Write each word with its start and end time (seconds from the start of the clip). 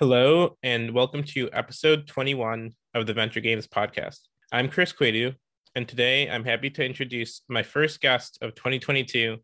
Hello, 0.00 0.56
and 0.62 0.94
welcome 0.94 1.24
to 1.24 1.50
episode 1.52 2.06
21 2.06 2.72
of 2.94 3.08
the 3.08 3.12
Venture 3.12 3.40
Games 3.40 3.66
podcast. 3.66 4.20
I'm 4.52 4.68
Chris 4.68 4.92
Quadu, 4.92 5.34
and 5.74 5.88
today 5.88 6.30
I'm 6.30 6.44
happy 6.44 6.70
to 6.70 6.84
introduce 6.84 7.42
my 7.48 7.64
first 7.64 8.00
guest 8.00 8.38
of 8.40 8.54
2022, 8.54 9.38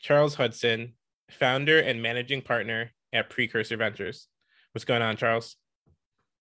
Charles 0.00 0.34
Hudson, 0.34 0.94
founder 1.28 1.78
and 1.80 2.00
managing 2.00 2.40
partner 2.40 2.90
at 3.12 3.28
Precursor 3.28 3.76
Ventures. 3.76 4.28
What's 4.72 4.86
going 4.86 5.02
on, 5.02 5.18
Charles? 5.18 5.56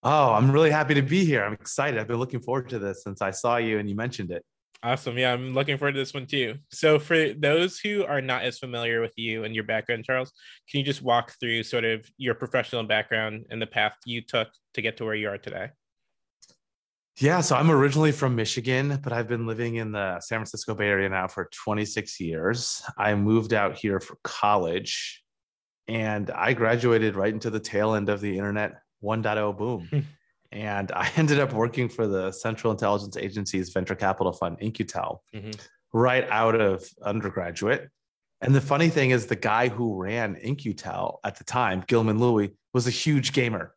Oh, 0.02 0.32
I'm 0.32 0.50
really 0.50 0.72
happy 0.72 0.94
to 0.94 1.02
be 1.02 1.26
here. 1.26 1.44
I'm 1.44 1.52
excited. 1.52 2.00
I've 2.00 2.08
been 2.08 2.20
looking 2.20 2.40
forward 2.40 2.70
to 2.70 2.80
this 2.80 3.04
since 3.04 3.22
I 3.22 3.32
saw 3.32 3.58
you 3.58 3.80
and 3.80 3.90
you 3.90 3.98
mentioned 3.98 4.32
it. 4.32 4.46
Awesome. 4.84 5.18
Yeah, 5.18 5.34
I'm 5.34 5.54
looking 5.54 5.78
forward 5.78 5.94
to 5.94 6.00
this 6.00 6.14
one 6.14 6.28
too. 6.28 6.56
So, 6.72 7.00
for 7.00 7.34
those 7.34 7.80
who 7.80 8.06
are 8.06 8.22
not 8.22 8.44
as 8.44 8.60
familiar 8.60 9.02
with 9.02 9.14
you 9.16 9.44
and 9.44 9.56
your 9.56 9.64
background, 9.64 10.06
Charles, 10.06 10.32
can 10.70 10.80
you 10.80 10.86
just 10.86 11.02
walk 11.02 11.34
through 11.40 11.64
sort 11.64 11.84
of 11.84 12.10
your 12.18 12.36
professional 12.36 12.84
background 12.84 13.46
and 13.50 13.62
the 13.62 13.68
path 13.68 13.94
you 14.06 14.22
took 14.22 14.50
to 14.76 14.82
get 14.82 14.98
to 14.98 15.06
where 15.06 15.16
you 15.16 15.30
are 15.30 15.38
today? 15.38 15.70
Yeah, 17.20 17.42
so 17.42 17.56
I'm 17.56 17.72
originally 17.72 18.12
from 18.12 18.36
Michigan, 18.36 19.00
but 19.04 19.12
I've 19.12 19.28
been 19.28 19.48
living 19.48 19.76
in 19.76 19.92
the 19.92 20.20
San 20.20 20.38
Francisco 20.38 20.76
Bay 20.76 20.88
Area 20.88 21.10
now 21.10 21.28
for 21.28 21.50
26 21.64 22.20
years. 22.20 22.84
I 22.96 23.16
moved 23.16 23.54
out 23.54 23.76
here 23.76 24.00
for 24.00 24.18
college 24.24 25.24
and 25.88 26.30
I 26.30 26.54
graduated 26.54 27.16
right 27.16 27.34
into 27.34 27.50
the 27.50 27.60
tail 27.60 27.96
end 27.96 28.10
of 28.10 28.22
the 28.22 28.38
internet 28.38 28.76
1.0 29.04 29.58
boom. 29.58 29.90
and 30.52 30.92
I 30.92 31.12
ended 31.18 31.40
up 31.40 31.54
working 31.54 31.90
for 31.90 32.08
the 32.08 32.32
Central 32.32 32.72
Intelligence 32.72 33.18
Agency's 33.18 33.70
venture 33.70 33.96
capital 33.96 34.34
fund, 34.34 34.58
In-Q-Tel, 34.60 35.24
mm-hmm. 35.34 35.52
right 35.94 36.28
out 36.30 36.60
of 36.60 36.88
undergraduate. 37.04 37.90
And 38.42 38.54
the 38.54 38.62
funny 38.62 38.90
thing 38.90 39.10
is, 39.10 39.26
the 39.26 39.36
guy 39.36 39.68
who 39.68 39.96
ran 39.96 40.36
In-Q-Tel 40.36 41.20
at 41.24 41.38
the 41.38 41.44
time, 41.44 41.84
Gilman 41.88 42.20
Louie, 42.20 42.52
was 42.74 42.88
a 42.88 42.92
huge 42.92 43.34
gamer. 43.34 43.74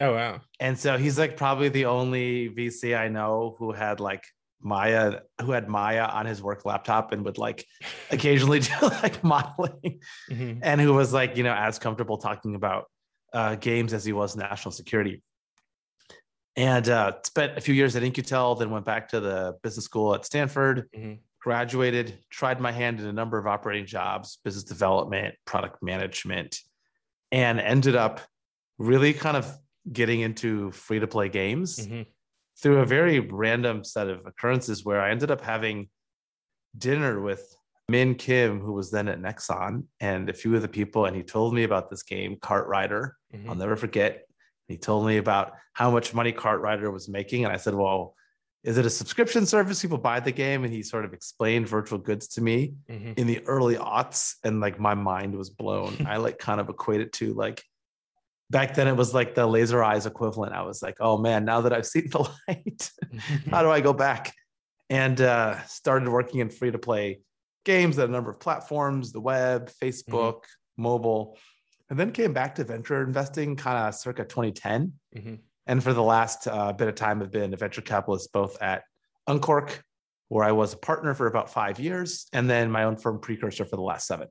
Oh 0.00 0.14
wow! 0.14 0.40
And 0.58 0.78
so 0.78 0.96
he's 0.96 1.18
like 1.18 1.36
probably 1.36 1.68
the 1.68 1.84
only 1.84 2.48
VC 2.48 2.98
I 2.98 3.08
know 3.08 3.54
who 3.58 3.70
had 3.70 4.00
like 4.00 4.24
Maya, 4.62 5.20
who 5.42 5.52
had 5.52 5.68
Maya 5.68 6.04
on 6.04 6.24
his 6.24 6.42
work 6.42 6.64
laptop 6.64 7.12
and 7.12 7.22
would 7.26 7.36
like 7.36 7.66
occasionally 8.10 8.60
do 8.60 8.72
like 8.80 9.22
modeling, 9.22 10.00
mm-hmm. 10.30 10.60
and 10.62 10.80
who 10.80 10.94
was 10.94 11.12
like 11.12 11.36
you 11.36 11.42
know 11.42 11.54
as 11.54 11.78
comfortable 11.78 12.16
talking 12.16 12.54
about 12.54 12.86
uh, 13.34 13.56
games 13.56 13.92
as 13.92 14.02
he 14.04 14.14
was 14.14 14.34
national 14.36 14.72
security 14.72 15.22
and 16.60 16.90
uh, 16.90 17.12
spent 17.24 17.56
a 17.56 17.60
few 17.62 17.72
years 17.72 17.96
at 17.96 18.02
In-Q-Tel, 18.02 18.54
then 18.54 18.68
went 18.70 18.84
back 18.84 19.08
to 19.08 19.20
the 19.20 19.56
business 19.62 19.86
school 19.86 20.14
at 20.14 20.26
Stanford, 20.26 20.90
mm-hmm. 20.94 21.14
graduated, 21.40 22.18
tried 22.28 22.60
my 22.60 22.70
hand 22.70 23.00
in 23.00 23.06
a 23.06 23.12
number 23.14 23.38
of 23.38 23.46
operating 23.46 23.86
jobs, 23.86 24.38
business 24.44 24.64
development, 24.64 25.34
product 25.46 25.82
management, 25.82 26.58
and 27.32 27.58
ended 27.60 27.96
up 27.96 28.20
really 28.76 29.14
kind 29.14 29.38
of 29.38 29.50
getting 29.90 30.20
into 30.20 30.70
free 30.72 30.98
to 30.98 31.06
play 31.06 31.30
games 31.30 31.78
mm-hmm. 31.78 32.02
through 32.60 32.80
a 32.80 32.84
very 32.84 33.20
random 33.20 33.82
set 33.82 34.08
of 34.08 34.26
occurrences 34.26 34.84
where 34.84 35.00
I 35.00 35.12
ended 35.12 35.30
up 35.30 35.40
having 35.40 35.88
dinner 36.76 37.22
with 37.22 37.56
Min 37.88 38.16
Kim, 38.16 38.60
who 38.60 38.74
was 38.74 38.90
then 38.90 39.08
at 39.08 39.18
Nexon, 39.18 39.84
and 39.98 40.28
a 40.28 40.34
few 40.34 40.54
of 40.54 40.60
the 40.60 40.68
people, 40.68 41.06
and 41.06 41.16
he 41.16 41.22
told 41.22 41.54
me 41.54 41.62
about 41.62 41.88
this 41.88 42.02
game, 42.02 42.36
KartRider. 42.36 43.12
Mm-hmm. 43.34 43.48
I'll 43.48 43.56
never 43.56 43.76
forget 43.76 44.26
he 44.70 44.76
told 44.76 45.06
me 45.06 45.16
about 45.16 45.54
how 45.72 45.90
much 45.90 46.14
money 46.14 46.32
KartRider 46.32 46.92
was 46.92 47.08
making. 47.08 47.44
And 47.44 47.52
I 47.52 47.56
said, 47.56 47.74
Well, 47.74 48.14
is 48.62 48.78
it 48.78 48.86
a 48.86 48.90
subscription 48.90 49.46
service? 49.46 49.82
People 49.82 49.98
buy 49.98 50.20
the 50.20 50.32
game. 50.32 50.64
And 50.64 50.72
he 50.72 50.82
sort 50.82 51.04
of 51.04 51.12
explained 51.12 51.68
virtual 51.68 51.98
goods 51.98 52.28
to 52.28 52.40
me 52.40 52.74
mm-hmm. 52.88 53.14
in 53.16 53.26
the 53.26 53.40
early 53.46 53.76
aughts. 53.76 54.34
And 54.44 54.60
like 54.60 54.78
my 54.78 54.94
mind 54.94 55.34
was 55.34 55.50
blown. 55.50 55.96
I 56.08 56.18
like 56.18 56.38
kind 56.38 56.60
of 56.60 56.68
equated 56.68 57.08
it 57.08 57.12
to 57.14 57.34
like 57.34 57.64
back 58.50 58.74
then 58.74 58.88
it 58.88 58.96
was 58.96 59.14
like 59.14 59.34
the 59.34 59.46
laser 59.46 59.82
eyes 59.82 60.06
equivalent. 60.06 60.52
I 60.52 60.62
was 60.62 60.82
like, 60.82 60.96
oh 61.00 61.18
man, 61.18 61.44
now 61.44 61.62
that 61.62 61.72
I've 61.72 61.86
seen 61.86 62.08
the 62.10 62.20
light, 62.48 62.90
how 63.50 63.62
do 63.62 63.70
I 63.70 63.80
go 63.80 63.92
back? 63.92 64.34
And 64.88 65.20
uh, 65.20 65.62
started 65.64 66.08
working 66.08 66.40
in 66.40 66.50
free 66.50 66.70
to 66.70 66.78
play 66.78 67.20
games 67.64 67.98
at 67.98 68.08
a 68.08 68.12
number 68.12 68.30
of 68.30 68.40
platforms, 68.40 69.12
the 69.12 69.20
web, 69.20 69.68
mm-hmm. 69.68 69.86
Facebook, 69.86 70.34
mm-hmm. 70.34 70.82
mobile 70.82 71.38
and 71.90 71.98
then 71.98 72.12
came 72.12 72.32
back 72.32 72.54
to 72.54 72.64
venture 72.64 73.02
investing 73.02 73.56
kind 73.56 73.76
of 73.76 73.94
circa 73.94 74.24
2010. 74.24 74.92
Mm-hmm. 75.16 75.34
And 75.66 75.82
for 75.82 75.92
the 75.92 76.02
last 76.02 76.46
uh, 76.46 76.72
bit 76.72 76.88
of 76.88 76.94
time, 76.94 77.20
I've 77.20 77.30
been 77.30 77.52
a 77.52 77.56
venture 77.56 77.82
capitalist 77.82 78.32
both 78.32 78.60
at 78.62 78.84
Uncork, 79.26 79.82
where 80.28 80.44
I 80.44 80.52
was 80.52 80.72
a 80.72 80.76
partner 80.76 81.14
for 81.14 81.26
about 81.26 81.50
five 81.50 81.78
years, 81.78 82.26
and 82.32 82.48
then 82.48 82.70
my 82.70 82.84
own 82.84 82.96
firm 82.96 83.20
Precursor 83.20 83.64
for 83.64 83.76
the 83.76 83.82
last 83.82 84.06
seven. 84.06 84.28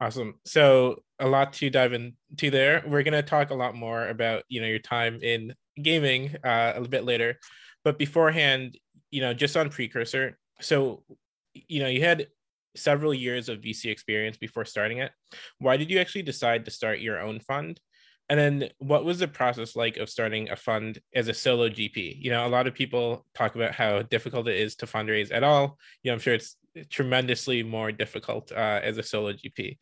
Awesome. 0.00 0.34
So 0.46 1.02
a 1.18 1.28
lot 1.28 1.52
to 1.54 1.68
dive 1.68 1.92
into 1.92 2.50
there. 2.50 2.82
We're 2.86 3.02
going 3.02 3.12
to 3.12 3.22
talk 3.22 3.50
a 3.50 3.54
lot 3.54 3.74
more 3.74 4.08
about 4.08 4.44
you 4.48 4.62
know 4.62 4.66
your 4.66 4.78
time 4.78 5.20
in 5.22 5.54
gaming 5.80 6.36
uh, 6.42 6.72
a 6.72 6.74
little 6.74 6.88
bit 6.88 7.04
later, 7.04 7.38
but 7.84 7.98
beforehand, 7.98 8.78
you 9.10 9.20
know, 9.20 9.34
just 9.34 9.56
on 9.58 9.68
Precursor. 9.68 10.38
So 10.60 11.04
you 11.52 11.80
know 11.80 11.88
you 11.88 12.02
had 12.02 12.28
several 12.76 13.12
years 13.12 13.48
of 13.48 13.60
VC 13.60 13.86
experience 13.86 14.36
before 14.36 14.64
starting 14.64 14.98
it. 14.98 15.12
Why 15.58 15.76
did 15.76 15.90
you 15.90 15.98
actually 15.98 16.22
decide 16.22 16.64
to 16.64 16.70
start 16.70 17.00
your 17.00 17.20
own 17.20 17.40
fund? 17.40 17.80
And 18.28 18.38
then 18.38 18.70
what 18.78 19.04
was 19.04 19.18
the 19.18 19.26
process 19.26 19.74
like 19.74 19.96
of 19.96 20.08
starting 20.08 20.50
a 20.50 20.56
fund 20.56 21.00
as 21.14 21.26
a 21.26 21.34
solo 21.34 21.68
GP? 21.68 22.22
You 22.22 22.30
know, 22.30 22.46
a 22.46 22.48
lot 22.48 22.68
of 22.68 22.74
people 22.74 23.26
talk 23.34 23.56
about 23.56 23.72
how 23.72 24.02
difficult 24.02 24.46
it 24.46 24.56
is 24.56 24.76
to 24.76 24.86
fundraise 24.86 25.32
at 25.32 25.42
all. 25.42 25.78
You 26.02 26.10
know, 26.10 26.14
I'm 26.14 26.20
sure 26.20 26.34
it's 26.34 26.56
tremendously 26.90 27.64
more 27.64 27.90
difficult 27.90 28.52
uh, 28.52 28.80
as 28.82 28.98
a 28.98 29.02
solo 29.02 29.32
GP. 29.32 29.78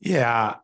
Yeah, 0.00 0.56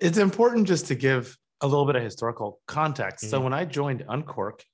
it's 0.00 0.16
important 0.16 0.66
just 0.66 0.86
to 0.86 0.94
give 0.94 1.36
a 1.60 1.66
little 1.66 1.84
bit 1.84 1.96
of 1.96 2.02
historical 2.02 2.60
context. 2.66 3.26
Mm-hmm. 3.26 3.30
So 3.30 3.40
when 3.40 3.52
I 3.52 3.66
joined 3.66 4.04
Uncork, 4.08 4.64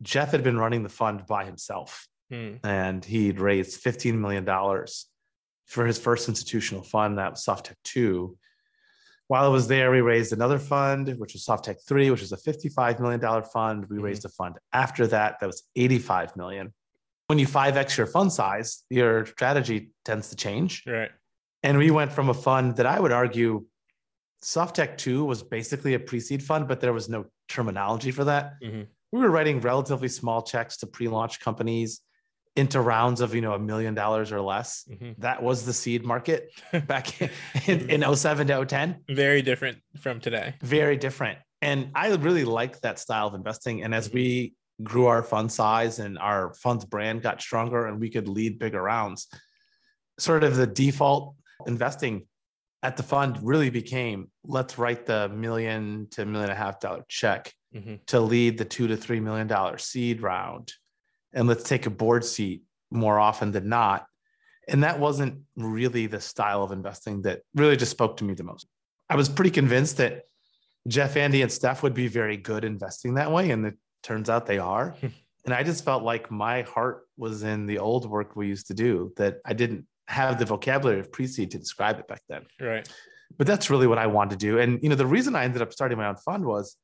Jeff 0.00 0.32
had 0.32 0.42
been 0.42 0.56
running 0.56 0.82
the 0.82 0.88
fund 0.88 1.26
by 1.26 1.44
himself. 1.44 2.08
Hmm. 2.30 2.54
And 2.64 3.04
he'd 3.04 3.38
raised 3.38 3.84
$15 3.84 4.14
million 4.14 4.46
for 5.72 5.86
his 5.86 5.98
first 5.98 6.28
institutional 6.28 6.82
fund, 6.82 7.18
that 7.18 7.32
was 7.32 7.44
SoftTech 7.44 7.76
2. 7.84 8.36
While 9.28 9.44
I 9.46 9.48
was 9.48 9.68
there, 9.68 9.90
we 9.90 10.02
raised 10.02 10.34
another 10.34 10.58
fund, 10.58 11.08
which 11.16 11.32
was 11.32 11.46
SoftTech 11.46 11.76
3, 11.88 12.10
which 12.10 12.20
was 12.20 12.32
a 12.32 12.36
$55 12.36 13.00
million 13.00 13.20
fund. 13.44 13.86
We 13.88 13.96
mm-hmm. 13.96 14.04
raised 14.04 14.24
a 14.26 14.28
fund 14.28 14.56
after 14.74 15.06
that 15.06 15.40
that 15.40 15.46
was 15.46 15.62
85 15.74 16.36
million. 16.36 16.74
When 17.28 17.38
you 17.38 17.46
5x 17.46 17.96
your 17.96 18.06
fund 18.06 18.30
size, 18.30 18.82
your 18.90 19.24
strategy 19.24 19.92
tends 20.04 20.28
to 20.28 20.36
change. 20.36 20.82
Right. 20.86 21.10
And 21.62 21.78
we 21.78 21.90
went 21.90 22.12
from 22.12 22.28
a 22.28 22.34
fund 22.34 22.76
that 22.76 22.84
I 22.84 23.00
would 23.00 23.12
argue 23.12 23.64
SoftTech 24.44 24.98
2 24.98 25.24
was 25.24 25.42
basically 25.42 25.94
a 25.94 26.00
pre 26.00 26.20
seed 26.20 26.42
fund, 26.42 26.68
but 26.68 26.80
there 26.80 26.92
was 26.92 27.08
no 27.08 27.26
terminology 27.48 28.10
for 28.10 28.24
that. 28.24 28.60
Mm-hmm. 28.62 28.82
We 29.12 29.20
were 29.20 29.30
writing 29.30 29.60
relatively 29.60 30.08
small 30.08 30.42
checks 30.42 30.76
to 30.78 30.86
pre 30.86 31.08
launch 31.08 31.40
companies 31.40 32.02
into 32.56 32.80
rounds 32.80 33.20
of 33.20 33.34
you 33.34 33.40
know 33.40 33.54
a 33.54 33.58
million 33.58 33.94
dollars 33.94 34.30
or 34.30 34.40
less 34.40 34.84
mm-hmm. 34.90 35.12
that 35.18 35.42
was 35.42 35.64
the 35.64 35.72
seed 35.72 36.04
market 36.04 36.50
back 36.86 37.20
in, 37.68 37.90
in 37.90 38.14
07 38.16 38.46
to 38.46 38.64
010 38.64 39.00
very 39.08 39.42
different 39.42 39.78
from 39.98 40.20
today 40.20 40.54
very 40.62 40.96
different 40.96 41.38
and 41.62 41.90
i 41.94 42.08
really 42.16 42.44
like 42.44 42.80
that 42.80 42.98
style 42.98 43.28
of 43.28 43.34
investing 43.34 43.82
and 43.82 43.94
as 43.94 44.08
mm-hmm. 44.08 44.18
we 44.18 44.54
grew 44.82 45.06
our 45.06 45.22
fund 45.22 45.50
size 45.50 45.98
and 45.98 46.18
our 46.18 46.52
fund's 46.54 46.84
brand 46.84 47.22
got 47.22 47.40
stronger 47.40 47.86
and 47.86 48.00
we 48.00 48.10
could 48.10 48.28
lead 48.28 48.58
bigger 48.58 48.82
rounds 48.82 49.28
sort 50.18 50.44
of 50.44 50.56
the 50.56 50.66
default 50.66 51.34
investing 51.66 52.26
at 52.82 52.96
the 52.96 53.02
fund 53.02 53.38
really 53.42 53.70
became 53.70 54.30
let's 54.44 54.76
write 54.76 55.06
the 55.06 55.28
million 55.30 56.06
to 56.10 56.26
million 56.26 56.50
and 56.50 56.58
a 56.58 56.62
half 56.62 56.80
dollar 56.80 57.04
check 57.08 57.52
mm-hmm. 57.74 57.94
to 58.06 58.20
lead 58.20 58.58
the 58.58 58.64
two 58.64 58.88
to 58.88 58.96
three 58.96 59.20
million 59.20 59.46
dollar 59.46 59.78
seed 59.78 60.20
round 60.20 60.72
and 61.32 61.48
let's 61.48 61.64
take 61.64 61.86
a 61.86 61.90
board 61.90 62.24
seat 62.24 62.62
more 62.90 63.18
often 63.18 63.52
than 63.52 63.68
not. 63.68 64.06
And 64.68 64.84
that 64.84 65.00
wasn't 65.00 65.40
really 65.56 66.06
the 66.06 66.20
style 66.20 66.62
of 66.62 66.72
investing 66.72 67.22
that 67.22 67.40
really 67.54 67.76
just 67.76 67.90
spoke 67.90 68.16
to 68.18 68.24
me 68.24 68.34
the 68.34 68.44
most. 68.44 68.66
I 69.10 69.16
was 69.16 69.28
pretty 69.28 69.50
convinced 69.50 69.96
that 69.96 70.22
Jeff, 70.88 71.16
Andy, 71.16 71.42
and 71.42 71.50
Steph 71.50 71.82
would 71.82 71.94
be 71.94 72.08
very 72.08 72.36
good 72.36 72.64
investing 72.64 73.14
that 73.14 73.30
way. 73.30 73.50
And 73.50 73.66
it 73.66 73.74
turns 74.02 74.30
out 74.30 74.46
they 74.46 74.58
are. 74.58 74.94
and 75.44 75.54
I 75.54 75.62
just 75.62 75.84
felt 75.84 76.02
like 76.02 76.30
my 76.30 76.62
heart 76.62 77.02
was 77.16 77.42
in 77.42 77.66
the 77.66 77.78
old 77.78 78.08
work 78.08 78.36
we 78.36 78.46
used 78.46 78.68
to 78.68 78.74
do 78.74 79.12
that 79.16 79.38
I 79.44 79.52
didn't 79.52 79.86
have 80.08 80.38
the 80.38 80.44
vocabulary 80.44 81.00
of 81.00 81.12
pre-seed 81.12 81.50
to 81.52 81.58
describe 81.58 81.98
it 81.98 82.08
back 82.08 82.22
then. 82.28 82.42
Right. 82.60 82.88
But 83.38 83.46
that's 83.46 83.70
really 83.70 83.86
what 83.86 83.98
I 83.98 84.06
wanted 84.06 84.38
to 84.38 84.46
do. 84.46 84.58
And 84.58 84.82
you 84.82 84.88
know, 84.88 84.94
the 84.94 85.06
reason 85.06 85.34
I 85.34 85.44
ended 85.44 85.62
up 85.62 85.72
starting 85.72 85.98
my 85.98 86.06
own 86.06 86.16
fund 86.16 86.44
was 86.44 86.76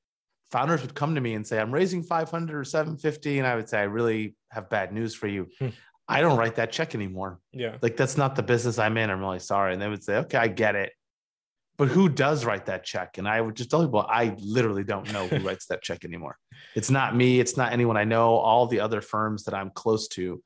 founders 0.51 0.83
would 0.83 0.95
come 0.95 1.15
to 1.15 1.21
me 1.21 1.35
and 1.35 1.47
say, 1.47 1.59
I'm 1.59 1.73
raising 1.73 2.03
500 2.03 2.59
or 2.59 2.65
750. 2.65 3.39
And 3.39 3.47
I 3.47 3.57
would 3.57 3.69
say, 3.69 3.81
I 3.81 3.85
really 3.85 4.35
have 4.51 4.71
bad 4.71 4.93
news 4.93 5.15
for 5.15 5.27
you. 5.27 5.49
Hmm. 5.59 5.69
I 6.09 6.21
don't 6.21 6.39
write 6.39 6.55
that 6.57 6.73
check 6.73 6.95
anymore. 6.95 7.39
Yeah. 7.53 7.77
Like 7.83 7.97
that's 7.97 8.17
not 8.17 8.35
the 8.35 8.43
business 8.43 8.79
I'm 8.79 8.97
in. 8.97 9.11
I'm 9.11 9.21
really 9.21 9.41
sorry. 9.41 9.75
And 9.75 9.83
they 9.83 9.89
would 9.89 10.03
say, 10.03 10.17
okay, 10.17 10.39
I 10.39 10.49
get 10.49 10.75
it. 10.75 10.93
But 11.77 11.89
who 11.89 12.09
does 12.09 12.45
write 12.45 12.67
that 12.67 12.83
check? 12.83 13.19
And 13.19 13.29
I 13.29 13.41
would 13.41 13.55
just 13.55 13.71
tell 13.71 13.85
people, 13.85 14.05
I 14.09 14.35
literally 14.39 14.85
don't 14.85 15.13
know 15.13 15.29
who 15.29 15.47
writes 15.47 15.67
that 15.67 15.83
check 15.83 16.05
anymore. 16.05 16.37
It's 16.75 16.91
not 16.91 17.15
me. 17.15 17.39
It's 17.39 17.57
not 17.57 17.73
anyone 17.73 17.97
I 17.97 18.05
know. 18.05 18.35
All 18.35 18.67
the 18.67 18.81
other 18.81 19.01
firms 19.01 19.45
that 19.45 19.55
I'm 19.55 19.71
close 19.71 20.09
to, 20.09 20.43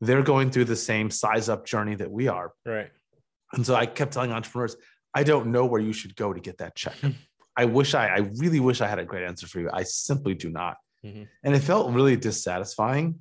they're 0.00 0.22
going 0.22 0.50
through 0.50 0.66
the 0.66 0.76
same 0.76 1.10
size 1.10 1.48
up 1.48 1.66
journey 1.66 1.96
that 1.96 2.10
we 2.10 2.28
are. 2.28 2.52
Right. 2.64 2.90
And 3.54 3.66
so 3.66 3.74
I 3.74 3.86
kept 3.86 4.12
telling 4.12 4.30
entrepreneurs, 4.30 4.76
I 5.14 5.24
don't 5.24 5.48
know 5.48 5.66
where 5.66 5.80
you 5.80 5.92
should 5.92 6.14
go 6.14 6.32
to 6.32 6.38
get 6.38 6.58
that 6.58 6.76
check. 6.76 6.94
I 7.58 7.64
wish 7.64 7.94
I, 7.94 8.06
I 8.06 8.18
really 8.36 8.60
wish 8.60 8.80
I 8.80 8.86
had 8.86 9.00
a 9.00 9.04
great 9.04 9.24
answer 9.24 9.48
for 9.48 9.58
you. 9.60 9.68
I 9.72 9.82
simply 9.82 10.34
do 10.34 10.48
not. 10.48 10.76
Mm-hmm. 11.04 11.24
And 11.42 11.54
it 11.56 11.58
felt 11.60 11.92
really 11.92 12.16
dissatisfying. 12.16 13.18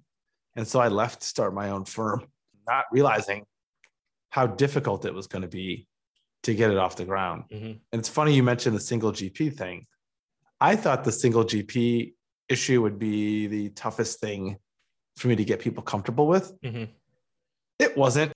And 0.56 0.68
so 0.68 0.80
I 0.80 0.90
left 0.90 1.22
to 1.22 1.28
start 1.28 1.56
my 1.56 1.72
own 1.72 1.86
firm, 1.86 2.22
not 2.68 2.86
realizing 2.92 3.46
how 4.30 4.46
difficult 4.46 5.06
it 5.06 5.14
was 5.14 5.26
going 5.26 5.42
to 5.42 5.48
be 5.48 5.88
to 6.44 6.54
get 6.54 6.70
it 6.70 6.78
off 6.78 6.96
the 6.96 7.06
ground. 7.06 7.46
Mm-hmm. 7.52 7.66
And 7.92 8.00
it's 8.00 8.10
funny 8.10 8.36
you 8.36 8.44
mentioned 8.44 8.76
the 8.76 8.80
single 8.80 9.12
GP 9.12 9.56
thing. 9.58 9.88
I 10.62 10.76
thought 10.76 11.04
the 11.04 11.12
single 11.12 11.44
GP 11.44 12.14
issue 12.48 12.82
would 12.84 13.00
be 13.00 13.48
the 13.48 13.70
toughest 13.70 14.20
thing 14.20 14.58
for 15.18 15.30
me 15.30 15.36
to 15.36 15.44
get 15.44 15.60
people 15.60 15.82
comfortable 15.82 16.28
with. 16.28 16.54
Mm-hmm. 16.62 16.86
It 17.80 17.98
wasn't. 17.98 18.32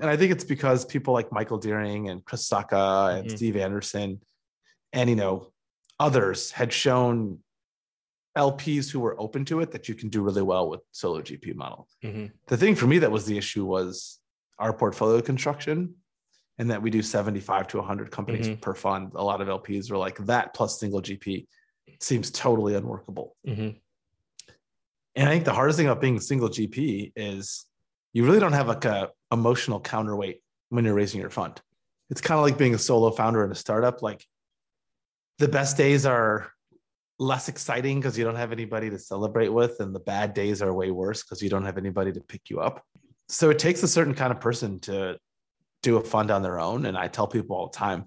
And 0.00 0.10
I 0.10 0.16
think 0.16 0.32
it's 0.32 0.44
because 0.44 0.84
people 0.84 1.14
like 1.14 1.30
Michael 1.30 1.58
Dearing 1.58 2.08
and 2.08 2.24
Chris 2.24 2.48
Sacca 2.48 3.16
and 3.18 3.28
Mhm. 3.28 3.36
Steve 3.36 3.56
Anderson 3.56 4.20
and 4.94 5.10
you 5.10 5.16
know 5.16 5.52
others 6.00 6.50
had 6.50 6.72
shown 6.72 7.38
LPs 8.36 8.90
who 8.90 9.00
were 9.00 9.20
open 9.20 9.44
to 9.44 9.60
it 9.60 9.70
that 9.72 9.88
you 9.88 9.94
can 9.94 10.08
do 10.08 10.22
really 10.22 10.42
well 10.42 10.68
with 10.70 10.80
solo 10.92 11.20
GP 11.20 11.54
model. 11.54 11.86
Mm-hmm. 12.02 12.26
The 12.46 12.56
thing 12.56 12.74
for 12.74 12.86
me 12.86 12.98
that 12.98 13.10
was 13.10 13.26
the 13.26 13.36
issue 13.36 13.64
was 13.64 14.18
our 14.58 14.72
portfolio 14.72 15.20
construction 15.20 15.94
and 16.58 16.70
that 16.70 16.80
we 16.82 16.90
do 16.90 17.02
75 17.02 17.68
to 17.68 17.78
100 17.78 18.10
companies 18.10 18.48
Mhm. 18.48 18.60
per 18.60 18.74
fund. 18.74 19.12
A 19.14 19.22
lot 19.22 19.40
of 19.40 19.48
LPs 19.48 19.90
were 19.90 19.96
like 19.98 20.16
that 20.26 20.54
plus 20.54 20.80
single 20.80 21.00
GP 21.02 21.46
seems 22.00 22.30
totally 22.30 22.74
unworkable. 22.74 23.36
Mm-hmm. 23.46 23.70
And 25.16 25.28
I 25.28 25.32
think 25.32 25.44
the 25.44 25.52
hardest 25.52 25.78
thing 25.78 25.86
about 25.86 26.00
being 26.00 26.16
a 26.16 26.20
single 26.20 26.48
GP 26.48 27.12
is 27.14 27.66
you 28.12 28.24
really 28.24 28.40
don't 28.40 28.52
have 28.52 28.68
like 28.68 28.84
a 28.84 29.10
emotional 29.32 29.80
counterweight 29.80 30.40
when 30.70 30.84
you're 30.84 30.94
raising 30.94 31.20
your 31.20 31.30
fund. 31.30 31.60
It's 32.10 32.20
kind 32.20 32.38
of 32.38 32.44
like 32.44 32.58
being 32.58 32.74
a 32.74 32.78
solo 32.78 33.10
founder 33.10 33.44
in 33.44 33.52
a 33.52 33.54
startup. 33.56 34.02
Like 34.02 34.26
the 35.38 35.48
best 35.48 35.76
days 35.76 36.06
are 36.06 36.52
less 37.18 37.48
exciting 37.48 38.00
because 38.00 38.18
you 38.18 38.24
don't 38.24 38.36
have 38.36 38.52
anybody 38.52 38.90
to 38.90 38.98
celebrate 38.98 39.48
with, 39.48 39.80
and 39.80 39.94
the 39.94 40.00
bad 40.00 40.34
days 40.34 40.62
are 40.62 40.72
way 40.72 40.90
worse 40.90 41.22
because 41.22 41.42
you 41.42 41.48
don't 41.48 41.64
have 41.64 41.78
anybody 41.78 42.12
to 42.12 42.20
pick 42.20 42.50
you 42.50 42.60
up. 42.60 42.84
So 43.28 43.50
it 43.50 43.58
takes 43.58 43.82
a 43.82 43.88
certain 43.88 44.14
kind 44.14 44.32
of 44.32 44.40
person 44.40 44.80
to 44.80 45.18
do 45.82 45.96
a 45.96 46.02
fund 46.02 46.30
on 46.30 46.42
their 46.42 46.58
own. 46.58 46.86
And 46.86 46.96
I 46.96 47.08
tell 47.08 47.26
people 47.26 47.56
all 47.56 47.68
the 47.68 47.76
time, 47.76 48.06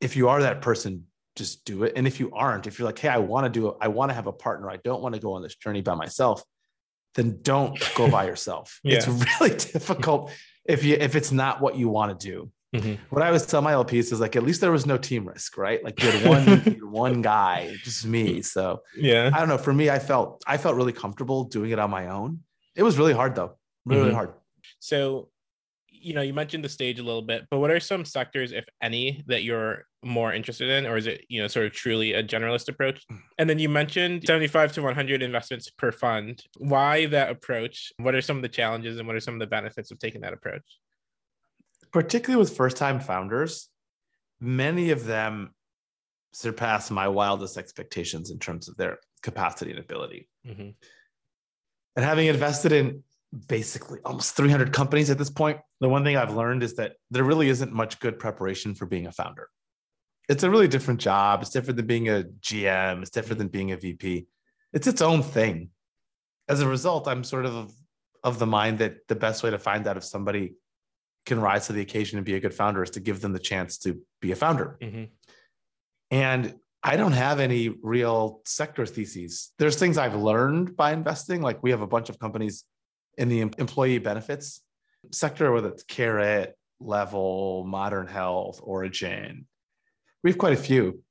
if 0.00 0.16
you 0.16 0.28
are 0.28 0.42
that 0.42 0.62
person, 0.62 1.04
just 1.36 1.64
do 1.64 1.84
it. 1.84 1.92
And 1.96 2.06
if 2.06 2.18
you 2.20 2.30
aren't, 2.32 2.66
if 2.66 2.78
you're 2.78 2.86
like, 2.86 2.98
hey, 2.98 3.08
I 3.08 3.18
want 3.18 3.44
to 3.44 3.50
do 3.50 3.68
it, 3.68 3.76
I 3.80 3.88
want 3.88 4.10
to 4.10 4.14
have 4.14 4.26
a 4.26 4.32
partner, 4.32 4.70
I 4.70 4.78
don't 4.78 5.02
want 5.02 5.14
to 5.14 5.20
go 5.20 5.34
on 5.34 5.42
this 5.42 5.54
journey 5.54 5.82
by 5.82 5.94
myself, 5.94 6.42
then 7.14 7.38
don't 7.42 7.78
go 7.94 8.10
by 8.10 8.26
yourself. 8.26 8.80
Yeah. 8.84 8.96
It's 8.96 9.08
really 9.08 9.50
difficult 9.72 10.32
if 10.64 10.84
you 10.84 10.96
if 10.98 11.16
it's 11.16 11.32
not 11.32 11.60
what 11.60 11.76
you 11.76 11.88
want 11.88 12.18
to 12.18 12.26
do. 12.26 12.50
Mm-hmm. 12.74 13.02
What 13.08 13.22
I 13.22 13.28
always 13.28 13.46
tell 13.46 13.62
my 13.62 13.72
LPs 13.72 14.12
is 14.12 14.20
like, 14.20 14.36
at 14.36 14.42
least 14.42 14.60
there 14.60 14.70
was 14.72 14.84
no 14.84 14.98
team 14.98 15.26
risk, 15.26 15.56
right? 15.56 15.82
Like 15.82 16.02
you 16.02 16.10
had 16.10 16.28
one, 16.28 16.44
you 16.66 16.72
had 16.72 16.84
one 16.84 17.22
guy, 17.22 17.74
just 17.82 18.04
me. 18.04 18.42
So 18.42 18.82
Yeah. 18.96 19.30
I 19.32 19.38
don't 19.38 19.48
know. 19.48 19.56
For 19.58 19.72
me, 19.72 19.88
I 19.88 19.98
felt 19.98 20.42
I 20.46 20.58
felt 20.58 20.76
really 20.76 20.92
comfortable 20.92 21.44
doing 21.44 21.70
it 21.70 21.78
on 21.78 21.90
my 21.90 22.08
own. 22.08 22.40
It 22.76 22.82
was 22.82 22.98
really 22.98 23.14
hard 23.14 23.34
though, 23.34 23.56
really 23.86 24.10
Mhm. 24.10 24.14
hard. 24.14 24.34
So, 24.80 25.30
you 25.90 26.12
know, 26.14 26.20
you 26.22 26.34
mentioned 26.34 26.62
the 26.62 26.68
stage 26.68 26.98
a 27.00 27.02
little 27.02 27.22
bit, 27.22 27.46
but 27.50 27.58
what 27.58 27.70
are 27.70 27.80
some 27.80 28.04
sectors, 28.04 28.52
if 28.52 28.66
any, 28.82 29.24
that 29.26 29.42
you're 29.42 29.84
more 30.04 30.32
interested 30.32 30.68
in, 30.68 30.86
or 30.86 30.96
is 30.96 31.06
it, 31.08 31.24
you 31.28 31.40
know, 31.40 31.48
sort 31.48 31.66
of 31.66 31.72
truly 31.72 32.12
a 32.12 32.22
generalist 32.22 32.68
approach? 32.68 33.04
And 33.38 33.48
then 33.50 33.58
you 33.58 33.68
mentioned 33.68 34.24
75 34.26 34.72
to 34.74 34.82
100 34.82 35.22
investments 35.22 35.70
per 35.70 35.90
fund. 35.90 36.44
Why 36.58 37.06
that 37.06 37.30
approach? 37.30 37.92
What 37.96 38.14
are 38.14 38.20
some 38.22 38.36
of 38.36 38.42
the 38.42 38.48
challenges 38.48 38.98
and 38.98 39.06
what 39.08 39.16
are 39.16 39.20
some 39.20 39.34
of 39.34 39.40
the 39.40 39.46
benefits 39.48 39.90
of 39.90 39.98
taking 39.98 40.20
that 40.20 40.32
approach? 40.34 40.62
Particularly 41.92 42.40
with 42.40 42.56
first 42.56 42.76
time 42.76 43.00
founders, 43.00 43.68
many 44.40 44.90
of 44.90 45.04
them 45.04 45.54
surpass 46.32 46.90
my 46.90 47.08
wildest 47.08 47.56
expectations 47.56 48.30
in 48.30 48.38
terms 48.38 48.68
of 48.68 48.76
their 48.76 48.98
capacity 49.22 49.70
and 49.70 49.80
ability. 49.80 50.28
Mm-hmm. 50.46 50.70
And 51.96 52.04
having 52.04 52.28
invested 52.28 52.72
in 52.72 53.02
basically 53.48 53.98
almost 54.04 54.36
300 54.36 54.72
companies 54.72 55.10
at 55.10 55.18
this 55.18 55.30
point, 55.30 55.58
the 55.80 55.88
one 55.88 56.04
thing 56.04 56.16
I've 56.16 56.34
learned 56.34 56.62
is 56.62 56.76
that 56.76 56.92
there 57.10 57.24
really 57.24 57.48
isn't 57.48 57.72
much 57.72 57.98
good 58.00 58.18
preparation 58.18 58.74
for 58.74 58.86
being 58.86 59.06
a 59.06 59.12
founder. 59.12 59.48
It's 60.28 60.42
a 60.42 60.50
really 60.50 60.68
different 60.68 61.00
job. 61.00 61.40
It's 61.40 61.50
different 61.50 61.76
than 61.76 61.86
being 61.86 62.08
a 62.08 62.24
GM, 62.40 63.02
it's 63.02 63.10
different 63.10 63.38
than 63.38 63.48
being 63.48 63.72
a 63.72 63.76
VP. 63.76 64.26
It's 64.72 64.86
its 64.86 65.00
own 65.00 65.22
thing. 65.22 65.70
As 66.48 66.60
a 66.60 66.68
result, 66.68 67.08
I'm 67.08 67.24
sort 67.24 67.46
of 67.46 67.72
of 68.24 68.38
the 68.38 68.46
mind 68.46 68.78
that 68.78 69.06
the 69.08 69.14
best 69.14 69.42
way 69.42 69.50
to 69.50 69.58
find 69.58 69.86
out 69.86 69.96
if 69.96 70.04
somebody 70.04 70.54
can 71.28 71.40
rise 71.40 71.68
to 71.68 71.72
the 71.72 71.80
occasion 71.80 72.18
and 72.18 72.26
be 72.26 72.34
a 72.34 72.40
good 72.40 72.54
founder 72.54 72.82
is 72.82 72.90
to 72.90 73.00
give 73.00 73.20
them 73.20 73.32
the 73.32 73.38
chance 73.38 73.78
to 73.78 74.00
be 74.20 74.32
a 74.32 74.36
founder. 74.36 74.76
Mm-hmm. 74.82 75.04
And 76.10 76.54
I 76.82 76.96
don't 76.96 77.12
have 77.12 77.38
any 77.38 77.68
real 77.68 78.40
sector 78.44 78.86
theses. 78.86 79.52
There's 79.58 79.76
things 79.76 79.98
I've 79.98 80.14
learned 80.14 80.76
by 80.76 80.92
investing. 80.92 81.42
Like 81.42 81.62
we 81.62 81.70
have 81.70 81.82
a 81.82 81.86
bunch 81.86 82.08
of 82.08 82.18
companies 82.18 82.64
in 83.16 83.28
the 83.28 83.40
employee 83.40 83.98
benefits 83.98 84.62
sector, 85.12 85.52
whether 85.52 85.68
it's 85.68 85.84
Carrot, 85.84 86.56
Level, 86.80 87.64
Modern 87.66 88.06
Health, 88.06 88.60
Origin. 88.62 89.46
We 90.22 90.30
have 90.30 90.38
quite 90.38 90.54
a 90.54 90.56
few. 90.56 91.02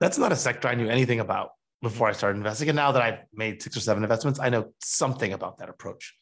That's 0.00 0.18
not 0.18 0.32
a 0.32 0.36
sector 0.36 0.68
I 0.68 0.74
knew 0.74 0.88
anything 0.88 1.20
about 1.20 1.50
before 1.82 2.08
I 2.08 2.12
started 2.12 2.38
investing. 2.38 2.68
And 2.68 2.76
now 2.76 2.92
that 2.92 3.02
I've 3.02 3.20
made 3.32 3.62
six 3.62 3.76
or 3.76 3.80
seven 3.80 4.02
investments, 4.02 4.40
I 4.40 4.48
know 4.48 4.72
something 4.82 5.32
about 5.32 5.58
that 5.58 5.68
approach. 5.68 6.14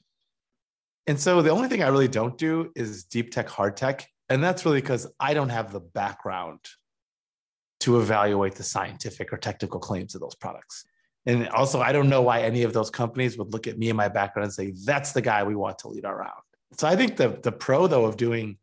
And 1.06 1.19
so 1.19 1.43
the 1.43 1.50
only 1.50 1.69
thing 1.69 1.82
I 1.82 1.88
really 1.88 2.08
don't 2.08 2.37
do 2.37 2.70
is 2.76 3.05
deep 3.05 3.32
tech, 3.32 3.49
hard 3.49 3.76
tech. 3.76 4.06
And 4.29 4.43
that's 4.43 4.64
really 4.64 4.81
because 4.81 5.06
I 5.19 5.35
don't 5.35 5.49
have 5.49 5.73
the 5.73 5.81
background 5.81 6.61
to 7.81 7.99
evaluate 7.99 8.55
the 8.55 8.62
scientific 8.62 9.32
or 9.32 9.38
technical 9.38 9.81
claims 9.81 10.14
of 10.14 10.20
those 10.20 10.35
products. 10.35 10.85
And 11.26 11.49
also, 11.49 11.81
I 11.81 11.93
don't 11.93 12.08
know 12.08 12.23
why 12.23 12.43
any 12.43 12.62
of 12.62 12.73
those 12.73 12.91
companies 12.91 13.37
would 13.38 13.52
look 13.52 13.67
at 13.67 13.79
me 13.79 13.91
and 13.91 13.97
my 13.97 14.08
background 14.08 14.44
and 14.44 14.52
say, 14.52 14.73
that's 14.85 15.12
the 15.12 15.20
guy 15.20 15.43
we 15.43 15.55
want 15.55 15.79
to 15.81 15.88
lead 15.88 16.05
our 16.05 16.17
round. 16.17 16.43
So 16.79 16.87
I 16.87 16.97
think 16.97 17.17
the, 17.17 17.38
the 17.43 17.53
pro, 17.53 17.87
though, 17.87 18.05
of 18.05 18.17
doing, 18.17 18.58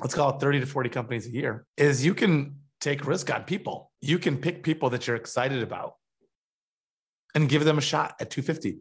let's 0.00 0.14
call 0.14 0.36
it 0.36 0.40
30 0.40 0.60
to 0.60 0.66
40 0.66 0.88
companies 0.90 1.26
a 1.26 1.30
year, 1.30 1.66
is 1.76 2.04
you 2.04 2.14
can 2.14 2.56
take 2.80 3.06
risk 3.06 3.32
on 3.32 3.44
people. 3.44 3.90
You 4.00 4.18
can 4.18 4.36
pick 4.36 4.62
people 4.62 4.90
that 4.90 5.06
you're 5.06 5.16
excited 5.16 5.62
about 5.62 5.94
and 7.34 7.48
give 7.48 7.64
them 7.64 7.78
a 7.78 7.82
shot 7.82 8.16
at 8.20 8.30
250 8.30 8.78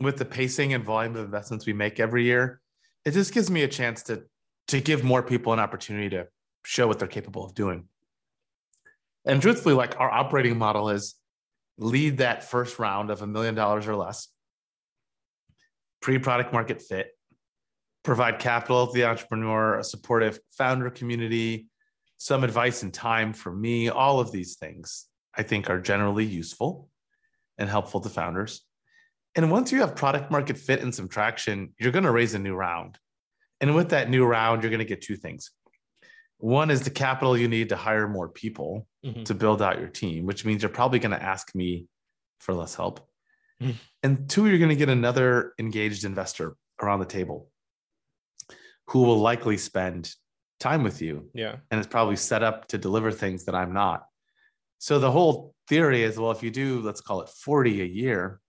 with 0.00 0.16
the 0.16 0.24
pacing 0.24 0.72
and 0.72 0.84
volume 0.84 1.14
of 1.16 1.24
investments 1.24 1.66
we 1.66 1.72
make 1.72 2.00
every 2.00 2.24
year. 2.24 2.60
It 3.04 3.12
just 3.12 3.32
gives 3.32 3.50
me 3.50 3.62
a 3.62 3.68
chance 3.68 4.02
to, 4.04 4.24
to 4.68 4.80
give 4.80 5.04
more 5.04 5.22
people 5.22 5.52
an 5.52 5.60
opportunity 5.60 6.08
to 6.10 6.26
show 6.64 6.86
what 6.86 6.98
they're 6.98 7.08
capable 7.08 7.44
of 7.44 7.54
doing. 7.54 7.84
And 9.24 9.42
truthfully, 9.42 9.74
like 9.74 9.98
our 10.00 10.10
operating 10.10 10.58
model 10.58 10.90
is 10.90 11.14
lead 11.78 12.18
that 12.18 12.44
first 12.44 12.78
round 12.78 13.10
of 13.10 13.22
a 13.22 13.26
million 13.26 13.54
dollars 13.54 13.86
or 13.86 13.96
less, 13.96 14.28
pre 16.00 16.18
product 16.18 16.52
market 16.52 16.80
fit, 16.80 17.10
provide 18.02 18.38
capital 18.38 18.86
to 18.86 18.92
the 18.92 19.04
entrepreneur, 19.04 19.78
a 19.78 19.84
supportive 19.84 20.38
founder 20.56 20.90
community, 20.90 21.68
some 22.16 22.44
advice 22.44 22.82
and 22.82 22.92
time 22.94 23.32
from 23.32 23.60
me. 23.60 23.88
All 23.90 24.20
of 24.20 24.32
these 24.32 24.56
things 24.56 25.06
I 25.34 25.42
think 25.42 25.68
are 25.68 25.80
generally 25.80 26.24
useful 26.24 26.88
and 27.58 27.68
helpful 27.68 28.00
to 28.00 28.08
founders. 28.08 28.62
And 29.36 29.50
once 29.50 29.70
you 29.70 29.80
have 29.80 29.94
product 29.94 30.30
market 30.30 30.58
fit 30.58 30.80
and 30.80 30.94
some 30.94 31.08
traction, 31.08 31.72
you're 31.78 31.92
going 31.92 32.04
to 32.04 32.10
raise 32.10 32.34
a 32.34 32.38
new 32.38 32.54
round. 32.54 32.98
And 33.60 33.74
with 33.74 33.90
that 33.90 34.10
new 34.10 34.24
round, 34.24 34.62
you're 34.62 34.70
going 34.70 34.78
to 34.80 34.84
get 34.84 35.02
two 35.02 35.16
things. 35.16 35.50
One 36.38 36.70
is 36.70 36.82
the 36.82 36.90
capital 36.90 37.36
you 37.36 37.48
need 37.48 37.68
to 37.68 37.76
hire 37.76 38.08
more 38.08 38.28
people 38.28 38.88
Mhm. 39.04 39.24
to 39.26 39.34
build 39.34 39.60
out 39.62 39.78
your 39.78 39.88
team, 39.88 40.24
which 40.26 40.44
means 40.44 40.62
you're 40.62 40.70
probably 40.70 40.98
going 40.98 41.16
to 41.16 41.22
ask 41.22 41.54
me 41.54 41.86
for 42.38 42.54
less 42.54 42.74
help. 42.74 43.06
Mhm. 43.60 43.74
And 44.02 44.28
two, 44.30 44.46
you're 44.46 44.58
going 44.58 44.70
to 44.70 44.76
get 44.76 44.88
another 44.88 45.54
engaged 45.58 46.04
investor 46.04 46.56
around 46.82 47.00
the 47.00 47.06
table 47.06 47.50
who 48.88 49.00
will 49.02 49.18
likely 49.18 49.58
spend 49.58 50.14
time 50.58 50.82
with 50.82 51.00
you 51.02 51.30
Yeah. 51.34 51.58
and 51.70 51.78
is 51.78 51.86
probably 51.86 52.16
set 52.16 52.42
up 52.42 52.66
to 52.68 52.78
deliver 52.78 53.12
things 53.12 53.44
that 53.44 53.54
I'm 53.54 53.72
not. 53.72 54.06
So 54.78 54.98
the 54.98 55.10
whole 55.12 55.54
theory 55.68 56.02
is 56.02 56.18
well, 56.18 56.30
if 56.30 56.42
you 56.42 56.50
do, 56.50 56.80
let's 56.80 57.00
call 57.02 57.20
it 57.20 57.28
40 57.28 57.82
a 57.82 57.84
year, 57.84 58.40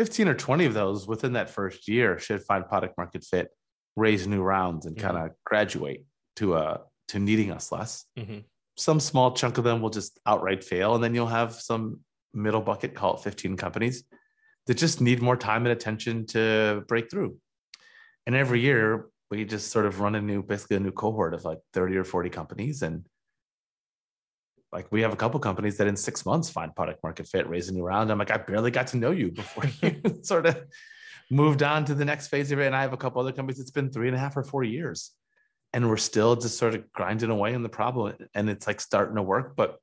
15 0.00 0.28
or 0.28 0.34
20 0.34 0.64
of 0.64 0.72
those 0.72 1.06
within 1.06 1.34
that 1.34 1.50
first 1.50 1.86
year 1.86 2.18
should 2.18 2.42
find 2.42 2.66
product 2.66 2.96
market 2.96 3.22
fit, 3.22 3.50
raise 3.96 4.26
new 4.26 4.40
rounds, 4.40 4.86
and 4.86 4.96
Mhm. 4.96 5.00
kind 5.02 5.18
of 5.18 5.32
graduate 5.44 6.06
to 6.36 6.54
a 6.54 6.80
to 7.08 7.18
needing 7.18 7.50
us 7.50 7.70
less. 7.70 8.06
Mhm. 8.16 8.44
Some 8.78 8.98
small 8.98 9.34
chunk 9.34 9.58
of 9.58 9.64
them 9.64 9.82
will 9.82 9.90
just 9.90 10.18
outright 10.24 10.64
fail, 10.64 10.94
and 10.94 11.04
then 11.04 11.14
you'll 11.14 11.26
have 11.26 11.52
some 11.52 12.00
middle 12.32 12.62
bucket, 12.62 12.94
call 12.94 13.16
it 13.16 13.20
15 13.20 13.58
companies 13.58 14.02
that 14.66 14.78
just 14.78 15.02
need 15.02 15.20
more 15.20 15.36
time 15.36 15.66
and 15.66 15.72
attention 15.72 16.24
to 16.28 16.82
break 16.88 17.10
through. 17.10 17.36
And 18.26 18.34
every 18.34 18.60
year 18.60 19.10
we 19.30 19.44
just 19.44 19.70
sort 19.70 19.84
of 19.84 20.00
run 20.00 20.14
a 20.14 20.22
new, 20.22 20.42
basically 20.42 20.76
a 20.76 20.80
new 20.80 20.92
cohort 20.92 21.34
of 21.34 21.44
like 21.44 21.58
30 21.74 21.98
or 21.98 22.04
40 22.04 22.30
companies. 22.30 22.80
And 22.80 23.04
like 24.72 24.90
we 24.90 25.00
have 25.02 25.12
a 25.12 25.16
couple 25.16 25.40
companies 25.40 25.76
that 25.78 25.86
in 25.86 25.96
six 25.96 26.24
months 26.24 26.48
find 26.48 26.74
product 26.74 27.02
market 27.02 27.26
fit, 27.26 27.48
raise 27.48 27.68
a 27.68 27.72
new 27.72 27.82
round. 27.82 28.10
I'm 28.10 28.18
like, 28.18 28.30
I 28.30 28.36
barely 28.36 28.70
got 28.70 28.88
to 28.88 28.96
know 28.96 29.10
you 29.10 29.30
before 29.30 29.64
you 29.82 30.00
sort 30.22 30.46
of 30.46 30.64
moved 31.30 31.62
on 31.62 31.84
to 31.86 31.94
the 31.94 32.04
next 32.04 32.28
phase 32.28 32.52
of 32.52 32.60
it. 32.60 32.66
And 32.66 32.76
I 32.76 32.82
have 32.82 32.92
a 32.92 32.96
couple 32.96 33.20
other 33.20 33.32
companies 33.32 33.60
it's 33.60 33.70
been 33.70 33.90
three 33.90 34.08
and 34.08 34.16
a 34.16 34.20
half 34.20 34.36
or 34.36 34.42
four 34.42 34.62
years. 34.62 35.12
And 35.72 35.88
we're 35.88 35.96
still 35.96 36.34
just 36.34 36.58
sort 36.58 36.74
of 36.74 36.92
grinding 36.92 37.30
away 37.30 37.54
on 37.54 37.62
the 37.62 37.68
problem. 37.68 38.14
And 38.34 38.50
it's 38.50 38.66
like 38.66 38.80
starting 38.80 39.16
to 39.16 39.22
work. 39.22 39.54
But 39.56 39.78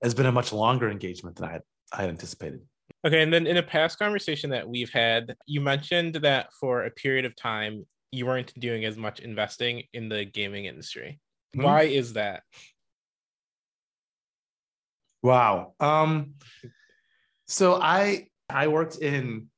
it's 0.00 0.14
been 0.14 0.26
a 0.26 0.32
much 0.32 0.52
longer 0.52 0.88
engagement 0.88 1.36
than 1.36 1.48
I 1.48 1.52
had, 1.52 1.62
I 1.92 2.00
had 2.02 2.10
anticipated. 2.10 2.60
Okay. 3.04 3.22
And 3.22 3.32
then 3.32 3.46
in 3.46 3.56
a 3.56 3.62
past 3.62 3.98
conversation 3.98 4.50
that 4.50 4.68
we've 4.68 4.90
had, 4.90 5.34
you 5.46 5.60
mentioned 5.60 6.16
that 6.16 6.52
for 6.60 6.84
a 6.84 6.90
period 6.90 7.24
of 7.24 7.34
time, 7.34 7.86
you 8.12 8.26
weren't 8.26 8.58
doing 8.60 8.84
as 8.84 8.96
much 8.96 9.20
investing 9.20 9.84
in 9.92 10.08
the 10.08 10.24
gaming 10.24 10.66
industry. 10.66 11.18
Mm-hmm. 11.56 11.64
Why 11.64 11.82
is 11.82 12.12
that? 12.12 12.42
Wow. 15.22 15.74
Um, 15.80 16.34
so 17.46 17.80
I 17.80 18.28
I 18.48 18.68
worked 18.68 18.96
in 18.96 19.48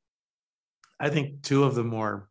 I 1.00 1.10
think 1.10 1.42
two 1.42 1.64
of 1.64 1.74
the 1.74 1.84
more 1.84 2.28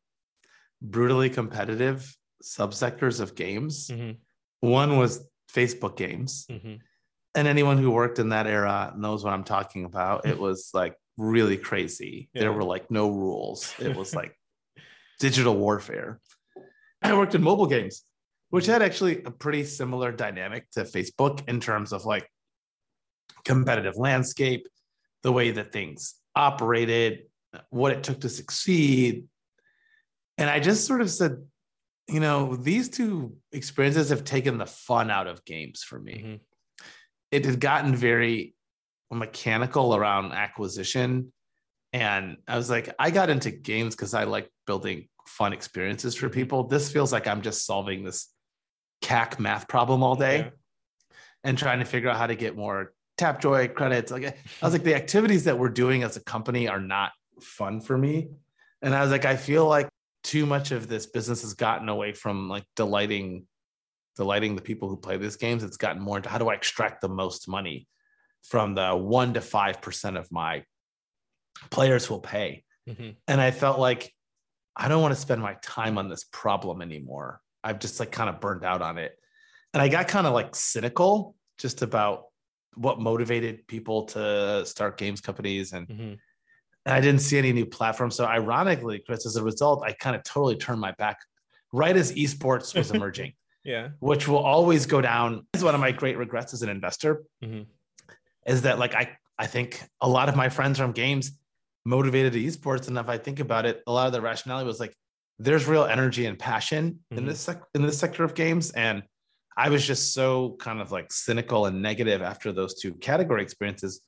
brutally 0.81 1.29
competitive 1.29 2.15
subsectors 2.43 3.19
of 3.19 3.35
games. 3.35 3.87
Mm-hmm. 3.87 4.11
One 4.67 4.97
was 4.97 5.27
Facebook 5.51 5.95
games. 5.97 6.45
Mm-hmm. 6.49 6.75
And 7.35 7.47
anyone 7.47 7.77
who 7.77 7.89
worked 7.91 8.19
in 8.19 8.29
that 8.29 8.47
era 8.47 8.93
knows 8.95 9.23
what 9.23 9.33
I'm 9.33 9.43
talking 9.43 9.85
about. 9.85 10.25
It 10.25 10.37
was 10.47 10.69
like 10.73 10.95
really 11.17 11.57
crazy. 11.57 12.29
Yeah. 12.33 12.41
There 12.41 12.53
were 12.53 12.63
like 12.63 12.91
no 12.91 13.09
rules. 13.09 13.73
It 13.79 13.95
was 13.95 14.15
like 14.21 14.37
digital 15.19 15.55
warfare. 15.55 16.19
I 17.01 17.13
worked 17.17 17.35
in 17.35 17.43
mobile 17.43 17.65
games, 17.65 18.03
which 18.49 18.65
had 18.65 18.81
actually 18.81 19.23
a 19.23 19.31
pretty 19.31 19.65
similar 19.65 20.11
dynamic 20.11 20.69
to 20.71 20.83
Facebook 20.83 21.47
in 21.47 21.59
terms 21.59 21.91
of 21.91 22.05
like 22.05 22.27
competitive 23.45 23.97
landscape, 23.97 24.67
the 25.23 25.31
way 25.31 25.51
that 25.51 25.71
things 25.71 26.15
operated, 26.35 27.23
what 27.69 27.91
it 27.91 28.03
took 28.03 28.21
to 28.21 28.29
succeed. 28.29 29.25
And 30.37 30.49
I 30.49 30.59
just 30.59 30.85
sort 30.85 31.01
of 31.01 31.09
said, 31.09 31.37
you 32.07 32.19
know, 32.19 32.55
these 32.55 32.89
two 32.89 33.35
experiences 33.51 34.09
have 34.09 34.23
taken 34.23 34.57
the 34.57 34.65
fun 34.65 35.09
out 35.09 35.27
of 35.27 35.45
games 35.45 35.83
for 35.83 35.99
me. 35.99 36.13
Mm-hmm. 36.13 36.35
It 37.31 37.45
had 37.45 37.59
gotten 37.59 37.95
very 37.95 38.55
mechanical 39.11 39.95
around 39.95 40.33
acquisition. 40.33 41.31
And 41.93 42.37
I 42.47 42.57
was 42.57 42.69
like, 42.69 42.93
I 42.97 43.11
got 43.11 43.29
into 43.29 43.51
games 43.51 43.95
because 43.95 44.13
I 44.13 44.23
like 44.23 44.49
building 44.65 45.07
fun 45.27 45.53
experiences 45.53 46.15
for 46.15 46.27
mm-hmm. 46.27 46.33
people. 46.33 46.63
This 46.67 46.91
feels 46.91 47.13
like 47.13 47.27
I'm 47.27 47.41
just 47.41 47.65
solving 47.65 48.03
this 48.03 48.29
CAC 49.03 49.39
math 49.39 49.67
problem 49.67 50.03
all 50.03 50.15
day 50.15 50.37
yeah. 50.37 50.49
and 51.43 51.57
trying 51.57 51.79
to 51.79 51.85
figure 51.85 52.09
out 52.09 52.17
how 52.17 52.27
to 52.27 52.35
get 52.35 52.55
more 52.55 52.93
Tapjoy 53.17 53.73
credits. 53.73 54.11
Like 54.11 54.25
I 54.25 54.65
was 54.65 54.73
like, 54.73 54.83
the 54.83 54.95
activities 54.95 55.43
that 55.45 55.57
we're 55.57 55.69
doing 55.69 56.03
as 56.03 56.17
a 56.17 56.23
company 56.23 56.67
are 56.67 56.79
not 56.79 57.11
fun 57.41 57.81
for 57.81 57.97
me. 57.97 58.29
And 58.81 58.93
I 58.93 59.01
was 59.01 59.11
like, 59.11 59.25
I 59.25 59.35
feel 59.35 59.67
like 59.67 59.89
too 60.23 60.45
much 60.45 60.71
of 60.71 60.87
this 60.87 61.05
business 61.05 61.41
has 61.41 61.53
gotten 61.53 61.89
away 61.89 62.13
from 62.13 62.49
like 62.49 62.63
delighting 62.75 63.45
delighting 64.15 64.55
the 64.55 64.61
people 64.61 64.89
who 64.89 64.97
play 64.97 65.17
these 65.17 65.37
games. 65.37 65.63
It's 65.63 65.77
gotten 65.77 66.01
more 66.01 66.17
into 66.17 66.29
how 66.29 66.37
do 66.37 66.49
I 66.49 66.53
extract 66.53 67.01
the 67.01 67.09
most 67.09 67.47
money 67.47 67.87
from 68.43 68.75
the 68.75 68.95
one 68.95 69.33
to 69.33 69.41
five 69.41 69.81
percent 69.81 70.17
of 70.17 70.31
my 70.31 70.63
players 71.71 72.09
will 72.09 72.19
pay. 72.19 72.63
Mm-hmm. 72.87 73.11
And 73.27 73.41
I 73.41 73.51
felt 73.51 73.79
like 73.79 74.13
I 74.75 74.87
don't 74.87 75.01
want 75.01 75.13
to 75.13 75.19
spend 75.19 75.41
my 75.41 75.55
time 75.61 75.97
on 75.97 76.09
this 76.09 76.25
problem 76.31 76.81
anymore. 76.81 77.41
I've 77.63 77.79
just 77.79 77.99
like 77.99 78.11
kind 78.11 78.29
of 78.29 78.41
burned 78.41 78.65
out 78.65 78.81
on 78.81 78.97
it. 78.97 79.17
And 79.73 79.81
I 79.81 79.87
got 79.87 80.07
kind 80.07 80.27
of 80.27 80.33
like 80.33 80.55
cynical 80.55 81.35
just 81.57 81.81
about 81.81 82.25
what 82.75 82.99
motivated 82.99 83.67
people 83.67 84.05
to 84.05 84.65
start 84.65 84.97
games 84.97 85.21
companies 85.21 85.73
and, 85.73 85.87
mm-hmm. 85.87 86.13
I 86.85 86.99
didn't 86.99 87.21
see 87.21 87.37
any 87.37 87.53
new 87.53 87.65
platforms. 87.65 88.15
So 88.15 88.25
ironically, 88.25 88.99
Chris, 89.05 89.25
as 89.25 89.35
a 89.35 89.43
result, 89.43 89.83
I 89.85 89.93
kind 89.93 90.15
of 90.15 90.23
totally 90.23 90.57
turned 90.57 90.81
my 90.81 90.91
back 90.91 91.17
right 91.71 91.95
as 91.95 92.13
esports 92.13 92.75
was 92.75 92.91
emerging. 92.95 93.33
yeah. 93.63 93.89
Which 93.99 94.27
will 94.27 94.39
always 94.39 94.85
go 94.85 95.01
down. 95.01 95.47
Is 95.53 95.63
one 95.63 95.75
of 95.75 95.81
my 95.81 95.91
great 95.91 96.17
regrets 96.17 96.53
as 96.53 96.61
an 96.61 96.69
investor. 96.69 97.23
Mm-hmm. 97.43 97.63
Is 98.45 98.63
that 98.63 98.79
like 98.79 98.95
I 98.95 99.17
I 99.39 99.47
think 99.47 99.81
a 100.01 100.09
lot 100.09 100.29
of 100.29 100.35
my 100.35 100.49
friends 100.49 100.77
from 100.77 100.91
games 100.91 101.31
motivated 101.85 102.33
to 102.33 102.39
esports. 102.39 102.87
And 102.87 102.97
if 102.97 103.09
I 103.09 103.17
think 103.17 103.39
about 103.39 103.65
it, 103.65 103.81
a 103.87 103.91
lot 103.91 104.07
of 104.07 104.13
the 104.13 104.21
rationality 104.21 104.67
was 104.67 104.79
like 104.79 104.95
there's 105.39 105.67
real 105.67 105.85
energy 105.85 106.25
and 106.25 106.37
passion 106.37 106.91
mm-hmm. 106.91 107.17
in 107.17 107.25
this 107.25 107.39
sec- 107.39 107.63
in 107.73 107.81
this 107.81 107.97
sector 107.97 108.23
of 108.23 108.35
games. 108.35 108.71
And 108.71 109.03
I 109.55 109.69
was 109.69 109.85
just 109.85 110.13
so 110.13 110.55
kind 110.59 110.81
of 110.81 110.91
like 110.91 111.11
cynical 111.11 111.65
and 111.65 111.81
negative 111.81 112.21
after 112.21 112.51
those 112.51 112.75
two 112.75 112.93
category 112.95 113.43
experiences. 113.43 114.01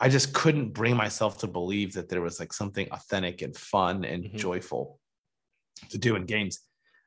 I 0.00 0.08
just 0.08 0.32
couldn't 0.32 0.72
bring 0.72 0.96
myself 0.96 1.38
to 1.38 1.46
believe 1.46 1.94
that 1.94 2.08
there 2.08 2.20
was 2.20 2.38
like 2.38 2.52
something 2.52 2.88
authentic 2.92 3.42
and 3.42 3.56
fun 3.56 4.04
and 4.04 4.24
mm-hmm. 4.24 4.36
joyful 4.36 4.98
to 5.90 5.98
do 5.98 6.16
in 6.16 6.24
games. 6.24 6.60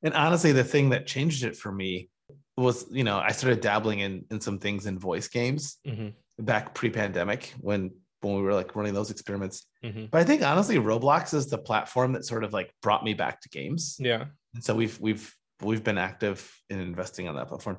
And 0.04 0.14
honestly, 0.14 0.52
the 0.52 0.64
thing 0.64 0.90
that 0.90 1.08
changed 1.08 1.44
it 1.44 1.56
for 1.56 1.72
me 1.72 2.10
was, 2.58 2.86
you 2.92 3.04
know, 3.04 3.20
I 3.20 3.32
started 3.32 3.62
dabbling 3.62 4.00
in 4.00 4.26
in 4.30 4.42
some 4.42 4.60
things 4.60 4.86
in 4.86 5.00
voice 5.00 5.28
games 5.28 5.78
mm-hmm. 5.88 6.10
back 6.44 6.74
pre-pandemic 6.74 7.54
when 7.60 7.92
when 8.22 8.36
we 8.36 8.42
were 8.42 8.54
like 8.54 8.76
running 8.76 8.94
those 8.94 9.10
experiments. 9.10 9.66
Mm-hmm. 9.84 10.06
But 10.12 10.22
I 10.22 10.24
think 10.24 10.44
honestly, 10.44 10.78
Roblox 10.78 11.34
is 11.34 11.48
the 11.48 11.58
platform 11.58 12.14
that 12.14 12.26
sort 12.26 12.44
of 12.44 12.54
like 12.54 12.74
brought 12.82 13.04
me 13.04 13.14
back 13.14 13.42
to 13.42 13.50
games. 13.50 13.96
Yeah. 14.00 14.26
And 14.54 14.64
so 14.64 14.76
we've 14.76 15.00
we've 15.00 15.34
we've 15.62 15.84
been 15.84 15.98
active 15.98 16.52
in 16.70 16.80
investing 16.80 17.28
on 17.28 17.36
that 17.36 17.48
platform 17.48 17.78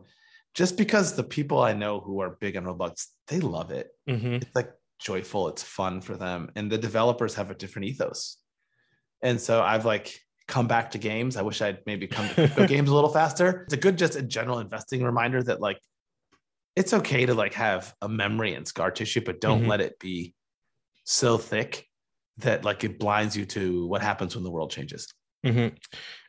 just 0.54 0.76
because 0.76 1.14
the 1.14 1.24
people 1.24 1.60
I 1.60 1.72
know 1.72 2.00
who 2.00 2.20
are 2.20 2.36
big 2.40 2.56
on 2.56 2.64
Roblox, 2.64 3.06
they 3.28 3.40
love 3.40 3.70
it. 3.70 3.88
Mm-hmm. 4.08 4.34
It's 4.34 4.54
like 4.54 4.70
joyful, 4.98 5.48
it's 5.48 5.62
fun 5.62 6.00
for 6.00 6.16
them. 6.16 6.50
And 6.56 6.70
the 6.70 6.78
developers 6.78 7.34
have 7.34 7.50
a 7.50 7.54
different 7.54 7.88
ethos. 7.88 8.38
And 9.22 9.40
so 9.40 9.62
I've 9.62 9.84
like 9.84 10.18
come 10.48 10.66
back 10.66 10.90
to 10.90 10.98
games. 10.98 11.36
I 11.36 11.42
wish 11.42 11.62
I'd 11.62 11.78
maybe 11.86 12.06
come 12.06 12.28
to 12.34 12.66
games 12.68 12.90
a 12.90 12.94
little 12.94 13.10
faster. 13.10 13.62
It's 13.64 13.74
a 13.74 13.78
good, 13.78 13.96
just 13.96 14.16
a 14.16 14.22
general 14.22 14.58
investing 14.58 15.02
reminder 15.02 15.42
that 15.42 15.60
like 15.60 15.78
it's 16.76 16.92
okay 16.92 17.26
to 17.26 17.34
like 17.34 17.54
have 17.54 17.94
a 18.02 18.08
memory 18.08 18.54
and 18.54 18.66
scar 18.66 18.90
tissue, 18.90 19.22
but 19.24 19.40
don't 19.40 19.60
mm-hmm. 19.60 19.70
let 19.70 19.80
it 19.80 19.98
be 19.98 20.34
so 21.04 21.38
thick 21.38 21.86
that 22.38 22.64
like 22.64 22.84
it 22.84 22.98
blinds 22.98 23.36
you 23.36 23.44
to 23.46 23.86
what 23.86 24.02
happens 24.02 24.34
when 24.34 24.44
the 24.44 24.50
world 24.50 24.70
changes. 24.70 25.12
Mm-hmm. 25.46 25.74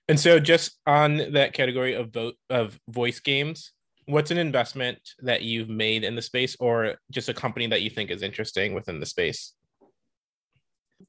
And 0.08 0.20
so, 0.20 0.40
just 0.40 0.80
on 0.86 1.34
that 1.34 1.54
category 1.54 1.94
of 1.94 2.12
vote 2.12 2.36
of 2.50 2.78
voice 2.90 3.20
games, 3.20 3.72
what's 4.06 4.32
an 4.32 4.38
investment 4.38 4.98
that 5.20 5.44
you've 5.44 5.70
made 5.70 6.04
in 6.04 6.16
the 6.16 6.22
space, 6.22 6.58
or 6.60 6.96
just 7.12 7.30
a 7.30 7.34
company 7.34 7.68
that 7.68 7.82
you 7.82 7.90
think 7.90 8.12
is 8.12 8.22
interesting 8.22 8.74
within 8.74 9.00
the 9.00 9.06
space? 9.06 9.54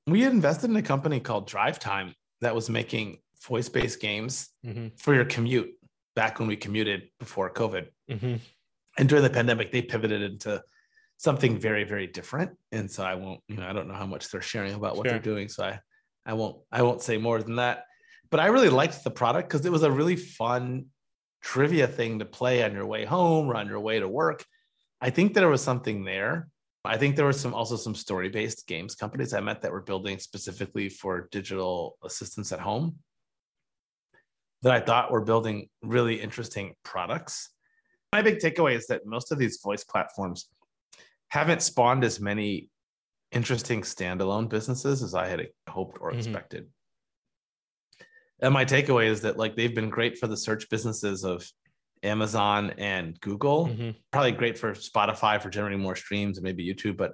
We 0.06 0.24
invested 0.24 0.70
in 0.70 0.76
a 0.76 0.82
company 0.82 1.20
called 1.20 1.46
Drive 1.46 1.78
Time 1.78 2.14
that 2.40 2.54
was 2.54 2.70
making 2.70 3.18
voice-based 3.46 4.00
games 4.00 4.48
mm-hmm. 4.64 4.88
for 4.96 5.14
your 5.14 5.24
commute 5.24 5.70
back 6.14 6.38
when 6.38 6.48
we 6.48 6.56
commuted 6.56 7.08
before 7.18 7.52
COVID. 7.52 7.88
Mm-hmm. 8.10 8.36
And 8.98 9.08
during 9.08 9.24
the 9.24 9.30
pandemic, 9.30 9.72
they 9.72 9.82
pivoted 9.82 10.22
into 10.22 10.62
something 11.16 11.58
very, 11.58 11.84
very 11.84 12.06
different. 12.06 12.52
And 12.70 12.90
so 12.90 13.02
I 13.02 13.14
won't, 13.14 13.40
you 13.48 13.56
know, 13.56 13.66
I 13.66 13.72
don't 13.72 13.88
know 13.88 13.94
how 13.94 14.06
much 14.06 14.30
they're 14.30 14.40
sharing 14.40 14.74
about 14.74 14.96
what 14.96 15.06
sure. 15.06 15.12
they're 15.12 15.22
doing. 15.22 15.48
So 15.48 15.64
I, 15.64 15.80
I 16.24 16.34
won't, 16.34 16.58
I 16.70 16.82
won't 16.82 17.02
say 17.02 17.18
more 17.18 17.42
than 17.42 17.56
that 17.56 17.84
but 18.35 18.41
I 18.41 18.47
really 18.47 18.69
liked 18.69 19.05
the 19.05 19.12
product 19.12 19.49
because 19.49 19.64
it 19.64 19.71
was 19.71 19.85
a 19.85 19.93
really 19.93 20.17
fun 20.17 20.87
trivia 21.41 21.87
thing 21.87 22.19
to 22.19 22.25
play 22.25 22.64
on 22.64 22.73
your 22.73 22.85
way 22.85 23.05
home 23.05 23.49
or 23.49 23.55
on 23.55 23.69
your 23.69 23.79
way 23.79 24.00
to 24.00 24.09
work. 24.09 24.45
I 25.00 25.11
think 25.11 25.35
there 25.35 25.49
was 25.49 25.62
something 25.62 26.03
there. 26.03 26.49
I 26.85 26.97
think 26.97 27.14
there 27.14 27.26
were 27.26 27.33
some 27.33 27.55
also 27.55 27.76
some 27.76 27.95
story-based 27.95 28.67
games 28.67 28.97
companies 28.97 29.33
I 29.35 29.38
met 29.38 29.62
that 29.62 29.71
were 29.71 29.83
building 29.83 30.19
specifically 30.19 30.88
for 30.88 31.29
digital 31.31 31.97
assistants 32.03 32.50
at 32.50 32.59
home 32.59 32.97
that 34.62 34.73
I 34.73 34.81
thought 34.81 35.12
were 35.12 35.25
building 35.25 35.69
really 35.85 36.21
interesting 36.21 36.75
products. 36.83 37.50
My 38.12 38.21
big 38.21 38.41
takeaway 38.41 38.75
is 38.75 38.88
that 38.88 39.07
most 39.07 39.31
of 39.31 39.38
these 39.38 39.61
voice 39.62 39.85
platforms 39.85 40.49
haven't 41.29 41.62
spawned 41.62 42.03
as 42.03 42.19
many 42.19 42.69
interesting 43.31 43.83
standalone 43.83 44.49
businesses 44.49 45.05
as 45.05 45.14
I 45.14 45.29
had 45.29 45.47
hoped 45.69 45.99
or 46.00 46.11
mm-hmm. 46.11 46.19
expected 46.19 46.67
and 48.41 48.53
my 48.53 48.64
takeaway 48.64 49.07
is 49.07 49.23
that 49.23 49.38
like 49.38 49.57
they've 49.57 49.75
been 49.75 49.91
great 49.91 50.19
for 50.19 50.26
the 50.26 50.37
search 50.37 50.69
businesses 50.69 51.25
of 51.25 51.47
Amazon 52.03 52.75
and 52.79 53.19
Google. 53.21 53.67
Mm-hmm. 53.67 53.91
Probably 54.12 54.33
great 54.33 54.59
for 54.59 54.73
Spotify 54.73 55.41
for 55.41 55.50
generating 55.50 55.81
more 55.81 55.97
streams 55.97 56.38
and 56.38 56.45
maybe 56.45 56.67
YouTube. 56.67 56.97
But 56.97 57.12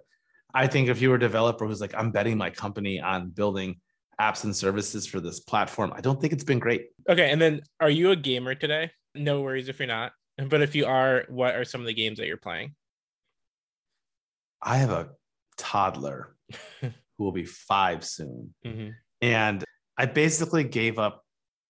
I 0.52 0.66
think 0.66 0.88
if 0.88 1.00
you 1.00 1.10
were 1.10 1.16
a 1.16 1.20
developer 1.20 1.66
who's 1.66 1.80
like, 1.80 1.94
I'm 1.96 2.10
betting 2.10 2.36
my 2.36 2.50
company 2.50 3.00
on 3.00 3.30
building 3.30 3.80
apps 4.20 4.44
and 4.44 4.54
services 4.54 5.06
for 5.06 5.20
this 5.20 5.40
platform, 5.40 5.92
I 5.94 6.00
don't 6.00 6.20
think 6.20 6.32
it's 6.32 6.44
been 6.44 6.58
great. 6.58 6.88
Okay. 7.08 7.30
And 7.30 7.40
then 7.40 7.60
are 7.80 7.90
you 7.90 8.10
a 8.10 8.16
gamer 8.16 8.54
today? 8.54 8.90
No 9.14 9.40
worries 9.42 9.68
if 9.68 9.78
you're 9.78 9.88
not. 9.88 10.12
But 10.48 10.62
if 10.62 10.74
you 10.74 10.86
are, 10.86 11.24
what 11.28 11.54
are 11.54 11.64
some 11.64 11.80
of 11.80 11.86
the 11.86 11.94
games 11.94 12.18
that 12.18 12.26
you're 12.26 12.36
playing? 12.36 12.74
I 14.62 14.78
have 14.78 14.90
a 14.90 15.10
toddler 15.56 16.34
who 16.80 16.90
will 17.18 17.32
be 17.32 17.44
five 17.44 18.04
soon. 18.04 18.54
Mm-hmm. 18.66 18.90
And 19.22 19.64
I 20.00 20.06
basically 20.06 20.64
gave 20.64 20.98
up 20.98 21.24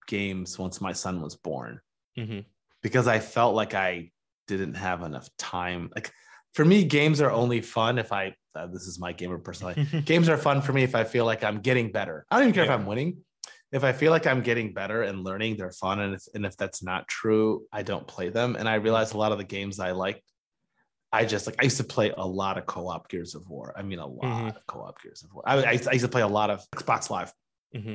games 0.07 0.57
once 0.57 0.81
my 0.81 0.93
son 0.93 1.21
was 1.21 1.35
born 1.35 1.81
mm-hmm. 2.17 2.41
because 2.81 3.09
I 3.09 3.19
felt 3.19 3.57
like 3.57 3.75
I 3.75 4.13
didn't 4.47 4.75
have 4.75 5.03
enough 5.03 5.29
time. 5.37 5.91
Like 5.97 6.13
for 6.55 6.65
me, 6.65 6.85
games 6.85 7.21
are 7.21 7.33
only 7.33 7.61
fun 7.61 7.99
if 7.99 8.13
I. 8.13 8.35
Uh, 8.55 8.69
this 8.69 8.83
is 8.83 9.01
my 9.01 9.13
gamer 9.13 9.39
personality. 9.39 10.01
games 10.05 10.29
are 10.29 10.37
fun 10.37 10.63
for 10.63 10.73
me 10.73 10.85
if 10.85 10.95
I 10.95 11.03
feel 11.03 11.25
like 11.25 11.43
I'm 11.43 11.61
getting 11.61 11.91
better. 11.91 12.25
I 12.31 12.37
don't 12.37 12.45
even 12.45 12.55
care 12.55 12.67
yeah. 12.67 12.75
if 12.75 12.81
I'm 12.81 12.87
winning. 12.87 13.19
If 13.73 13.83
I 13.83 13.93
feel 13.93 14.13
like 14.13 14.29
I'm 14.29 14.43
getting 14.43 14.75
better 14.75 15.03
and 15.03 15.25
learning, 15.25 15.57
they're 15.57 15.73
fun. 15.73 15.99
And 15.99 16.15
if, 16.15 16.23
and 16.33 16.47
if 16.47 16.57
that's 16.57 16.85
not 16.85 17.09
true, 17.09 17.67
I 17.73 17.83
don't 17.83 18.07
play 18.07 18.29
them. 18.29 18.55
And 18.57 18.69
I 18.69 18.75
realized 18.77 19.15
a 19.15 19.19
lot 19.19 19.33
of 19.33 19.39
the 19.39 19.45
games 19.45 19.81
I 19.81 19.91
liked 19.91 20.23
I 21.13 21.25
just 21.25 21.47
like 21.47 21.57
I 21.59 21.65
used 21.65 21.79
to 21.79 21.85
play 21.85 22.13
a 22.17 22.25
lot 22.25 22.57
of 22.57 22.67
co-op 22.67 23.09
Gears 23.09 23.35
of 23.35 23.49
War. 23.49 23.75
I 23.77 23.83
mean, 23.83 23.99
a 23.99 24.07
lot 24.07 24.23
mm-hmm. 24.23 24.49
of 24.49 24.67
co-op 24.69 25.03
Gears 25.03 25.25
of 25.25 25.35
War. 25.35 25.43
I, 25.45 25.57
I, 25.65 25.73
used 25.73 26.01
to 26.01 26.09
play 26.09 26.23
a 26.23 26.29
lot 26.29 26.51
of 26.51 26.65
Xbox 26.71 27.11
Live, 27.11 27.33
mm-hmm. 27.75 27.95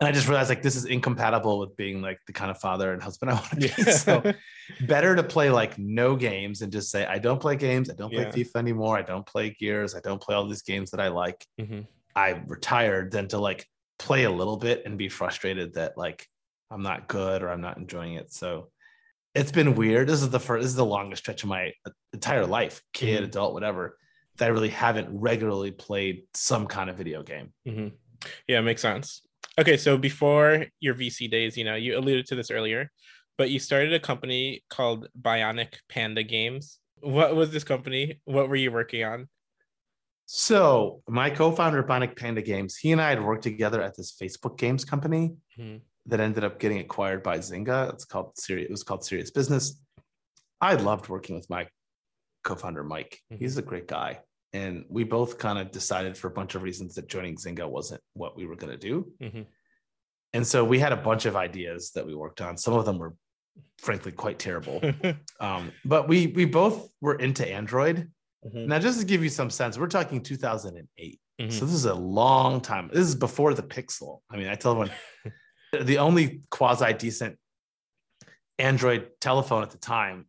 And 0.00 0.08
I 0.08 0.12
just 0.12 0.28
realized 0.28 0.48
like 0.48 0.62
this 0.62 0.76
is 0.76 0.84
incompatible 0.84 1.58
with 1.58 1.74
being 1.76 2.00
like 2.00 2.20
the 2.26 2.32
kind 2.32 2.50
of 2.50 2.58
father 2.58 2.92
and 2.92 3.02
husband 3.02 3.32
I 3.32 3.34
want 3.34 3.50
to 3.50 3.56
be. 3.56 3.72
Yeah. 3.78 3.90
so 3.92 4.32
better 4.86 5.16
to 5.16 5.22
play 5.24 5.50
like 5.50 5.76
no 5.76 6.14
games 6.14 6.62
and 6.62 6.70
just 6.70 6.90
say 6.90 7.04
I 7.04 7.18
don't 7.18 7.40
play 7.40 7.56
games. 7.56 7.90
I 7.90 7.94
don't 7.94 8.12
play 8.12 8.22
yeah. 8.22 8.30
FIFA 8.30 8.56
anymore. 8.56 8.96
I 8.96 9.02
don't 9.02 9.26
play 9.26 9.50
Gears. 9.58 9.96
I 9.96 10.00
don't 10.00 10.20
play 10.20 10.36
all 10.36 10.46
these 10.46 10.62
games 10.62 10.92
that 10.92 11.00
I 11.00 11.08
like. 11.08 11.44
Mm-hmm. 11.60 11.80
I 12.14 12.42
retired 12.46 13.10
than 13.10 13.28
to 13.28 13.38
like 13.38 13.66
play 13.98 14.24
a 14.24 14.30
little 14.30 14.56
bit 14.56 14.82
and 14.86 14.96
be 14.96 15.08
frustrated 15.08 15.74
that 15.74 15.98
like 15.98 16.26
I'm 16.70 16.82
not 16.82 17.08
good 17.08 17.42
or 17.42 17.50
I'm 17.50 17.60
not 17.60 17.78
enjoying 17.78 18.14
it. 18.14 18.32
So 18.32 18.70
it's 19.34 19.52
been 19.52 19.74
weird. 19.74 20.08
This 20.08 20.22
is 20.22 20.30
the 20.30 20.40
first, 20.40 20.62
this 20.62 20.70
is 20.70 20.76
the 20.76 20.84
longest 20.84 21.22
stretch 21.22 21.42
of 21.42 21.48
my 21.48 21.72
entire 22.12 22.46
life, 22.46 22.82
kid, 22.92 23.16
mm-hmm. 23.16 23.24
adult, 23.24 23.52
whatever, 23.52 23.98
that 24.36 24.46
I 24.46 24.48
really 24.48 24.68
haven't 24.68 25.08
regularly 25.10 25.72
played 25.72 26.22
some 26.34 26.66
kind 26.66 26.88
of 26.88 26.96
video 26.96 27.22
game. 27.22 27.52
Mm-hmm. 27.66 27.88
Yeah, 28.46 28.60
makes 28.60 28.82
sense. 28.82 29.22
Okay, 29.58 29.76
so 29.76 29.98
before 29.98 30.66
your 30.80 30.94
VC 30.94 31.30
days, 31.30 31.56
you 31.56 31.64
know, 31.64 31.74
you 31.74 31.98
alluded 31.98 32.26
to 32.26 32.34
this 32.36 32.50
earlier, 32.50 32.90
but 33.36 33.50
you 33.50 33.58
started 33.58 33.92
a 33.92 34.00
company 34.00 34.62
called 34.70 35.08
Bionic 35.20 35.74
Panda 35.88 36.22
Games. 36.22 36.78
What 37.00 37.34
was 37.34 37.50
this 37.50 37.64
company? 37.64 38.20
What 38.24 38.48
were 38.48 38.56
you 38.56 38.70
working 38.70 39.04
on? 39.04 39.28
So, 40.26 41.02
my 41.08 41.30
co-founder 41.30 41.82
Bionic 41.82 42.16
Panda 42.16 42.42
Games, 42.42 42.76
he 42.76 42.92
and 42.92 43.00
I 43.00 43.10
had 43.10 43.24
worked 43.24 43.42
together 43.42 43.82
at 43.82 43.96
this 43.96 44.12
Facebook 44.12 44.58
games 44.58 44.84
company. 44.84 45.34
Mm-hmm 45.58 45.78
that 46.08 46.20
ended 46.20 46.42
up 46.42 46.58
getting 46.58 46.78
acquired 46.78 47.22
by 47.22 47.38
Zynga. 47.38 47.92
It's 47.92 48.04
called 48.04 48.36
Serious. 48.36 48.66
It 48.66 48.70
was 48.70 48.82
called 48.82 49.04
Serious 49.04 49.30
Business. 49.30 49.80
I 50.60 50.74
loved 50.74 51.08
working 51.08 51.36
with 51.36 51.48
my 51.48 51.68
co-founder 52.44 52.82
Mike. 52.82 53.20
Mm-hmm. 53.30 53.44
He's 53.44 53.58
a 53.58 53.62
great 53.62 53.86
guy, 53.86 54.20
and 54.52 54.84
we 54.88 55.04
both 55.04 55.38
kind 55.38 55.58
of 55.58 55.70
decided 55.70 56.16
for 56.16 56.28
a 56.28 56.30
bunch 56.30 56.54
of 56.54 56.62
reasons 56.62 56.94
that 56.94 57.08
joining 57.08 57.36
Zynga 57.36 57.68
wasn't 57.68 58.00
what 58.14 58.36
we 58.36 58.46
were 58.46 58.56
going 58.56 58.72
to 58.72 58.78
do. 58.78 59.12
Mm-hmm. 59.22 59.42
And 60.32 60.46
so 60.46 60.64
we 60.64 60.78
had 60.78 60.92
a 60.92 60.96
bunch 60.96 61.26
of 61.26 61.36
ideas 61.36 61.90
that 61.94 62.06
we 62.06 62.14
worked 62.14 62.40
on. 62.40 62.56
Some 62.56 62.74
of 62.74 62.84
them 62.84 62.98
were, 62.98 63.14
frankly, 63.78 64.12
quite 64.12 64.38
terrible. 64.38 64.80
um, 65.40 65.72
but 65.84 66.08
we 66.08 66.28
we 66.28 66.44
both 66.44 66.90
were 67.00 67.16
into 67.16 67.46
Android. 67.50 68.10
Mm-hmm. 68.46 68.66
Now, 68.66 68.78
just 68.78 69.00
to 69.00 69.06
give 69.06 69.22
you 69.22 69.30
some 69.30 69.50
sense, 69.50 69.78
we're 69.78 69.86
talking 69.86 70.22
2008. 70.22 71.20
Mm-hmm. 71.40 71.50
So 71.50 71.64
this 71.64 71.74
is 71.74 71.86
a 71.86 71.94
long 71.94 72.60
time. 72.60 72.90
This 72.92 73.06
is 73.06 73.14
before 73.14 73.54
the 73.54 73.62
Pixel. 73.62 74.20
I 74.30 74.36
mean, 74.36 74.48
I 74.48 74.54
tell 74.54 74.72
everyone 74.72 74.92
the 75.86 75.98
only 75.98 76.42
quasi 76.50 76.92
decent 76.92 77.38
Android 78.58 79.08
telephone 79.20 79.62
at 79.62 79.70
the 79.70 79.78
time 79.78 80.26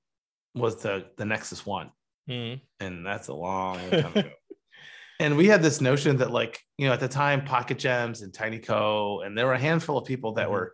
was 0.55 0.77
the 0.77 1.07
the 1.17 1.25
Nexus 1.25 1.65
One, 1.65 1.91
mm. 2.29 2.59
And 2.79 3.05
that's 3.05 3.27
a 3.27 3.33
long 3.33 3.77
time 3.89 4.11
ago. 4.15 4.29
and 5.19 5.37
we 5.37 5.47
had 5.47 5.61
this 5.61 5.81
notion 5.81 6.17
that, 6.17 6.31
like, 6.31 6.59
you 6.77 6.87
know, 6.87 6.93
at 6.93 6.99
the 6.99 7.07
time, 7.07 7.43
Pocket 7.43 7.77
Gems 7.77 8.21
and 8.21 8.31
TinyCo, 8.31 9.25
and 9.25 9.37
there 9.37 9.45
were 9.45 9.53
a 9.53 9.59
handful 9.59 9.97
of 9.97 10.05
people 10.05 10.33
that 10.33 10.45
mm-hmm. 10.45 10.53
were 10.53 10.73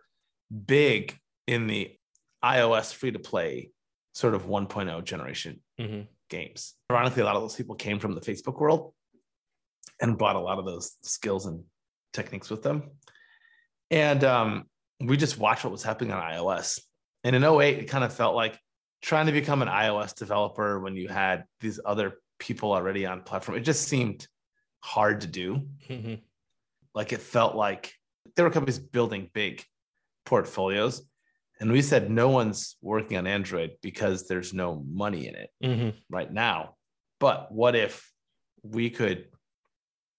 big 0.66 1.16
in 1.46 1.66
the 1.66 1.92
iOS 2.44 2.92
free 2.92 3.10
to 3.10 3.18
play 3.18 3.70
sort 4.14 4.34
of 4.34 4.46
1.0 4.46 5.04
generation 5.04 5.60
mm-hmm. 5.80 6.02
games. 6.30 6.74
Ironically, 6.90 7.22
a 7.22 7.24
lot 7.24 7.36
of 7.36 7.42
those 7.42 7.56
people 7.56 7.74
came 7.74 7.98
from 7.98 8.14
the 8.14 8.20
Facebook 8.20 8.60
world 8.60 8.94
and 10.00 10.16
brought 10.16 10.36
a 10.36 10.40
lot 10.40 10.58
of 10.58 10.64
those 10.64 10.96
skills 11.02 11.46
and 11.46 11.64
techniques 12.12 12.50
with 12.50 12.62
them. 12.62 12.90
And 13.90 14.24
um, 14.24 14.64
we 15.00 15.16
just 15.16 15.38
watched 15.38 15.64
what 15.64 15.72
was 15.72 15.82
happening 15.82 16.12
on 16.12 16.22
iOS. 16.22 16.80
And 17.24 17.36
in 17.36 17.44
08, 17.44 17.78
it 17.78 17.88
kind 17.88 18.04
of 18.04 18.12
felt 18.12 18.34
like 18.34 18.58
trying 19.06 19.26
to 19.26 19.32
become 19.32 19.62
an 19.62 19.68
iOS 19.68 20.12
developer 20.16 20.80
when 20.80 20.96
you 20.96 21.06
had 21.06 21.44
these 21.60 21.78
other 21.84 22.14
people 22.40 22.72
already 22.72 23.06
on 23.06 23.22
platform. 23.22 23.56
It 23.56 23.60
just 23.60 23.86
seemed 23.86 24.26
hard 24.80 25.20
to 25.20 25.28
do. 25.28 25.68
Mm-hmm. 25.88 26.14
Like 26.92 27.12
it 27.12 27.22
felt 27.22 27.54
like 27.54 27.92
there 28.34 28.44
were 28.44 28.50
companies 28.50 28.80
building 28.80 29.30
big 29.32 29.64
portfolios. 30.24 31.02
And 31.60 31.70
we 31.70 31.82
said 31.82 32.10
no 32.10 32.30
one's 32.30 32.76
working 32.82 33.16
on 33.16 33.28
Android 33.28 33.76
because 33.80 34.26
there's 34.26 34.52
no 34.52 34.84
money 34.90 35.28
in 35.28 35.36
it 35.36 35.50
mm-hmm. 35.62 35.90
right 36.10 36.30
now. 36.30 36.74
But 37.20 37.52
what 37.52 37.76
if 37.76 38.10
we 38.64 38.90
could 38.90 39.26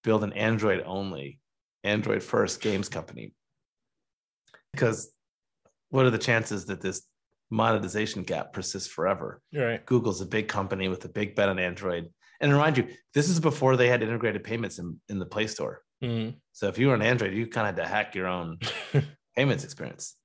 build 0.02 0.23
an 0.23 0.32
Android 0.32 0.82
only, 0.86 1.41
Android 1.84 2.23
first 2.23 2.62
games 2.62 2.88
company 2.88 3.34
because 4.71 5.12
what 5.89 6.06
are 6.06 6.10
the 6.10 6.17
chances 6.17 6.67
that 6.67 6.80
this 6.80 7.04
monetization 7.50 8.24
gap 8.24 8.54
persists 8.54 8.90
forever? 8.90 9.42
Right. 9.54 9.86
Google's 9.86 10.22
a 10.22 10.26
big 10.26 10.48
company 10.48 10.88
with 10.88 11.06
a 11.06 11.10
big 11.10 11.36
bet 11.36 11.50
on 11.50 11.60
Android. 11.60 12.10
And 12.40 12.52
remind 12.52 12.78
you, 12.78 12.88
this 13.14 13.30
is 13.30 13.40
before 13.40 13.78
they 13.78 13.88
had 13.88 14.04
integrated 14.04 14.44
payments 14.44 14.80
in, 14.80 15.00
in 15.10 15.20
the 15.20 15.26
Play 15.26 15.48
Store. 15.48 15.82
Mm-hmm. 16.04 16.38
So 16.52 16.68
if 16.68 16.78
you 16.78 16.88
were 16.88 16.96
an 16.96 17.02
Android, 17.02 17.34
you 17.34 17.48
kind 17.48 17.68
of 17.68 17.76
had 17.76 17.84
to 17.84 17.90
hack 17.90 18.16
your 18.16 18.28
own 18.28 18.60
payments 19.36 19.64
experience. 19.64 20.16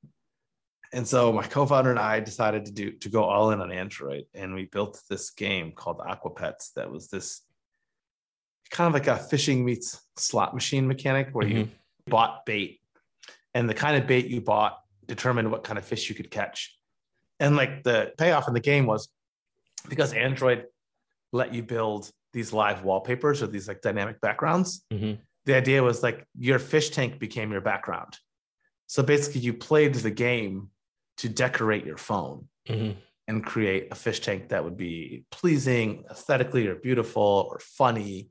And 0.92 1.08
so 1.08 1.32
my 1.32 1.44
co-founder 1.44 1.90
and 1.90 1.98
I 1.98 2.20
decided 2.20 2.66
to 2.66 2.72
do 2.72 2.92
to 2.92 3.08
go 3.08 3.24
all 3.24 3.50
in 3.50 3.62
on 3.62 3.72
Android, 3.72 4.24
and 4.34 4.54
we 4.54 4.66
built 4.66 5.00
this 5.08 5.30
game 5.30 5.72
called 5.72 6.00
Aquapets. 6.00 6.74
That 6.76 6.90
was 6.90 7.08
this 7.08 7.40
kind 8.70 8.88
of 8.88 8.94
like 8.94 9.06
a 9.06 9.16
fishing 9.16 9.64
meets 9.64 10.02
slot 10.16 10.52
machine 10.52 10.86
mechanic 10.86 11.30
where 11.32 11.46
mm-hmm. 11.46 11.58
you 11.58 11.68
bought 12.06 12.44
bait 12.44 12.80
and 13.54 13.68
the 13.68 13.74
kind 13.74 13.96
of 13.96 14.06
bait 14.06 14.26
you 14.26 14.40
bought 14.40 14.78
determined 15.06 15.50
what 15.50 15.64
kind 15.64 15.78
of 15.78 15.84
fish 15.84 16.08
you 16.08 16.14
could 16.14 16.30
catch. 16.30 16.76
And 17.42 17.56
like 17.56 17.82
the 17.82 18.12
payoff 18.16 18.46
in 18.46 18.54
the 18.54 18.60
game 18.60 18.86
was 18.86 19.08
because 19.88 20.12
Android 20.12 20.66
let 21.32 21.52
you 21.52 21.64
build 21.64 22.08
these 22.32 22.52
live 22.52 22.84
wallpapers 22.84 23.42
or 23.42 23.48
these 23.48 23.66
like 23.66 23.82
dynamic 23.82 24.20
backgrounds. 24.20 24.84
Mm-hmm. 24.92 25.20
The 25.46 25.56
idea 25.56 25.82
was 25.82 26.04
like 26.04 26.24
your 26.38 26.60
fish 26.60 26.90
tank 26.90 27.18
became 27.18 27.50
your 27.50 27.60
background. 27.60 28.16
So 28.86 29.02
basically, 29.02 29.40
you 29.40 29.54
played 29.54 29.94
the 29.94 30.10
game 30.12 30.68
to 31.16 31.28
decorate 31.28 31.84
your 31.84 31.96
phone 31.96 32.46
mm-hmm. 32.68 32.96
and 33.26 33.44
create 33.44 33.88
a 33.90 33.96
fish 33.96 34.20
tank 34.20 34.50
that 34.50 34.62
would 34.62 34.76
be 34.76 35.24
pleasing 35.32 36.04
aesthetically 36.10 36.68
or 36.68 36.76
beautiful 36.76 37.48
or 37.50 37.58
funny. 37.58 38.28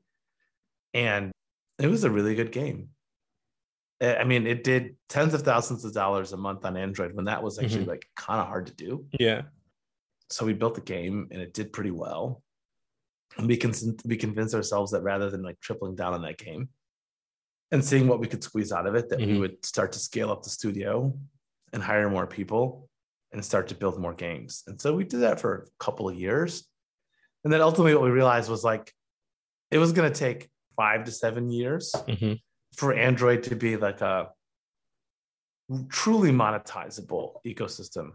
And 0.94 1.32
it 1.78 1.88
was 1.88 2.04
a 2.04 2.10
really 2.10 2.34
good 2.34 2.50
game. 2.50 2.88
I 4.02 4.24
mean, 4.24 4.46
it 4.46 4.64
did 4.64 4.96
tens 5.08 5.32
of 5.32 5.42
thousands 5.42 5.84
of 5.84 5.92
dollars 5.92 6.32
a 6.32 6.36
month 6.36 6.64
on 6.64 6.76
Android 6.76 7.14
when 7.14 7.26
that 7.26 7.42
was 7.42 7.58
actually 7.58 7.82
mm-hmm. 7.82 7.90
like 7.90 8.06
kind 8.16 8.40
of 8.40 8.48
hard 8.48 8.66
to 8.66 8.74
do. 8.74 9.06
Yeah. 9.18 9.42
So 10.28 10.44
we 10.44 10.54
built 10.54 10.74
the 10.74 10.80
game 10.80 11.28
and 11.30 11.40
it 11.40 11.54
did 11.54 11.72
pretty 11.72 11.92
well. 11.92 12.42
And 13.38 13.46
we 13.46 13.56
can 13.56 13.72
we 14.04 14.16
convinced 14.16 14.54
ourselves 14.54 14.90
that 14.92 15.02
rather 15.02 15.30
than 15.30 15.42
like 15.42 15.60
tripling 15.60 15.94
down 15.94 16.14
on 16.14 16.22
that 16.22 16.36
game 16.36 16.68
and 17.70 17.84
seeing 17.84 18.08
what 18.08 18.18
we 18.18 18.26
could 18.26 18.42
squeeze 18.42 18.72
out 18.72 18.86
of 18.86 18.94
it, 18.94 19.08
that 19.08 19.20
mm-hmm. 19.20 19.32
we 19.32 19.38
would 19.38 19.64
start 19.64 19.92
to 19.92 19.98
scale 19.98 20.30
up 20.32 20.42
the 20.42 20.50
studio 20.50 21.16
and 21.72 21.82
hire 21.82 22.10
more 22.10 22.26
people 22.26 22.88
and 23.32 23.42
start 23.44 23.68
to 23.68 23.74
build 23.74 24.00
more 24.00 24.12
games. 24.12 24.64
And 24.66 24.80
so 24.80 24.94
we 24.94 25.04
did 25.04 25.20
that 25.20 25.40
for 25.40 25.54
a 25.54 25.84
couple 25.84 26.08
of 26.08 26.16
years. 26.16 26.68
And 27.44 27.52
then 27.52 27.60
ultimately 27.60 27.94
what 27.94 28.04
we 28.04 28.10
realized 28.10 28.50
was 28.50 28.64
like 28.64 28.92
it 29.70 29.78
was 29.78 29.92
going 29.92 30.12
to 30.12 30.18
take 30.18 30.50
five 30.76 31.04
to 31.04 31.12
seven 31.12 31.50
years. 31.50 31.92
Mm-hmm 31.94 32.34
for 32.76 32.94
Android 32.94 33.42
to 33.44 33.56
be 33.56 33.76
like 33.76 34.00
a 34.00 34.30
truly 35.88 36.30
monetizable 36.30 37.34
ecosystem, 37.46 38.12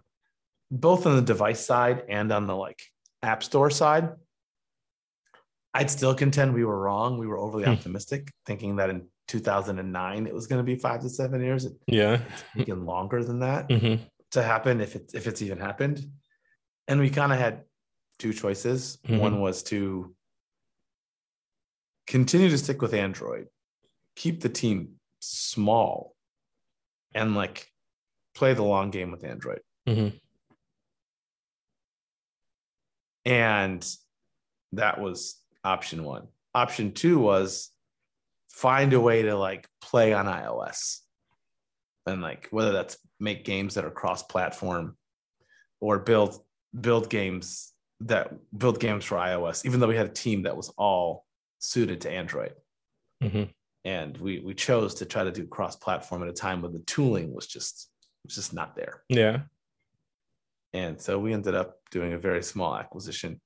both 0.71 1.05
on 1.05 1.15
the 1.15 1.21
device 1.21 1.65
side 1.65 2.03
and 2.09 2.31
on 2.31 2.47
the 2.47 2.55
like 2.55 2.81
app 3.23 3.43
store 3.43 3.69
side. 3.69 4.09
I'd 5.73 5.91
still 5.91 6.15
contend 6.15 6.53
we 6.53 6.65
were 6.65 6.79
wrong. 6.79 7.17
We 7.17 7.27
were 7.27 7.37
overly 7.37 7.65
hmm. 7.65 7.71
optimistic, 7.71 8.31
thinking 8.45 8.77
that 8.77 8.89
in 8.89 9.07
2009 9.27 10.25
it 10.25 10.33
was 10.33 10.47
going 10.47 10.59
to 10.59 10.63
be 10.63 10.75
five 10.75 11.01
to 11.01 11.09
seven 11.09 11.41
years. 11.41 11.67
Yeah, 11.85 12.21
it's 12.31 12.43
taken 12.55 12.85
longer 12.85 13.23
than 13.23 13.39
that 13.39 13.69
mm-hmm. 13.69 14.03
to 14.31 14.43
happen 14.43 14.81
if 14.81 14.95
it 14.95 15.11
if 15.13 15.27
it's 15.27 15.41
even 15.41 15.59
happened. 15.59 16.03
And 16.87 16.99
we 16.99 17.09
kind 17.09 17.31
of 17.31 17.37
had 17.37 17.63
two 18.17 18.33
choices. 18.33 18.97
Mm-hmm. 19.05 19.17
One 19.19 19.41
was 19.41 19.61
to 19.63 20.15
continue 22.07 22.49
to 22.49 22.57
stick 22.57 22.81
with 22.81 22.93
Android 22.93 23.47
keep 24.17 24.41
the 24.41 24.49
team 24.49 24.89
small 25.19 26.15
and 27.13 27.35
like 27.35 27.71
play 28.35 28.53
the 28.53 28.63
long 28.63 28.89
game 28.91 29.11
with 29.11 29.23
Android. 29.23 29.61
Mm-hmm. 29.87 30.17
And 33.25 33.95
that 34.73 34.99
was 34.99 35.39
option 35.63 36.03
one. 36.03 36.27
Option 36.53 36.91
two 36.93 37.19
was 37.19 37.69
find 38.49 38.93
a 38.93 38.99
way 38.99 39.21
to 39.21 39.37
like 39.37 39.67
play 39.81 40.13
on 40.13 40.25
iOS 40.25 40.99
and 42.07 42.21
like 42.21 42.47
whether 42.49 42.71
that's 42.71 42.97
make 43.19 43.45
games 43.45 43.75
that 43.75 43.85
are 43.85 43.91
cross 43.91 44.23
platform 44.23 44.97
or 45.79 45.99
build 45.99 46.39
build 46.79 47.09
games 47.09 47.73
that 47.99 48.31
build 48.57 48.79
games 48.79 49.05
for 49.05 49.17
iOS, 49.17 49.65
even 49.65 49.79
though 49.79 49.87
we 49.87 49.95
had 49.95 50.07
a 50.07 50.09
team 50.09 50.43
that 50.43 50.57
was 50.57 50.69
all 50.77 51.25
suited 51.59 52.01
to 52.01 52.11
Android. 52.11 52.53
Mm-hmm 53.23 53.43
and 53.87 54.17
we 54.17 54.39
we 54.39 54.53
chose 54.53 54.93
to 54.95 55.05
try 55.05 55.23
to 55.23 55.31
do 55.31 55.47
cross 55.47 55.75
platform 55.75 56.21
at 56.21 56.29
a 56.29 56.33
time 56.33 56.61
when 56.61 56.73
the 56.73 56.83
tooling 56.95 57.33
was 57.33 57.47
just 57.47 57.89
was 58.23 58.35
just 58.35 58.53
not 58.53 58.75
there 58.75 59.03
yeah 59.09 59.39
and 60.73 61.01
so 61.01 61.17
we 61.17 61.33
ended 61.33 61.55
up 61.55 61.77
doing 61.91 62.13
a 62.13 62.17
very 62.17 62.43
small 62.43 62.75
acquisition 62.75 63.41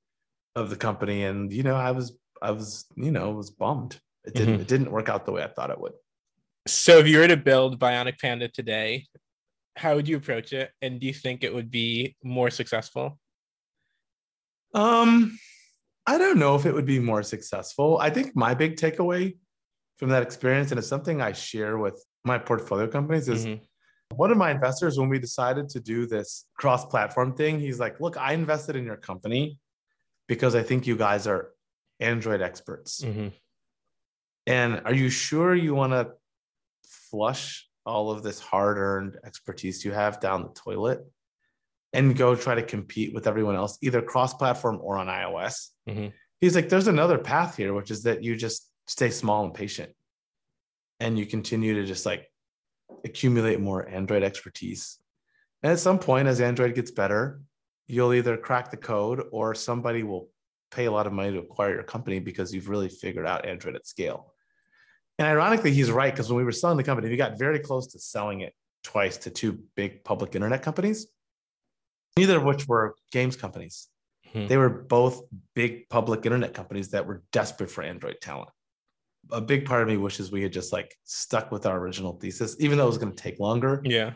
of 0.55 0.69
the 0.69 0.75
company, 0.75 1.23
and 1.23 1.51
you 1.51 1.63
know, 1.63 1.75
I 1.75 1.91
was 1.91 2.17
I 2.41 2.51
was 2.51 2.85
you 2.95 3.11
know 3.11 3.31
was 3.31 3.49
bummed. 3.49 3.99
It 4.25 4.33
didn't 4.33 4.55
mm-hmm. 4.55 4.61
it 4.61 4.67
didn't 4.67 4.91
work 4.91 5.09
out 5.09 5.25
the 5.25 5.31
way 5.31 5.43
I 5.43 5.47
thought 5.47 5.69
it 5.69 5.79
would. 5.79 5.93
So 6.67 6.99
if 6.99 7.07
you 7.07 7.19
were 7.19 7.27
to 7.27 7.37
build 7.37 7.79
Bionic 7.79 8.19
Panda 8.19 8.47
today, 8.47 9.07
how 9.75 9.95
would 9.95 10.07
you 10.07 10.17
approach 10.17 10.53
it, 10.53 10.71
and 10.81 10.99
do 10.99 11.07
you 11.07 11.13
think 11.13 11.43
it 11.43 11.53
would 11.53 11.71
be 11.71 12.15
more 12.23 12.49
successful? 12.49 13.17
Um, 14.73 15.37
I 16.07 16.17
don't 16.17 16.37
know 16.37 16.55
if 16.55 16.65
it 16.65 16.73
would 16.73 16.85
be 16.85 16.99
more 16.99 17.23
successful. 17.23 17.97
I 17.99 18.09
think 18.09 18.35
my 18.35 18.53
big 18.53 18.75
takeaway 18.77 19.37
from 20.01 20.09
that 20.09 20.23
experience, 20.23 20.71
and 20.71 20.79
it's 20.79 20.87
something 20.87 21.21
I 21.21 21.31
share 21.31 21.77
with 21.77 22.03
my 22.25 22.39
portfolio 22.39 22.87
companies, 22.87 23.29
is 23.29 23.45
mm-hmm. 23.45 23.63
one 24.15 24.31
of 24.31 24.37
my 24.37 24.49
investors, 24.49 24.97
when 24.97 25.09
we 25.09 25.19
decided 25.19 25.69
to 25.69 25.79
do 25.79 26.07
this 26.07 26.47
cross 26.57 26.83
platform 26.85 27.35
thing, 27.35 27.59
he's 27.59 27.79
like, 27.79 27.99
Look, 27.99 28.17
I 28.17 28.33
invested 28.33 28.75
in 28.75 28.83
your 28.83 28.97
company 28.97 29.59
because 30.27 30.55
I 30.55 30.63
think 30.63 30.87
you 30.87 30.97
guys 30.97 31.27
are 31.27 31.51
Android 31.99 32.41
experts. 32.41 33.01
Mm-hmm. 33.01 33.27
And 34.47 34.81
are 34.85 34.93
you 34.93 35.09
sure 35.09 35.53
you 35.53 35.75
want 35.75 35.93
to 35.93 36.13
flush 36.83 37.69
all 37.85 38.09
of 38.09 38.23
this 38.23 38.39
hard 38.39 38.79
earned 38.79 39.19
expertise 39.23 39.85
you 39.85 39.91
have 39.91 40.19
down 40.19 40.41
the 40.41 40.49
toilet? 40.49 41.05
and 41.93 42.15
go 42.15 42.35
try 42.35 42.55
to 42.55 42.63
compete 42.63 43.13
with 43.13 43.27
everyone 43.27 43.57
else, 43.57 43.77
either 43.81 44.01
cross 44.01 44.33
platform 44.33 44.79
or 44.81 44.97
on 44.97 45.07
iOS. 45.07 45.71
Mm-hmm. 45.89 46.07
He's 46.39 46.55
like, 46.55 46.69
there's 46.69 46.87
another 46.87 47.17
path 47.17 47.57
here, 47.57 47.73
which 47.73 47.91
is 47.91 48.03
that 48.03 48.23
you 48.23 48.37
just 48.37 48.70
stay 48.91 49.09
small 49.09 49.45
and 49.45 49.53
patient 49.53 49.91
and 50.99 51.17
you 51.17 51.25
continue 51.25 51.73
to 51.75 51.85
just 51.85 52.05
like 52.05 52.27
accumulate 53.05 53.59
more 53.59 53.87
Android 53.87 54.23
expertise. 54.23 54.97
And 55.63 55.71
at 55.71 55.79
some 55.79 55.99
point, 55.99 56.27
as 56.27 56.41
Android 56.41 56.75
gets 56.75 56.91
better, 56.91 57.41
you'll 57.87 58.13
either 58.13 58.37
crack 58.37 58.71
the 58.71 58.77
code 58.77 59.23
or 59.31 59.55
somebody 59.55 60.03
will 60.03 60.29
pay 60.71 60.85
a 60.85 60.91
lot 60.91 61.07
of 61.07 61.13
money 61.13 61.31
to 61.31 61.39
acquire 61.39 61.73
your 61.73 61.83
company 61.83 62.19
because 62.19 62.53
you've 62.53 62.69
really 62.69 62.89
figured 62.89 63.25
out 63.25 63.45
Android 63.45 63.75
at 63.75 63.87
scale. 63.87 64.33
And 65.17 65.27
ironically, 65.27 65.71
he's 65.71 65.91
right 65.91 66.13
because 66.13 66.29
when 66.29 66.37
we 66.37 66.43
were 66.43 66.51
selling 66.51 66.77
the 66.77 66.83
company, 66.83 67.09
we 67.09 67.17
got 67.17 67.39
very 67.39 67.59
close 67.59 67.87
to 67.87 67.99
selling 67.99 68.41
it 68.41 68.53
twice 68.83 69.17
to 69.17 69.29
two 69.29 69.63
big 69.75 70.03
public 70.03 70.35
internet 70.35 70.61
companies 70.63 71.07
neither 72.17 72.37
of 72.37 72.43
which 72.43 72.67
were 72.67 72.95
games 73.11 73.35
companies. 73.35 73.87
Hmm. 74.31 74.47
They 74.47 74.57
were 74.57 74.69
both 74.69 75.23
big 75.55 75.89
public 75.89 76.25
internet 76.25 76.53
companies 76.53 76.89
that 76.89 77.05
were 77.05 77.23
desperate 77.31 77.69
for 77.69 77.83
Android 77.83 78.17
talent. 78.21 78.49
A 79.31 79.41
big 79.41 79.65
part 79.65 79.81
of 79.81 79.87
me 79.87 79.97
wishes 79.97 80.31
we 80.31 80.41
had 80.41 80.51
just 80.51 80.73
like 80.73 80.95
stuck 81.03 81.51
with 81.51 81.65
our 81.65 81.77
original 81.77 82.13
thesis, 82.13 82.55
even 82.59 82.77
though 82.77 82.85
it 82.85 82.87
was 82.87 82.97
going 82.97 83.13
to 83.13 83.23
take 83.23 83.39
longer. 83.39 83.81
Yeah. 83.85 84.13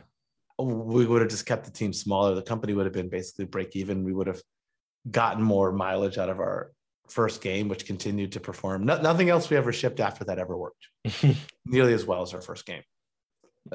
We 0.57 1.05
would 1.05 1.21
have 1.21 1.29
just 1.29 1.45
kept 1.45 1.65
the 1.65 1.71
team 1.71 1.93
smaller. 1.93 2.33
The 2.33 2.41
company 2.41 2.73
would 2.73 2.85
have 2.85 2.93
been 2.93 3.09
basically 3.09 3.45
break 3.45 3.75
even. 3.75 4.03
We 4.03 4.13
would 4.13 4.27
have 4.27 4.41
gotten 5.09 5.43
more 5.43 5.71
mileage 5.71 6.17
out 6.17 6.29
of 6.29 6.39
our 6.39 6.71
first 7.09 7.41
game, 7.41 7.67
which 7.67 7.85
continued 7.85 8.31
to 8.33 8.39
perform. 8.39 8.85
No, 8.85 9.01
nothing 9.01 9.29
else 9.29 9.49
we 9.49 9.57
ever 9.57 9.71
shipped 9.71 9.99
after 9.99 10.23
that 10.25 10.39
ever 10.39 10.57
worked 10.57 10.87
nearly 11.65 11.93
as 11.93 12.05
well 12.05 12.21
as 12.21 12.33
our 12.33 12.41
first 12.41 12.65
game 12.65 12.81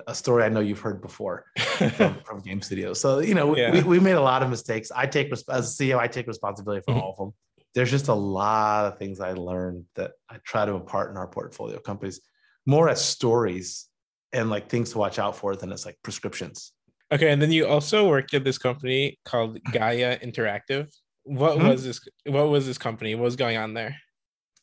a 0.06 0.14
story 0.14 0.44
I 0.44 0.48
know 0.48 0.60
you've 0.60 0.80
heard 0.80 1.00
before 1.02 1.46
from, 1.56 2.14
from 2.24 2.40
Game 2.40 2.62
Studios. 2.62 3.00
So 3.00 3.18
you 3.18 3.34
know, 3.34 3.56
yeah. 3.56 3.72
we, 3.72 3.82
we 3.82 4.00
made 4.00 4.12
a 4.12 4.20
lot 4.20 4.42
of 4.42 4.50
mistakes. 4.50 4.90
I 4.94 5.06
take 5.06 5.32
as 5.32 5.44
a 5.48 5.54
CEO, 5.54 5.98
I 5.98 6.06
take 6.06 6.26
responsibility 6.26 6.82
for 6.86 6.94
all 6.94 7.12
of 7.12 7.16
them. 7.18 7.34
There's 7.74 7.90
just 7.90 8.08
a 8.08 8.14
lot 8.14 8.86
of 8.86 8.98
things 8.98 9.20
I 9.20 9.32
learned 9.32 9.84
that 9.94 10.12
I 10.28 10.38
try 10.44 10.64
to 10.64 10.72
impart 10.72 11.10
in 11.10 11.16
our 11.16 11.28
portfolio 11.28 11.78
companies, 11.78 12.20
more 12.66 12.88
as 12.88 13.04
stories 13.04 13.86
and 14.32 14.50
like 14.50 14.68
things 14.68 14.90
to 14.92 14.98
watch 14.98 15.18
out 15.18 15.36
for 15.36 15.54
than 15.56 15.72
as 15.72 15.86
like 15.86 15.98
prescriptions. 16.02 16.72
Okay, 17.12 17.30
and 17.30 17.42
then 17.42 17.50
you 17.50 17.66
also 17.66 18.08
worked 18.08 18.34
at 18.34 18.44
this 18.44 18.58
company 18.58 19.18
called 19.24 19.58
Gaia 19.72 20.18
Interactive. 20.18 20.88
What 21.24 21.58
mm-hmm. 21.58 21.68
was 21.68 21.84
this? 21.84 22.00
What 22.26 22.48
was 22.48 22.66
this 22.66 22.78
company? 22.78 23.14
What 23.14 23.24
was 23.24 23.36
going 23.36 23.56
on 23.56 23.74
there? 23.74 23.96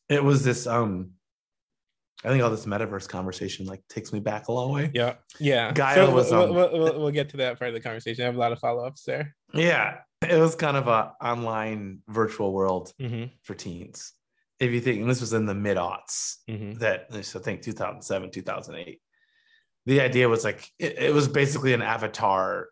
It 0.09 0.23
was 0.23 0.43
this 0.43 0.67
um 0.67 1.11
I 2.23 2.29
think 2.29 2.43
all 2.43 2.49
this 2.49 2.65
metaverse 2.65 3.07
conversation 3.07 3.65
like 3.65 3.81
takes 3.89 4.11
me 4.11 4.19
back 4.19 4.47
a 4.47 4.51
long 4.51 4.71
way. 4.71 4.89
Yeah, 4.93 5.15
yeah. 5.39 5.71
Gaia 5.71 5.95
so 6.07 6.13
was. 6.13 6.31
Um, 6.31 6.53
we'll, 6.53 6.71
we'll, 6.71 6.99
we'll, 6.99 7.11
get 7.11 7.29
to 7.29 7.37
that 7.37 7.59
part 7.59 7.69
of 7.69 7.75
the 7.75 7.79
conversation. 7.79 8.23
I 8.23 8.25
have 8.25 8.35
a 8.35 8.39
lot 8.39 8.51
of 8.51 8.59
follow 8.59 8.85
ups 8.85 9.03
there. 9.03 9.35
Yeah, 9.53 9.97
it 10.21 10.39
was 10.39 10.55
kind 10.55 10.77
of 10.77 10.87
a 10.87 11.13
online 11.21 11.99
virtual 12.07 12.53
world 12.53 12.93
mm-hmm. 12.99 13.25
for 13.43 13.53
teens. 13.53 14.13
If 14.59 14.71
you 14.71 14.81
think, 14.81 15.01
and 15.01 15.09
this 15.09 15.21
was 15.21 15.33
in 15.33 15.45
the 15.45 15.53
mid 15.53 15.77
aughts, 15.77 16.37
mm-hmm. 16.49 16.79
that 16.79 17.13
so 17.25 17.39
I 17.39 17.43
think 17.43 17.61
2007, 17.61 18.31
2008. 18.31 18.99
The 19.85 20.01
idea 20.01 20.27
was 20.27 20.43
like 20.43 20.67
it, 20.79 20.97
it 20.97 21.13
was 21.13 21.27
basically 21.27 21.73
an 21.73 21.81
avatar 21.81 22.69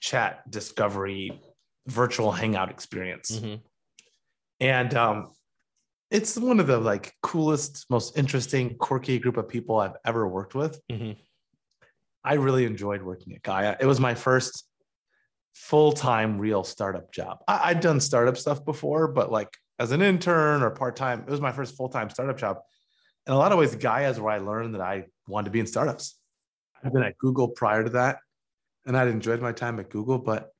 chat 0.00 0.50
discovery 0.50 1.40
virtual 1.86 2.32
hangout 2.32 2.70
experience. 2.70 3.38
Mm-hmm. 3.38 3.56
And 4.60 4.94
um, 4.94 5.32
it's 6.10 6.36
one 6.38 6.60
of 6.60 6.66
the 6.66 6.78
like 6.78 7.14
coolest, 7.22 7.86
most 7.90 8.16
interesting, 8.16 8.76
quirky 8.76 9.18
group 9.18 9.36
of 9.36 9.48
people 9.48 9.78
I've 9.78 9.96
ever 10.04 10.26
worked 10.26 10.54
with. 10.54 10.80
Mm-hmm. 10.90 11.12
I 12.24 12.34
really 12.34 12.64
enjoyed 12.64 13.02
working 13.02 13.34
at 13.34 13.42
Gaia. 13.42 13.76
It 13.78 13.86
was 13.86 14.00
my 14.00 14.14
first 14.14 14.64
full-time 15.56 16.38
real 16.38 16.62
startup 16.62 17.10
job. 17.12 17.38
I, 17.48 17.68
had 17.68 17.80
done 17.80 17.98
startup 17.98 18.36
stuff 18.36 18.64
before, 18.64 19.08
but 19.08 19.32
like 19.32 19.48
as 19.78 19.90
an 19.90 20.02
intern 20.02 20.62
or 20.62 20.70
part-time, 20.70 21.20
it 21.20 21.30
was 21.30 21.40
my 21.40 21.52
first 21.52 21.76
full-time 21.76 22.10
startup 22.10 22.38
job. 22.38 22.58
In 23.26 23.32
a 23.32 23.38
lot 23.38 23.52
of 23.52 23.58
ways, 23.58 23.74
Gaia 23.74 24.10
is 24.10 24.20
where 24.20 24.32
I 24.32 24.38
learned 24.38 24.74
that 24.74 24.80
I 24.80 25.06
wanted 25.26 25.46
to 25.46 25.50
be 25.50 25.60
in 25.60 25.66
startups. 25.66 26.18
I've 26.84 26.92
been 26.92 27.02
at 27.02 27.18
Google 27.18 27.48
prior 27.48 27.82
to 27.82 27.90
that, 27.90 28.18
and 28.84 28.96
I'd 28.96 29.08
enjoyed 29.08 29.40
my 29.40 29.52
time 29.52 29.80
at 29.80 29.90
Google, 29.90 30.18
but 30.18 30.50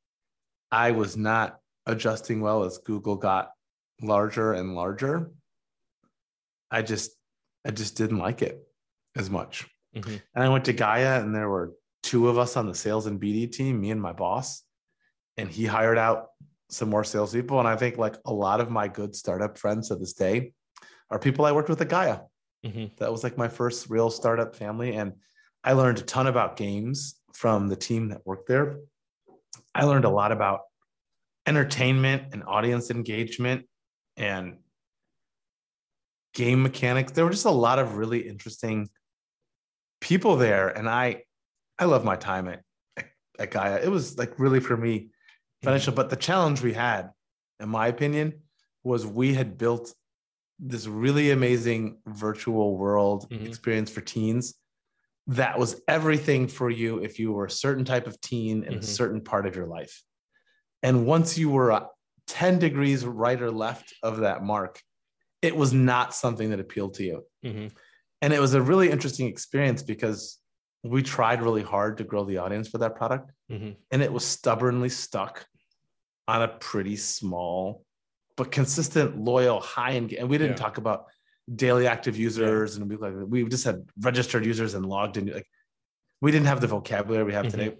I 0.72 0.90
was 0.90 1.16
not 1.16 1.60
adjusting 1.84 2.40
well 2.40 2.64
as 2.64 2.78
Google 2.78 3.16
got 3.16 3.50
larger 4.02 4.54
and 4.54 4.74
larger, 4.74 5.30
I 6.70 6.82
just 6.82 7.12
I 7.64 7.70
just 7.70 7.96
didn't 7.96 8.18
like 8.18 8.42
it 8.42 8.66
as 9.14 9.30
much. 9.30 9.66
Mm-hmm. 9.94 10.16
And 10.34 10.44
I 10.44 10.48
went 10.48 10.64
to 10.66 10.72
Gaia, 10.72 11.20
and 11.20 11.34
there 11.34 11.48
were 11.48 11.74
two 12.02 12.28
of 12.28 12.38
us 12.38 12.56
on 12.56 12.66
the 12.66 12.74
sales 12.74 13.06
and 13.06 13.20
BD 13.20 13.50
team, 13.50 13.80
me 13.80 13.90
and 13.90 14.00
my 14.00 14.12
boss, 14.12 14.62
and 15.36 15.50
he 15.50 15.66
hired 15.66 15.98
out 15.98 16.28
some 16.68 16.90
more 16.90 17.04
salespeople. 17.04 17.58
And 17.58 17.68
I 17.68 17.76
think 17.76 17.98
like 17.98 18.16
a 18.24 18.32
lot 18.32 18.60
of 18.60 18.70
my 18.70 18.88
good 18.88 19.14
startup 19.14 19.58
friends 19.58 19.88
to 19.88 19.96
this 19.96 20.12
day 20.12 20.52
are 21.10 21.18
people 21.18 21.44
I 21.44 21.52
worked 21.52 21.68
with 21.68 21.80
at 21.80 21.88
Gaia. 21.88 22.20
Mm-hmm. 22.64 22.86
That 22.96 23.12
was 23.12 23.22
like 23.22 23.38
my 23.38 23.48
first 23.48 23.88
real 23.88 24.10
startup 24.10 24.56
family, 24.56 24.96
and 24.96 25.12
I 25.62 25.72
learned 25.72 25.98
a 25.98 26.02
ton 26.02 26.26
about 26.26 26.56
games 26.56 27.20
from 27.32 27.68
the 27.68 27.76
team 27.76 28.08
that 28.08 28.26
worked 28.26 28.48
there. 28.48 28.78
I 29.74 29.84
learned 29.84 30.04
a 30.04 30.10
lot 30.10 30.32
about 30.32 30.60
entertainment 31.46 32.32
and 32.32 32.42
audience 32.44 32.90
engagement 32.90 33.66
and 34.16 34.58
game 36.34 36.62
mechanics. 36.62 37.12
There 37.12 37.24
were 37.24 37.30
just 37.30 37.44
a 37.44 37.50
lot 37.50 37.78
of 37.78 37.96
really 37.96 38.26
interesting 38.26 38.88
people 40.00 40.36
there. 40.36 40.68
And 40.68 40.88
I 40.88 41.22
I 41.78 41.84
love 41.84 42.04
my 42.04 42.16
time 42.16 42.48
at, 42.48 42.62
at 43.38 43.50
Gaia. 43.50 43.80
It 43.82 43.90
was 43.90 44.16
like 44.18 44.38
really 44.38 44.60
for 44.60 44.76
me 44.76 45.10
financial. 45.62 45.92
But 45.92 46.10
the 46.10 46.16
challenge 46.16 46.62
we 46.62 46.72
had, 46.72 47.10
in 47.60 47.68
my 47.68 47.88
opinion, 47.88 48.42
was 48.84 49.06
we 49.06 49.34
had 49.34 49.58
built 49.58 49.94
this 50.58 50.86
really 50.86 51.30
amazing 51.30 51.98
virtual 52.06 52.76
world 52.76 53.28
mm-hmm. 53.30 53.46
experience 53.46 53.90
for 53.90 54.00
teens 54.00 54.54
that 55.28 55.58
was 55.58 55.80
everything 55.88 56.46
for 56.46 56.70
you 56.70 56.98
if 56.98 57.18
you 57.18 57.32
were 57.32 57.46
a 57.46 57.50
certain 57.50 57.84
type 57.84 58.06
of 58.06 58.20
teen 58.20 58.62
in 58.62 58.70
mm-hmm. 58.70 58.78
a 58.78 58.82
certain 58.82 59.20
part 59.20 59.46
of 59.46 59.56
your 59.56 59.66
life. 59.66 60.02
And 60.82 61.06
once 61.06 61.36
you 61.36 61.50
were 61.50 61.86
10 62.28 62.58
degrees 62.58 63.04
right 63.04 63.40
or 63.40 63.50
left 63.50 63.92
of 64.02 64.18
that 64.18 64.42
mark, 64.42 64.80
it 65.42 65.56
was 65.56 65.72
not 65.72 66.14
something 66.14 66.50
that 66.50 66.60
appealed 66.60 66.94
to 66.94 67.04
you. 67.04 67.24
Mm-hmm. 67.44 67.66
And 68.22 68.32
it 68.32 68.40
was 68.40 68.54
a 68.54 68.62
really 68.62 68.90
interesting 68.90 69.26
experience 69.26 69.82
because 69.82 70.38
we 70.84 71.02
tried 71.02 71.42
really 71.42 71.62
hard 71.62 71.98
to 71.98 72.04
grow 72.04 72.24
the 72.24 72.38
audience 72.38 72.68
for 72.68 72.78
that 72.78 72.94
product. 72.94 73.32
Mm-hmm. 73.50 73.70
And 73.90 74.02
it 74.02 74.12
was 74.12 74.24
stubbornly 74.24 74.88
stuck 74.88 75.46
on 76.28 76.42
a 76.42 76.48
pretty 76.48 76.96
small, 76.96 77.84
but 78.36 78.50
consistent, 78.50 79.18
loyal, 79.18 79.60
high 79.60 79.92
end. 79.92 80.12
And 80.12 80.28
we 80.28 80.38
didn't 80.38 80.56
yeah. 80.56 80.64
talk 80.64 80.78
about 80.78 81.06
daily 81.54 81.86
active 81.86 82.16
users 82.16 82.76
yeah. 82.76 82.82
and 82.82 82.90
we 82.90 82.96
like 82.96 83.14
we 83.28 83.44
just 83.44 83.64
had 83.64 83.86
registered 84.00 84.44
users 84.44 84.74
and 84.74 84.84
logged 84.84 85.16
in. 85.16 85.26
Like 85.26 85.46
we 86.20 86.32
didn't 86.32 86.46
have 86.46 86.60
the 86.60 86.66
vocabulary 86.66 87.24
we 87.24 87.32
have 87.34 87.46
mm-hmm. 87.46 87.58
today. 87.58 87.76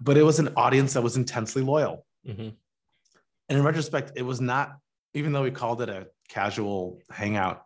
But 0.00 0.16
it 0.16 0.22
was 0.22 0.38
an 0.38 0.50
audience 0.56 0.94
that 0.94 1.02
was 1.02 1.16
intensely 1.16 1.62
loyal. 1.62 2.06
Mm-hmm. 2.26 2.50
And 3.48 3.58
in 3.58 3.64
retrospect, 3.64 4.12
it 4.14 4.22
was 4.22 4.40
not, 4.40 4.76
even 5.12 5.32
though 5.32 5.42
we 5.42 5.50
called 5.50 5.82
it 5.82 5.88
a 5.88 6.06
casual 6.28 7.00
hangout, 7.10 7.64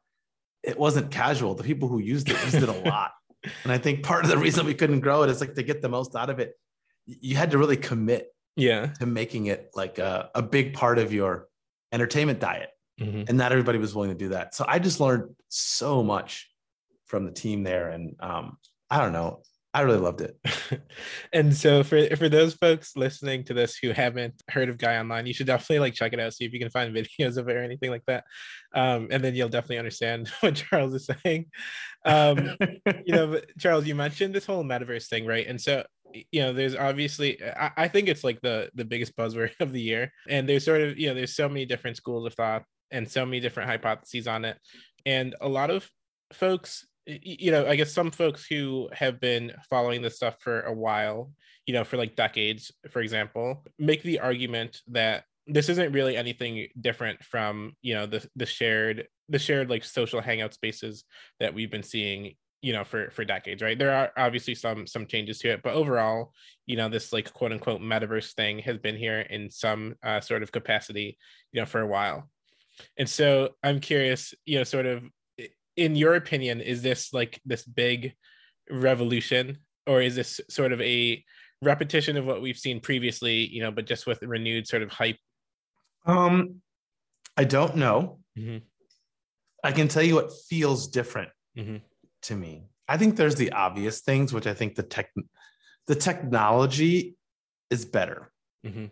it 0.62 0.78
wasn't 0.78 1.10
casual. 1.10 1.54
The 1.54 1.62
people 1.62 1.88
who 1.88 1.98
used 1.98 2.30
it 2.30 2.42
used 2.42 2.56
it 2.56 2.68
a 2.68 2.72
lot. 2.88 3.12
And 3.62 3.72
I 3.72 3.78
think 3.78 4.02
part 4.02 4.24
of 4.24 4.30
the 4.30 4.38
reason 4.38 4.66
we 4.66 4.74
couldn't 4.74 5.00
grow 5.00 5.22
it 5.22 5.30
is 5.30 5.40
like 5.40 5.54
to 5.54 5.62
get 5.62 5.82
the 5.82 5.88
most 5.88 6.16
out 6.16 6.30
of 6.30 6.38
it, 6.38 6.54
you 7.06 7.36
had 7.36 7.50
to 7.50 7.58
really 7.58 7.76
commit 7.76 8.28
yeah 8.56 8.86
to 9.00 9.06
making 9.06 9.46
it 9.46 9.70
like 9.74 9.98
a, 9.98 10.30
a 10.34 10.42
big 10.42 10.74
part 10.74 10.98
of 10.98 11.12
your 11.12 11.48
entertainment 11.92 12.40
diet. 12.40 12.70
Mm-hmm. 13.00 13.24
And 13.28 13.36
not 13.36 13.50
everybody 13.50 13.78
was 13.78 13.94
willing 13.94 14.10
to 14.10 14.16
do 14.16 14.28
that. 14.28 14.54
So 14.54 14.64
I 14.68 14.78
just 14.78 15.00
learned 15.00 15.34
so 15.48 16.02
much 16.02 16.48
from 17.06 17.24
the 17.24 17.32
team 17.32 17.64
there. 17.64 17.88
And 17.88 18.14
um, 18.20 18.56
I 18.88 19.00
don't 19.00 19.12
know, 19.12 19.42
I 19.74 19.80
really 19.80 19.98
loved 19.98 20.20
it. 20.20 20.38
and 21.32 21.54
so 21.54 21.82
for 21.82 22.14
for 22.14 22.28
those 22.28 22.54
folks 22.54 22.96
listening 22.96 23.42
to 23.44 23.54
this 23.54 23.76
who 23.76 23.90
haven't 23.90 24.40
heard 24.48 24.68
of 24.68 24.78
Gaia 24.78 25.00
Online, 25.00 25.26
you 25.26 25.34
should 25.34 25.48
definitely 25.48 25.80
like 25.80 25.94
check 25.94 26.12
it 26.12 26.20
out, 26.20 26.32
see 26.32 26.44
if 26.44 26.52
you 26.52 26.60
can 26.60 26.70
find 26.70 26.94
videos 26.96 27.36
of 27.36 27.48
it 27.48 27.56
or 27.56 27.62
anything 27.62 27.90
like 27.90 28.04
that. 28.06 28.24
Um, 28.72 29.08
and 29.10 29.22
then 29.22 29.34
you'll 29.34 29.48
definitely 29.48 29.78
understand 29.78 30.28
what 30.40 30.54
Charles 30.54 30.94
is 30.94 31.10
saying. 31.24 31.46
Um, 32.04 32.56
you 33.04 33.14
know, 33.14 33.40
Charles, 33.58 33.86
you 33.86 33.96
mentioned 33.96 34.32
this 34.32 34.46
whole 34.46 34.62
metaverse 34.62 35.08
thing, 35.08 35.26
right? 35.26 35.46
And 35.46 35.60
so 35.60 35.84
you 36.30 36.40
know 36.40 36.52
there's 36.52 36.76
obviously 36.76 37.42
I, 37.42 37.72
I, 37.76 37.88
think 37.88 38.06
it's 38.06 38.22
like 38.22 38.40
the 38.40 38.70
the 38.74 38.84
biggest 38.84 39.16
buzzword 39.16 39.50
of 39.60 39.72
the 39.72 39.80
year 39.80 40.12
and 40.28 40.48
there's 40.48 40.64
sort 40.64 40.80
of 40.80 40.96
you 40.96 41.08
know 41.08 41.14
there's 41.14 41.34
so 41.34 41.48
many 41.48 41.66
different 41.66 41.96
schools 41.96 42.24
of 42.24 42.34
thought 42.34 42.62
and 42.92 43.10
so 43.10 43.26
many 43.26 43.40
different 43.40 43.68
hypotheses 43.68 44.28
on 44.28 44.44
it 44.44 44.56
and 45.04 45.34
a 45.40 45.48
lot 45.48 45.70
of 45.70 45.90
folks 46.32 46.86
you 47.06 47.50
know 47.50 47.66
i 47.66 47.76
guess 47.76 47.92
some 47.92 48.10
folks 48.10 48.46
who 48.46 48.88
have 48.92 49.20
been 49.20 49.52
following 49.68 50.00
this 50.00 50.16
stuff 50.16 50.36
for 50.40 50.62
a 50.62 50.72
while 50.72 51.30
you 51.66 51.74
know 51.74 51.84
for 51.84 51.96
like 51.96 52.16
decades 52.16 52.72
for 52.90 53.00
example 53.00 53.62
make 53.78 54.02
the 54.02 54.20
argument 54.20 54.80
that 54.88 55.24
this 55.46 55.68
isn't 55.68 55.92
really 55.92 56.16
anything 56.16 56.68
different 56.80 57.22
from 57.22 57.76
you 57.82 57.94
know 57.94 58.06
the 58.06 58.26
the 58.36 58.46
shared 58.46 59.06
the 59.28 59.38
shared 59.38 59.70
like 59.70 59.84
social 59.84 60.20
hangout 60.20 60.54
spaces 60.54 61.04
that 61.40 61.52
we've 61.52 61.70
been 61.70 61.82
seeing 61.82 62.34
you 62.62 62.72
know 62.72 62.84
for 62.84 63.10
for 63.10 63.24
decades 63.24 63.62
right? 63.62 63.78
There 63.78 63.94
are 63.94 64.10
obviously 64.16 64.54
some 64.54 64.86
some 64.86 65.06
changes 65.06 65.38
to 65.40 65.50
it 65.50 65.62
but 65.62 65.74
overall 65.74 66.32
you 66.66 66.76
know 66.76 66.88
this 66.88 67.12
like 67.12 67.32
quote 67.32 67.52
unquote 67.52 67.82
metaverse 67.82 68.32
thing 68.34 68.58
has 68.60 68.78
been 68.78 68.96
here 68.96 69.20
in 69.20 69.50
some 69.50 69.96
uh, 70.02 70.20
sort 70.20 70.42
of 70.42 70.50
capacity 70.50 71.18
you 71.52 71.60
know 71.60 71.66
for 71.66 71.80
a 71.80 71.86
while. 71.86 72.28
And 72.96 73.08
so 73.08 73.50
i'm 73.62 73.80
curious 73.80 74.34
you 74.46 74.58
know 74.58 74.64
sort 74.64 74.86
of 74.86 75.02
in 75.76 75.96
your 75.96 76.14
opinion 76.14 76.60
is 76.60 76.82
this 76.82 77.12
like 77.12 77.40
this 77.44 77.64
big 77.64 78.14
revolution 78.70 79.58
or 79.86 80.00
is 80.00 80.14
this 80.14 80.40
sort 80.48 80.72
of 80.72 80.80
a 80.80 81.22
repetition 81.62 82.16
of 82.16 82.24
what 82.24 82.42
we've 82.42 82.58
seen 82.58 82.80
previously 82.80 83.46
you 83.46 83.62
know 83.62 83.70
but 83.70 83.86
just 83.86 84.06
with 84.06 84.22
renewed 84.22 84.66
sort 84.66 84.82
of 84.82 84.90
hype 84.90 85.16
um 86.06 86.56
i 87.36 87.44
don't 87.44 87.76
know 87.76 88.18
mm-hmm. 88.38 88.58
i 89.62 89.72
can 89.72 89.88
tell 89.88 90.02
you 90.02 90.14
what 90.14 90.30
feels 90.48 90.88
different 90.88 91.30
mm-hmm 91.56 91.76
to 92.24 92.34
me. 92.34 92.64
I 92.88 92.96
think 92.96 93.16
there's 93.16 93.36
the 93.36 93.52
obvious 93.52 94.00
things, 94.00 94.32
which 94.32 94.46
I 94.46 94.54
think 94.54 94.74
the 94.74 94.82
tech, 94.82 95.10
the 95.86 95.94
technology 95.94 97.16
is 97.70 97.84
better. 97.84 98.30
Mm-hmm. 98.66 98.86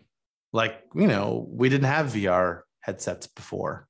Like 0.51 0.81
you 0.95 1.07
know, 1.07 1.47
we 1.49 1.69
didn't 1.69 1.87
have 1.87 2.07
VR 2.07 2.61
headsets 2.79 3.27
before. 3.27 3.87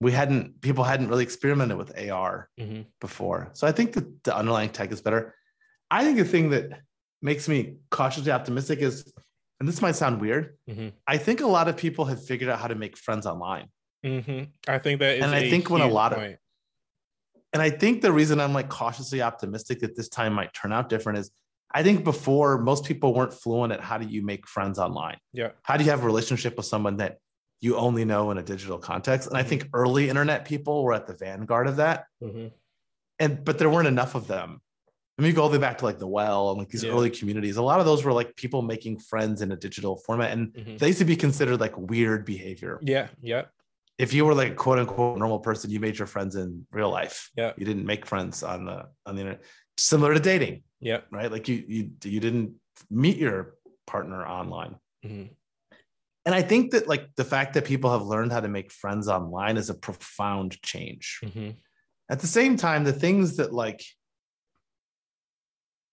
We 0.00 0.12
hadn't 0.12 0.60
people 0.60 0.84
hadn't 0.84 1.08
really 1.08 1.22
experimented 1.22 1.78
with 1.78 1.96
AR 1.98 2.50
mm-hmm. 2.60 2.82
before. 3.00 3.50
So 3.54 3.66
I 3.66 3.72
think 3.72 3.94
that 3.94 4.24
the 4.24 4.36
underlying 4.36 4.70
tech 4.70 4.92
is 4.92 5.00
better. 5.00 5.34
I 5.90 6.04
think 6.04 6.18
the 6.18 6.24
thing 6.24 6.50
that 6.50 6.80
makes 7.22 7.48
me 7.48 7.76
cautiously 7.90 8.32
optimistic 8.32 8.80
is, 8.80 9.12
and 9.58 9.68
this 9.68 9.80
might 9.80 9.96
sound 9.96 10.20
weird, 10.20 10.56
mm-hmm. 10.68 10.88
I 11.06 11.16
think 11.16 11.40
a 11.40 11.46
lot 11.46 11.68
of 11.68 11.76
people 11.76 12.04
have 12.06 12.24
figured 12.24 12.50
out 12.50 12.58
how 12.58 12.68
to 12.68 12.74
make 12.74 12.96
friends 12.96 13.26
online. 13.26 13.68
Mm-hmm. 14.04 14.44
I 14.68 14.78
think 14.78 15.00
that, 15.00 15.20
and 15.20 15.34
I 15.34 15.48
think 15.48 15.70
when 15.70 15.80
a 15.80 15.88
lot 15.88 16.12
point. 16.12 16.34
of 16.34 16.38
and 17.52 17.62
I 17.62 17.70
think 17.70 18.02
the 18.02 18.12
reason 18.12 18.38
I'm 18.38 18.52
like 18.52 18.68
cautiously 18.68 19.22
optimistic 19.22 19.80
that 19.80 19.96
this 19.96 20.10
time 20.10 20.34
might 20.34 20.52
turn 20.52 20.72
out 20.72 20.90
different 20.90 21.20
is 21.20 21.30
I 21.72 21.82
think 21.82 22.04
before 22.04 22.58
most 22.58 22.84
people 22.84 23.14
weren't 23.14 23.32
fluent 23.32 23.72
at 23.72 23.80
how 23.80 23.98
do 23.98 24.06
you 24.06 24.22
make 24.22 24.46
friends 24.46 24.78
online. 24.78 25.16
Yeah. 25.32 25.50
How 25.62 25.76
do 25.76 25.84
you 25.84 25.90
have 25.90 26.02
a 26.02 26.06
relationship 26.06 26.56
with 26.56 26.66
someone 26.66 26.98
that 26.98 27.18
you 27.60 27.76
only 27.76 28.04
know 28.04 28.30
in 28.30 28.38
a 28.38 28.42
digital 28.42 28.78
context? 28.78 29.28
And 29.28 29.36
I 29.36 29.42
think 29.42 29.64
mm-hmm. 29.64 29.76
early 29.76 30.08
internet 30.08 30.44
people 30.44 30.84
were 30.84 30.94
at 30.94 31.06
the 31.06 31.14
vanguard 31.14 31.66
of 31.66 31.76
that. 31.76 32.06
Mm-hmm. 32.22 32.48
And 33.18 33.44
but 33.44 33.58
there 33.58 33.70
weren't 33.70 33.88
enough 33.88 34.14
of 34.14 34.26
them. 34.26 34.60
I 35.18 35.22
mean, 35.22 35.30
you 35.30 35.36
go 35.36 35.42
all 35.42 35.48
the 35.48 35.56
way 35.56 35.62
back 35.62 35.78
to 35.78 35.86
like 35.86 35.98
the 35.98 36.06
well 36.06 36.50
and 36.50 36.58
like 36.58 36.68
these 36.68 36.84
yeah. 36.84 36.90
early 36.90 37.08
communities. 37.08 37.56
A 37.56 37.62
lot 37.62 37.80
of 37.80 37.86
those 37.86 38.04
were 38.04 38.12
like 38.12 38.36
people 38.36 38.60
making 38.60 38.98
friends 38.98 39.40
in 39.40 39.50
a 39.52 39.56
digital 39.56 39.96
format, 39.96 40.32
and 40.32 40.52
mm-hmm. 40.52 40.76
they 40.76 40.88
used 40.88 40.98
to 40.98 41.06
be 41.06 41.16
considered 41.16 41.58
like 41.58 41.76
weird 41.78 42.26
behavior. 42.26 42.78
Yeah, 42.82 43.08
yeah 43.22 43.44
if 43.98 44.12
you 44.12 44.24
were 44.24 44.34
like 44.34 44.52
a 44.52 44.54
quote 44.54 44.78
unquote 44.78 45.18
normal 45.18 45.38
person, 45.38 45.70
you 45.70 45.80
made 45.80 45.98
your 45.98 46.06
friends 46.06 46.36
in 46.36 46.66
real 46.70 46.90
life. 46.90 47.30
Yeah. 47.36 47.52
You 47.56 47.64
didn't 47.64 47.86
make 47.86 48.06
friends 48.06 48.42
on 48.42 48.66
the 48.66 48.86
on 49.06 49.14
the 49.14 49.22
internet. 49.22 49.42
Similar 49.78 50.14
to 50.14 50.20
dating. 50.20 50.62
Yeah. 50.80 51.00
Right. 51.10 51.30
Like 51.30 51.48
you 51.48 51.64
you 51.66 51.90
you 52.04 52.20
didn't 52.20 52.54
meet 52.90 53.16
your 53.16 53.54
partner 53.86 54.26
online. 54.26 54.76
Mm-hmm. 55.04 55.32
And 56.26 56.34
I 56.34 56.42
think 56.42 56.72
that 56.72 56.88
like 56.88 57.14
the 57.16 57.24
fact 57.24 57.54
that 57.54 57.64
people 57.64 57.90
have 57.92 58.02
learned 58.02 58.32
how 58.32 58.40
to 58.40 58.48
make 58.48 58.72
friends 58.72 59.08
online 59.08 59.56
is 59.56 59.70
a 59.70 59.74
profound 59.74 60.60
change. 60.60 61.20
Mm-hmm. 61.24 61.50
At 62.10 62.18
the 62.18 62.26
same 62.26 62.56
time, 62.56 62.84
the 62.84 62.92
things 62.92 63.36
that 63.36 63.54
like 63.54 63.82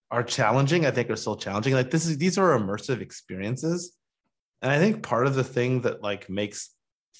are 0.09 0.23
challenging, 0.23 0.85
I 0.85 0.91
think 0.91 1.09
are 1.09 1.15
still 1.15 1.37
challenging. 1.37 1.73
Like 1.73 1.91
this 1.91 2.07
is 2.07 2.17
these 2.17 2.37
are 2.37 2.57
immersive 2.57 2.99
experiences. 2.99 3.95
And 4.61 4.71
I 4.71 4.79
think 4.79 5.03
part 5.03 5.27
of 5.27 5.35
the 5.35 5.43
thing 5.43 5.81
that 5.81 6.01
like 6.01 6.29
makes 6.29 6.71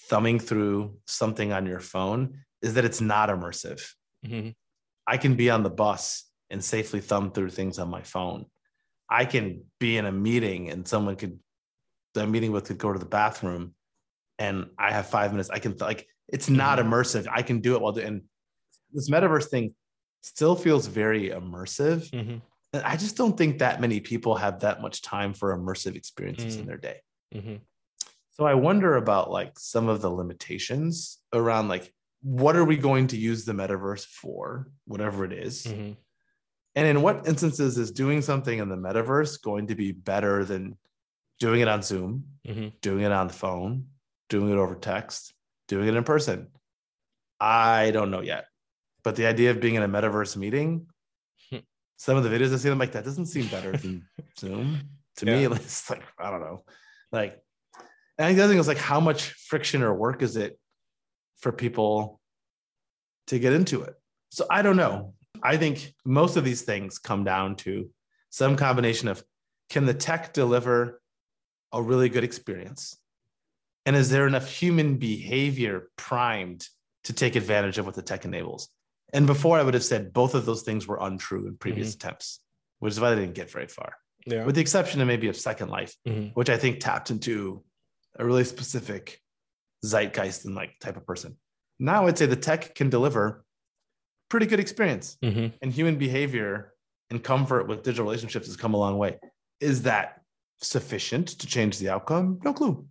thumbing 0.10 0.40
through 0.40 0.98
something 1.06 1.54
on 1.54 1.66
your 1.66 1.80
phone 1.80 2.40
is 2.62 2.74
that 2.74 2.86
it's 2.86 3.02
not 3.02 3.30
immersive. 3.30 3.84
Mm-hmm. 4.26 4.50
I 5.06 5.18
can 5.18 5.36
be 5.36 5.50
on 5.50 5.64
the 5.64 5.70
bus 5.70 6.26
and 6.50 6.64
safely 6.64 7.00
thumb 7.02 7.32
through 7.32 7.50
things 7.50 7.78
on 7.80 7.90
my 7.90 8.02
phone. 8.02 8.46
I 9.10 9.26
can 9.26 9.66
be 9.80 9.98
in 9.98 10.06
a 10.06 10.12
meeting 10.12 10.70
and 10.70 10.88
someone 10.88 11.16
could, 11.16 11.40
the 12.14 12.28
meeting 12.28 12.52
with 12.52 12.66
could 12.66 12.78
go 12.78 12.94
to 12.94 13.00
the 13.00 13.06
bathroom 13.06 13.74
and 14.40 14.70
I 14.78 14.92
have 14.92 15.08
five 15.08 15.32
minutes. 15.32 15.50
I 15.50 15.60
can, 15.60 15.76
like, 15.80 16.08
it's 16.28 16.50
not 16.50 16.80
mm-hmm. 16.80 16.92
immersive. 16.92 17.28
I 17.32 17.42
can 17.42 17.60
do 17.60 17.76
it 17.76 17.82
while 17.82 17.92
doing, 17.92 18.08
and 18.08 18.22
this 18.92 19.10
metaverse 19.10 19.50
thing 19.50 19.76
still 20.22 20.56
feels 20.56 20.88
very 20.88 21.30
immersive. 21.30 22.10
Mm-hmm. 22.10 22.38
And 22.74 22.84
I 22.84 22.96
just 22.96 23.16
don't 23.18 23.38
think 23.38 23.60
that 23.60 23.82
many 23.82 24.00
people 24.00 24.36
have 24.36 24.62
that 24.62 24.82
much 24.82 25.02
time 25.02 25.34
for 25.34 25.56
immersive 25.56 25.96
experiences 25.96 26.56
in 26.56 26.64
mm. 26.64 26.68
their 26.68 26.78
day. 26.78 27.02
Mm-hmm. 27.36 27.56
So 28.32 28.46
I 28.46 28.56
wonder 28.56 28.96
about 28.96 29.30
like 29.30 29.60
some 29.60 29.88
of 29.88 30.02
the 30.02 30.10
limitations 30.10 31.20
around 31.34 31.68
like 31.68 31.94
what 32.24 32.56
are 32.56 32.64
we 32.64 32.78
going 32.78 33.08
to 33.08 33.18
use 33.18 33.46
the 33.46 33.52
metaverse 33.52 34.06
for, 34.06 34.70
whatever 34.86 35.24
it 35.26 35.34
is? 35.34 35.66
Mm-hmm. 35.66 35.92
And 36.76 36.88
in 36.88 37.02
what 37.04 37.28
instances 37.28 37.78
is 37.78 37.92
doing 37.92 38.22
something 38.24 38.58
in 38.58 38.70
the 38.70 38.76
metaverse 38.76 39.40
going 39.42 39.68
to 39.68 39.76
be 39.76 39.92
better 39.92 40.44
than 40.44 40.78
doing 41.40 41.62
it 41.62 41.68
on 41.68 41.82
Zoom, 41.82 42.26
mm-hmm. 42.48 42.70
doing 42.82 43.04
it 43.04 43.12
on 43.12 43.28
the 43.28 43.34
phone, 43.34 43.88
doing 44.30 44.52
it 44.52 44.58
over 44.58 44.76
text, 44.76 45.34
doing 45.68 45.88
it 45.88 45.96
in 45.96 46.04
person? 46.04 46.48
I 47.40 47.92
don't 47.92 48.12
know 48.12 48.22
yet. 48.22 48.46
But 49.04 49.16
the 49.16 49.26
idea 49.26 49.52
of 49.52 49.60
being 49.60 49.76
in 49.76 49.84
a 49.84 49.88
metaverse 49.90 50.38
meeting, 50.38 50.88
some 51.98 52.18
of 52.18 52.24
the 52.24 52.30
videos 52.30 52.54
I 52.54 52.58
see, 52.58 52.70
I'm 52.70 52.80
like, 52.80 52.94
that 52.94 53.04
doesn't 53.04 53.26
seem 53.26 53.48
better 53.48 53.76
than 53.76 54.08
Zoom. 54.40 54.82
To 55.18 55.26
yeah. 55.26 55.48
me, 55.48 55.56
it's 55.56 55.90
like, 55.90 56.04
I 56.18 56.32
don't 56.32 56.42
know. 56.42 56.64
Like 57.12 57.44
and 58.18 58.26
I 58.26 58.30
think 58.30 58.38
the 58.38 58.44
other 58.44 58.54
thing 58.54 58.60
is 58.60 58.68
like 58.68 58.78
how 58.78 59.00
much 59.00 59.34
friction 59.48 59.82
or 59.82 59.94
work 59.94 60.22
is 60.22 60.36
it 60.38 60.60
for 61.40 61.52
people 61.52 62.20
to 63.28 63.40
get 63.40 63.54
into 63.54 63.82
it? 63.82 63.96
So 64.30 64.46
I 64.50 64.62
don't 64.62 64.78
know. 64.78 65.14
I 65.42 65.58
think 65.58 65.94
most 66.06 66.38
of 66.38 66.44
these 66.44 66.62
things 66.62 67.00
come 67.00 67.24
down 67.24 67.56
to 67.58 67.90
some 68.30 68.56
combination 68.56 69.08
of 69.08 69.24
can 69.70 69.86
the 69.86 69.94
tech 69.94 70.34
deliver 70.34 71.02
a 71.74 71.82
really 71.82 72.10
good 72.10 72.24
experience? 72.24 72.98
And 73.86 73.96
is 73.96 74.10
there 74.10 74.28
enough 74.28 74.48
human 74.48 74.96
behavior 74.98 75.90
primed 75.98 76.68
to 77.04 77.14
take 77.14 77.36
advantage 77.36 77.78
of 77.78 77.86
what 77.86 77.96
the 77.96 78.02
tech 78.02 78.24
enables? 78.24 78.70
And 79.12 79.28
before 79.28 79.60
I 79.60 79.64
would 79.64 79.74
have 79.74 79.84
said 79.84 80.14
both 80.14 80.36
of 80.36 80.46
those 80.46 80.62
things 80.62 80.88
were 80.88 80.98
untrue 81.02 81.48
in 81.48 81.58
previous 81.58 81.90
mm-hmm. 81.90 82.08
attempts, 82.08 82.40
which 82.80 82.94
is 82.94 83.00
why 83.00 83.14
they 83.14 83.22
didn't 83.22 83.36
get 83.36 83.52
very 83.52 83.68
far. 83.68 83.96
Yeah. 84.26 84.46
With 84.46 84.56
the 84.56 84.62
exception 84.62 85.02
of 85.02 85.08
maybe 85.08 85.28
of 85.28 85.36
Second 85.36 85.70
Life, 85.70 85.96
mm-hmm. 86.08 86.28
which 86.30 86.50
I 86.50 86.58
think 86.58 86.80
tapped 86.80 87.12
into 87.12 87.64
a 88.18 88.26
really 88.26 88.46
specific 88.46 89.20
zeitgeist 89.84 90.46
and 90.46 90.56
like 90.56 90.80
type 90.80 90.96
of 90.96 91.06
person. 91.06 91.38
Now 91.80 92.08
I'd 92.08 92.18
say 92.18 92.26
the 92.26 92.36
tech 92.36 92.74
can 92.74 92.90
deliver 92.90 93.44
pretty 94.30 94.46
good 94.46 94.60
experience 94.60 95.18
mm-hmm. 95.22 95.48
and 95.62 95.72
human 95.72 95.98
behavior 95.98 96.74
and 97.10 97.24
comfort 97.24 97.68
with 97.68 97.84
digital 97.84 98.06
relationships 98.06 98.48
has 98.48 98.56
come 98.56 98.74
a 98.74 98.78
long 98.78 98.98
way. 98.98 99.18
Is 99.60 99.84
that 99.84 100.23
sufficient 100.62 101.28
to 101.40 101.48
change 101.48 101.78
the 101.78 101.90
outcome? 101.90 102.40
No 102.44 102.54
clue. 102.54 102.88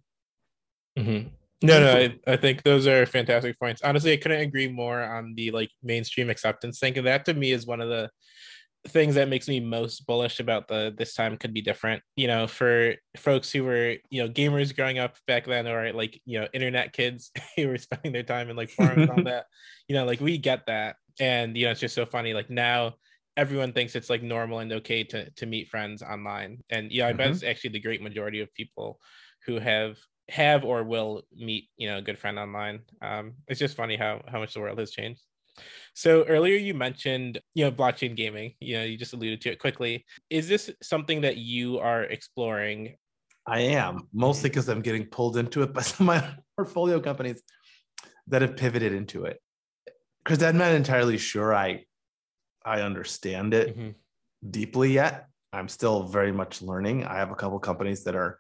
Mm-hmm. 0.98 1.28
No, 1.64 1.80
no, 1.80 1.92
I, 1.92 2.18
I, 2.26 2.36
think 2.36 2.64
those 2.64 2.88
are 2.88 3.06
fantastic 3.06 3.56
points. 3.58 3.82
Honestly, 3.82 4.12
I 4.12 4.16
couldn't 4.16 4.40
agree 4.40 4.68
more 4.68 5.00
on 5.00 5.34
the 5.36 5.52
like 5.52 5.70
mainstream 5.80 6.28
acceptance 6.28 6.80
thing. 6.80 6.98
And 6.98 7.06
that 7.06 7.24
to 7.26 7.34
me 7.34 7.52
is 7.52 7.66
one 7.66 7.80
of 7.80 7.88
the 7.88 8.10
things 8.88 9.14
that 9.14 9.28
makes 9.28 9.48
me 9.48 9.60
most 9.60 10.06
bullish 10.06 10.40
about 10.40 10.66
the 10.66 10.92
this 10.96 11.14
time 11.14 11.36
could 11.36 11.54
be 11.54 11.60
different 11.60 12.02
you 12.16 12.26
know 12.26 12.48
for 12.48 12.94
folks 13.16 13.52
who 13.52 13.62
were 13.62 13.94
you 14.10 14.22
know 14.22 14.28
gamers 14.28 14.74
growing 14.74 14.98
up 14.98 15.16
back 15.28 15.46
then 15.46 15.68
or 15.68 15.92
like 15.92 16.20
you 16.24 16.40
know 16.40 16.48
internet 16.52 16.92
kids 16.92 17.30
who 17.56 17.68
were 17.68 17.78
spending 17.78 18.12
their 18.12 18.24
time 18.24 18.50
in 18.50 18.56
like 18.56 18.70
forums 18.70 19.08
on 19.08 19.24
that 19.24 19.46
you 19.88 19.94
know 19.94 20.04
like 20.04 20.20
we 20.20 20.36
get 20.36 20.66
that 20.66 20.96
and 21.20 21.56
you 21.56 21.64
know 21.64 21.70
it's 21.70 21.80
just 21.80 21.94
so 21.94 22.04
funny 22.04 22.34
like 22.34 22.50
now 22.50 22.92
everyone 23.36 23.72
thinks 23.72 23.94
it's 23.94 24.10
like 24.10 24.22
normal 24.22 24.58
and 24.58 24.72
okay 24.72 25.02
to 25.02 25.30
to 25.30 25.46
meet 25.46 25.68
friends 25.68 26.02
online 26.02 26.58
and 26.70 26.92
yeah 26.92 27.06
i 27.06 27.10
mm-hmm. 27.10 27.18
bet 27.18 27.30
it's 27.30 27.42
actually 27.42 27.70
the 27.70 27.80
great 27.80 28.02
majority 28.02 28.40
of 28.40 28.52
people 28.54 28.98
who 29.46 29.58
have 29.58 29.96
have 30.28 30.64
or 30.64 30.84
will 30.84 31.22
meet 31.34 31.68
you 31.76 31.88
know 31.88 31.98
a 31.98 32.02
good 32.02 32.18
friend 32.18 32.38
online 32.38 32.80
um 33.02 33.34
it's 33.48 33.60
just 33.60 33.76
funny 33.76 33.96
how 33.96 34.22
how 34.28 34.38
much 34.38 34.54
the 34.54 34.60
world 34.60 34.78
has 34.78 34.90
changed 34.90 35.22
So 35.94 36.24
earlier 36.24 36.56
you 36.56 36.74
mentioned, 36.74 37.40
you 37.54 37.64
know, 37.64 37.72
blockchain 37.72 38.16
gaming. 38.16 38.54
You 38.60 38.78
know, 38.78 38.84
you 38.84 38.96
just 38.96 39.12
alluded 39.12 39.40
to 39.42 39.50
it 39.50 39.58
quickly. 39.58 40.06
Is 40.30 40.48
this 40.48 40.70
something 40.82 41.20
that 41.22 41.36
you 41.36 41.78
are 41.78 42.04
exploring? 42.04 42.96
I 43.46 43.60
am 43.60 44.08
mostly 44.12 44.48
because 44.48 44.68
I'm 44.68 44.82
getting 44.82 45.06
pulled 45.06 45.36
into 45.36 45.62
it 45.62 45.72
by 45.74 45.82
some 45.90 46.08
of 46.08 46.16
my 46.16 46.34
portfolio 46.56 47.00
companies 47.00 47.42
that 48.28 48.42
have 48.42 48.56
pivoted 48.56 48.92
into 48.92 49.24
it. 49.24 49.40
Because 50.24 50.42
I'm 50.42 50.56
not 50.56 50.72
entirely 50.72 51.18
sure 51.18 51.54
I 51.54 51.84
I 52.64 52.80
understand 52.80 53.54
it 53.54 53.76
mm-hmm. 53.76 53.90
deeply 54.50 54.92
yet. 54.92 55.26
I'm 55.52 55.68
still 55.68 56.04
very 56.04 56.32
much 56.32 56.62
learning. 56.62 57.04
I 57.04 57.16
have 57.16 57.30
a 57.30 57.34
couple 57.34 57.58
companies 57.58 58.04
that 58.04 58.16
are 58.16 58.38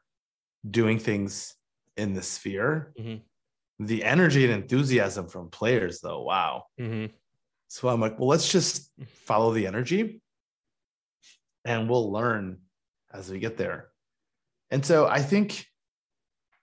doing 0.68 0.98
things 0.98 1.54
in 1.96 2.14
the 2.14 2.22
sphere. 2.22 2.92
Mm-hmm. 2.98 3.84
The 3.84 4.04
energy 4.04 4.44
and 4.44 4.54
enthusiasm 4.54 5.28
from 5.28 5.50
players, 5.50 6.00
though, 6.00 6.22
wow. 6.22 6.64
Mm-hmm. 6.80 7.12
So 7.68 7.88
I'm 7.88 8.00
like, 8.00 8.18
well, 8.18 8.28
let's 8.28 8.50
just 8.50 8.92
follow 9.24 9.52
the 9.52 9.66
energy 9.66 10.20
and 11.64 11.88
we'll 11.88 12.12
learn 12.12 12.58
as 13.12 13.30
we 13.30 13.38
get 13.38 13.56
there. 13.56 13.88
And 14.70 14.84
so 14.84 15.06
I 15.06 15.20
think, 15.20 15.66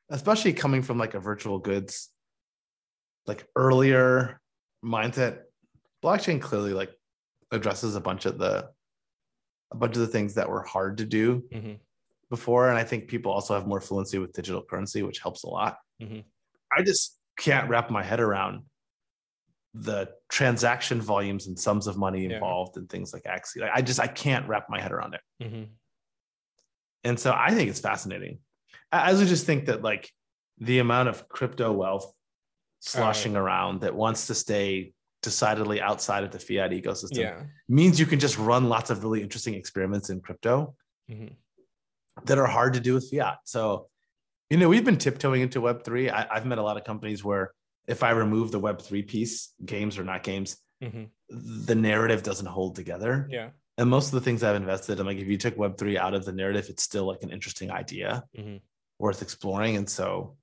especially 0.09 0.53
coming 0.53 0.81
from 0.81 0.97
like 0.97 1.13
a 1.13 1.19
virtual 1.19 1.59
goods, 1.59 2.09
like 3.27 3.45
earlier 3.55 4.39
mindset, 4.83 5.39
blockchain 6.03 6.41
clearly 6.41 6.73
like 6.73 6.91
addresses 7.51 7.95
a 7.95 8.01
bunch 8.01 8.25
of 8.25 8.37
the 8.37 8.69
a 9.71 9.75
bunch 9.75 9.95
of 9.95 10.01
the 10.01 10.07
things 10.07 10.33
that 10.35 10.49
were 10.49 10.63
hard 10.63 10.97
to 10.97 11.05
do 11.05 11.43
mm-hmm. 11.53 11.73
before. 12.29 12.69
And 12.69 12.77
I 12.77 12.83
think 12.83 13.07
people 13.07 13.31
also 13.31 13.53
have 13.53 13.67
more 13.67 13.81
fluency 13.81 14.17
with 14.17 14.33
digital 14.33 14.63
currency, 14.63 15.03
which 15.03 15.19
helps 15.19 15.43
a 15.43 15.47
lot. 15.47 15.77
Mm-hmm. 16.01 16.21
I 16.75 16.81
just 16.81 17.17
can't 17.37 17.69
wrap 17.69 17.91
my 17.91 18.03
head 18.03 18.19
around 18.19 18.63
the 19.75 20.09
transaction 20.29 20.99
volumes 20.99 21.47
and 21.47 21.57
sums 21.57 21.85
of 21.85 21.97
money 21.97 22.25
involved 22.25 22.75
yeah. 22.75 22.79
and 22.79 22.89
things 22.89 23.13
like 23.13 23.23
Axie. 23.23 23.61
Like, 23.61 23.71
I 23.73 23.81
just 23.81 23.99
I 23.99 24.07
can't 24.07 24.47
wrap 24.47 24.65
my 24.69 24.81
head 24.81 24.91
around 24.91 25.13
it. 25.13 25.21
Mm-hmm. 25.43 25.63
And 27.03 27.19
so 27.19 27.33
I 27.35 27.51
think 27.51 27.69
it's 27.69 27.79
fascinating. 27.79 28.39
I 28.91 29.11
also 29.11 29.25
just 29.25 29.45
think 29.45 29.65
that 29.65 29.83
like 29.83 30.11
the 30.57 30.79
amount 30.79 31.09
of 31.09 31.29
crypto 31.29 31.71
wealth 31.71 32.11
sloshing 32.79 33.35
uh, 33.35 33.41
around 33.41 33.81
that 33.81 33.95
wants 33.95 34.27
to 34.27 34.35
stay 34.35 34.93
decidedly 35.21 35.81
outside 35.81 36.23
of 36.23 36.31
the 36.31 36.39
fiat 36.39 36.71
ecosystem 36.71 37.17
yeah. 37.17 37.43
means 37.67 37.99
you 37.99 38.05
can 38.05 38.19
just 38.19 38.37
run 38.37 38.69
lots 38.69 38.89
of 38.89 39.03
really 39.03 39.21
interesting 39.21 39.53
experiments 39.53 40.09
in 40.09 40.21
crypto 40.21 40.73
mm-hmm. 41.09 41.33
that 42.25 42.37
are 42.37 42.47
hard 42.47 42.73
to 42.73 42.79
do 42.79 42.93
with 42.93 43.09
fiat. 43.11 43.37
So, 43.43 43.87
you 44.49 44.57
know, 44.57 44.69
we've 44.69 44.85
been 44.85 44.97
tiptoeing 44.97 45.41
into 45.41 45.61
Web3. 45.61 46.11
I, 46.11 46.27
I've 46.31 46.45
met 46.45 46.57
a 46.57 46.63
lot 46.63 46.77
of 46.77 46.83
companies 46.83 47.23
where 47.23 47.51
if 47.87 48.03
I 48.03 48.11
remove 48.11 48.51
the 48.51 48.59
Web3 48.59 49.07
piece, 49.07 49.53
games 49.65 49.97
or 49.97 50.03
not 50.03 50.23
games, 50.23 50.57
mm-hmm. 50.81 51.03
the 51.29 51.75
narrative 51.75 52.23
doesn't 52.23 52.45
hold 52.45 52.75
together. 52.75 53.27
Yeah. 53.29 53.49
And 53.77 53.89
most 53.89 54.07
of 54.07 54.11
the 54.11 54.21
things 54.21 54.43
I've 54.43 54.55
invested, 54.55 54.99
I'm 54.99 55.05
like, 55.05 55.17
if 55.17 55.27
you 55.27 55.37
took 55.37 55.55
Web3 55.55 55.97
out 55.97 56.13
of 56.13 56.25
the 56.25 56.33
narrative, 56.33 56.67
it's 56.69 56.83
still 56.83 57.05
like 57.05 57.23
an 57.23 57.29
interesting 57.29 57.71
idea 57.71 58.23
mm-hmm. 58.37 58.57
worth 58.99 59.21
exploring. 59.21 59.75
And 59.75 59.89
so 59.89 60.37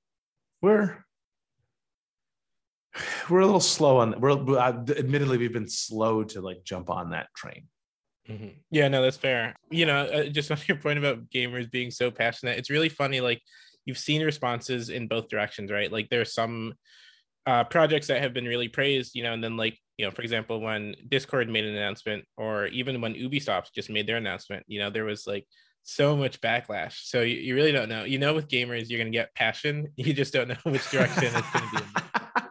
we're 0.63 1.06
we're 3.29 3.41
a 3.41 3.47
little 3.47 3.61
slow 3.61 3.99
on 3.99 4.19
we're 4.21 4.33
uh, 4.59 4.85
admittedly 4.97 5.39
we've 5.39 5.53
been 5.53 5.69
slow 5.69 6.25
to 6.25 6.41
like 6.41 6.65
jump 6.65 6.91
on 6.91 7.11
that 7.11 7.29
train 7.35 7.65
mm-hmm. 8.29 8.49
yeah 8.71 8.89
no 8.89 9.03
that's 9.03 9.17
fair 9.17 9.55
you 9.71 9.87
know 9.87 10.05
uh, 10.07 10.25
just 10.25 10.51
on 10.53 10.59
your 10.67 10.79
point 10.79 10.99
about 10.99 11.29
gamers 11.31 11.71
being 11.71 11.91
so 11.91 12.11
passionate 12.11 12.59
it's 12.59 12.71
really 12.71 12.89
funny 12.89 13.21
like 13.21 13.41
you've 13.85 13.99
seen 13.99 14.23
responses 14.23 14.89
in 14.89 15.07
both 15.07 15.29
directions 15.29 15.71
right 15.71 15.93
like 15.93 16.09
there's 16.09 16.33
some 16.35 16.75
uh, 17.47 17.63
projects 17.65 18.09
that 18.09 18.21
have 18.21 18.35
been 18.35 18.45
really 18.45 18.69
praised, 18.69 19.15
you 19.15 19.23
know, 19.23 19.33
and 19.33 19.43
then 19.43 19.57
like, 19.57 19.79
you 19.97 20.05
know, 20.05 20.11
for 20.11 20.23
example, 20.23 20.61
when 20.61 20.97
Discord 21.09 21.49
made 21.49 21.65
an 21.65 21.77
announcement 21.77 22.25
or 22.37 22.67
even 22.67 23.01
when 23.01 23.15
Ubisoft 23.15 23.73
just 23.73 23.89
made 23.89 24.07
their 24.07 24.17
announcement, 24.17 24.65
you 24.67 24.81
know, 24.81 24.91
there 24.91 25.05
was 25.05 25.27
like 25.27 25.47
so 25.85 26.17
much 26.17 26.41
backlash. 26.41 27.05
So 27.05 27.23
you, 27.23 27.37
you 27.37 27.55
really 27.55 27.73
don't 27.73 27.89
know. 27.89 28.05
You 28.05 28.19
know, 28.19 28.35
with 28.35 28.49
gamers, 28.49 28.91
you're 28.91 28.99
going 28.99 29.13
to 29.13 29.17
get 29.17 29.35
passion. 29.35 29.89
You 29.97 30.13
just 30.13 30.33
don't 30.33 30.49
know 30.49 30.57
which 30.65 30.91
direction 30.91 31.25
it's 31.25 31.51
going 31.53 31.71
to 31.71 31.77
be. 31.77 32.43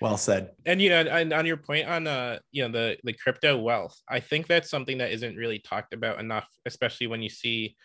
well 0.00 0.16
said. 0.16 0.50
And 0.64 0.80
you 0.80 0.90
know, 0.90 1.00
and 1.00 1.32
on 1.32 1.46
your 1.46 1.56
point 1.56 1.88
on 1.88 2.06
uh, 2.06 2.38
you 2.52 2.62
know, 2.62 2.72
the 2.72 2.96
the 3.04 3.12
crypto 3.12 3.58
wealth, 3.58 3.98
I 4.08 4.20
think 4.20 4.46
that's 4.46 4.70
something 4.70 4.98
that 4.98 5.12
isn't 5.12 5.36
really 5.36 5.58
talked 5.58 5.94
about 5.94 6.20
enough, 6.20 6.48
especially 6.66 7.06
when 7.06 7.22
you 7.22 7.28
see 7.28 7.76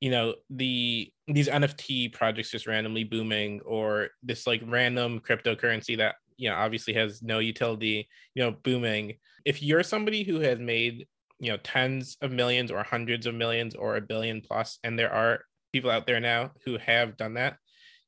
you 0.00 0.10
know 0.10 0.34
the 0.48 1.12
these 1.28 1.48
nft 1.48 2.12
projects 2.12 2.50
just 2.50 2.66
randomly 2.66 3.04
booming 3.04 3.60
or 3.66 4.08
this 4.22 4.46
like 4.46 4.62
random 4.66 5.20
cryptocurrency 5.20 5.96
that 5.98 6.16
you 6.36 6.48
know 6.48 6.56
obviously 6.56 6.94
has 6.94 7.22
no 7.22 7.38
utility 7.38 8.08
you 8.34 8.42
know 8.42 8.56
booming 8.64 9.14
if 9.44 9.62
you're 9.62 9.82
somebody 9.82 10.24
who 10.24 10.40
has 10.40 10.58
made 10.58 11.06
you 11.38 11.50
know 11.50 11.58
tens 11.58 12.16
of 12.22 12.32
millions 12.32 12.70
or 12.70 12.82
hundreds 12.82 13.26
of 13.26 13.34
millions 13.34 13.74
or 13.74 13.96
a 13.96 14.00
billion 14.00 14.40
plus 14.40 14.78
and 14.84 14.98
there 14.98 15.12
are 15.12 15.40
people 15.72 15.90
out 15.90 16.06
there 16.06 16.20
now 16.20 16.50
who 16.64 16.78
have 16.78 17.16
done 17.16 17.34
that 17.34 17.56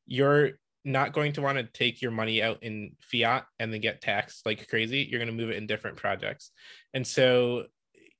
you're 0.07 0.53
not 0.85 1.13
going 1.13 1.33
to 1.33 1.43
want 1.43 1.59
to 1.59 1.65
take 1.65 2.03
your 2.03 2.11
money 2.11 2.43
out 2.43 2.63
in 2.63 2.93
fiat 3.01 3.45
and 3.59 3.73
then 3.73 3.81
get 3.81 4.01
taxed 4.01 4.45
like 4.45 4.69
crazy 4.69 5.07
you're 5.09 5.21
going 5.21 5.29
to 5.29 5.43
move 5.43 5.51
it 5.51 5.57
in 5.57 5.67
different 5.67 5.97
projects. 5.97 6.51
And 6.95 7.07
so 7.07 7.67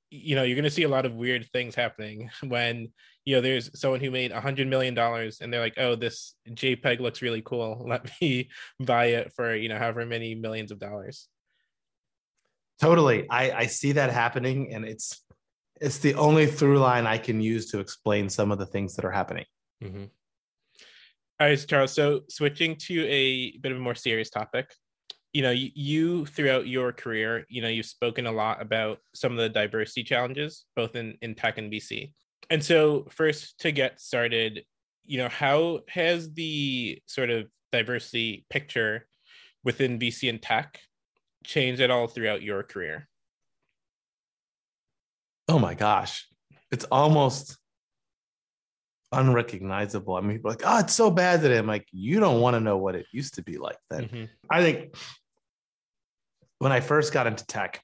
you 0.09 0.35
know 0.35 0.43
you're 0.43 0.55
going 0.55 0.63
to 0.63 0.69
see 0.69 0.83
a 0.83 0.89
lot 0.89 1.05
of 1.05 1.15
weird 1.15 1.49
things 1.51 1.73
happening 1.73 2.29
when 2.47 2.89
you 3.25 3.35
know 3.35 3.41
there's 3.41 3.69
someone 3.79 3.99
who 3.99 4.11
made 4.11 4.31
a 4.31 4.39
hundred 4.39 4.67
million 4.67 4.93
dollars 4.93 5.39
and 5.41 5.51
they're 5.51 5.59
like 5.59 5.73
oh 5.77 5.95
this 5.95 6.35
jpeg 6.49 6.99
looks 6.99 7.21
really 7.21 7.41
cool. 7.41 7.85
Let 7.87 8.09
me 8.21 8.49
buy 8.79 9.05
it 9.05 9.33
for 9.33 9.55
you 9.55 9.69
know 9.69 9.77
however 9.77 10.05
many 10.05 10.35
millions 10.35 10.71
of 10.71 10.79
dollars. 10.79 11.27
Totally. 12.79 13.27
I 13.29 13.51
i 13.51 13.65
see 13.65 13.93
that 13.93 14.11
happening 14.11 14.73
and 14.73 14.85
it's 14.85 15.21
it's 15.81 15.97
the 15.97 16.13
only 16.13 16.45
through 16.45 16.79
line 16.79 17.07
i 17.07 17.17
can 17.17 17.41
use 17.41 17.71
to 17.71 17.79
explain 17.79 18.29
some 18.29 18.51
of 18.51 18.59
the 18.59 18.65
things 18.65 18.95
that 18.95 19.05
are 19.05 19.11
happening. 19.11 19.45
Mm-hmm. 19.83 20.05
All 21.39 21.47
right 21.47 21.65
charles 21.67 21.93
so 21.93 22.21
switching 22.29 22.75
to 22.75 23.05
a 23.07 23.57
bit 23.57 23.71
of 23.71 23.77
a 23.77 23.81
more 23.81 23.95
serious 23.95 24.29
topic 24.29 24.73
you 25.33 25.41
know 25.41 25.51
you, 25.51 25.71
you, 25.73 26.25
throughout 26.27 26.67
your 26.67 26.91
career 26.91 27.45
you 27.49 27.61
know 27.61 27.67
you've 27.67 27.85
spoken 27.85 28.27
a 28.27 28.31
lot 28.31 28.61
about 28.61 28.99
some 29.15 29.31
of 29.31 29.37
the 29.37 29.49
diversity 29.49 30.03
challenges 30.03 30.65
both 30.75 30.95
in 30.95 31.17
in 31.21 31.33
tech 31.33 31.57
and 31.57 31.71
vc 31.71 32.13
and 32.49 32.63
so 32.63 33.07
first 33.09 33.59
to 33.59 33.71
get 33.71 33.99
started 33.99 34.63
you 35.05 35.17
know 35.17 35.29
how 35.29 35.79
has 35.87 36.31
the 36.33 37.01
sort 37.07 37.29
of 37.29 37.47
diversity 37.71 38.45
picture 38.49 39.07
within 39.63 39.97
vc 39.97 40.29
and 40.29 40.41
tech 40.41 40.79
changed 41.43 41.81
at 41.81 41.91
all 41.91 42.07
throughout 42.07 42.41
your 42.41 42.63
career? 42.63 43.07
Oh 45.47 45.59
my 45.59 45.73
gosh. 45.73 46.27
It's 46.71 46.85
almost 46.85 47.57
unrecognizable. 49.13 50.15
I 50.15 50.21
mean, 50.21 50.41
like, 50.43 50.61
oh, 50.65 50.79
it's 50.79 50.93
so 50.93 51.11
bad 51.11 51.41
that 51.41 51.57
I'm 51.57 51.67
like, 51.67 51.87
you 51.91 52.19
don't 52.19 52.41
want 52.41 52.55
to 52.55 52.59
know 52.59 52.77
what 52.77 52.95
it 52.95 53.05
used 53.11 53.35
to 53.35 53.43
be 53.43 53.57
like 53.57 53.77
then. 53.89 54.03
Mm-hmm. 54.03 54.23
I 54.49 54.61
think 54.61 54.95
when 56.59 56.71
I 56.71 56.79
first 56.79 57.13
got 57.13 57.27
into 57.27 57.45
tech, 57.45 57.81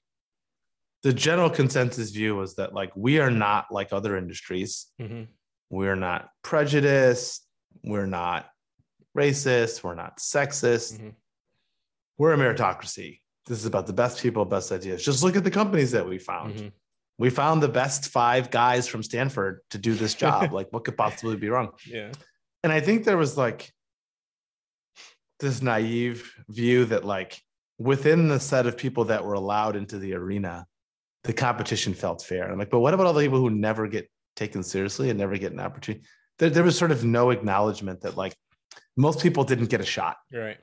the 1.03 1.13
general 1.13 1.49
consensus 1.49 2.11
view 2.11 2.35
was 2.35 2.55
that 2.55 2.73
like 2.73 2.91
we 2.95 3.19
are 3.19 3.31
not 3.31 3.71
like 3.71 3.93
other 3.93 4.17
industries. 4.17 4.87
Mm-hmm. 5.01 5.23
We're 5.69 5.95
not 5.95 6.29
prejudiced. 6.43 7.45
We're 7.83 8.07
not 8.07 8.49
racist. 9.17 9.83
We're 9.83 9.95
not 9.95 10.17
sexist. 10.17 10.95
Mm-hmm. 10.95 11.09
We're 12.17 12.33
a 12.33 12.37
meritocracy. 12.37 13.19
This 13.45 13.59
is 13.59 13.65
about 13.65 13.87
the 13.87 13.93
best 13.93 14.21
people, 14.21 14.43
best 14.45 14.71
ideas. 14.71 15.03
Just 15.03 15.23
look 15.23 15.35
at 15.35 15.43
the 15.43 15.51
companies 15.51 15.91
that 15.91 16.07
we 16.07 16.17
found. 16.17 16.71
We 17.19 17.29
found 17.29 17.61
the 17.61 17.67
best 17.67 18.09
five 18.09 18.49
guys 18.49 18.87
from 18.87 19.03
Stanford 19.03 19.59
to 19.71 19.77
do 19.77 19.93
this 19.93 20.13
job. 20.23 20.51
like, 20.51 20.71
what 20.71 20.85
could 20.85 20.97
possibly 20.97 21.35
be 21.35 21.49
wrong? 21.49 21.73
Yeah. 21.85 22.11
And 22.63 22.73
I 22.73 22.79
think 22.79 23.03
there 23.03 23.17
was 23.17 23.37
like 23.37 23.71
this 25.39 25.61
naive 25.61 26.33
view 26.49 26.85
that 26.85 27.05
like 27.05 27.39
within 27.77 28.27
the 28.27 28.39
set 28.39 28.65
of 28.65 28.77
people 28.77 29.05
that 29.05 29.23
were 29.23 29.33
allowed 29.33 29.75
into 29.75 29.99
the 29.99 30.13
arena, 30.13 30.65
the 31.23 31.33
competition 31.33 31.93
felt 31.93 32.23
fair. 32.23 32.49
I'm 32.49 32.57
like, 32.57 32.69
but 32.69 32.79
what 32.79 32.93
about 32.93 33.05
all 33.05 33.13
the 33.13 33.21
people 33.21 33.39
who 33.39 33.49
never 33.49 33.87
get 33.87 34.09
taken 34.35 34.63
seriously 34.63 35.09
and 35.09 35.19
never 35.19 35.37
get 35.37 35.51
an 35.51 35.59
opportunity? 35.59 36.05
There, 36.39 36.49
there 36.49 36.63
was 36.63 36.77
sort 36.77 36.91
of 36.91 37.03
no 37.03 37.31
acknowledgement 37.31 38.01
that 38.01 38.17
like 38.17 38.35
most 38.95 39.21
people 39.21 39.43
didn't 39.43 39.69
get 39.69 39.81
a 39.81 39.85
shot. 39.85 40.17
Right. 40.33 40.57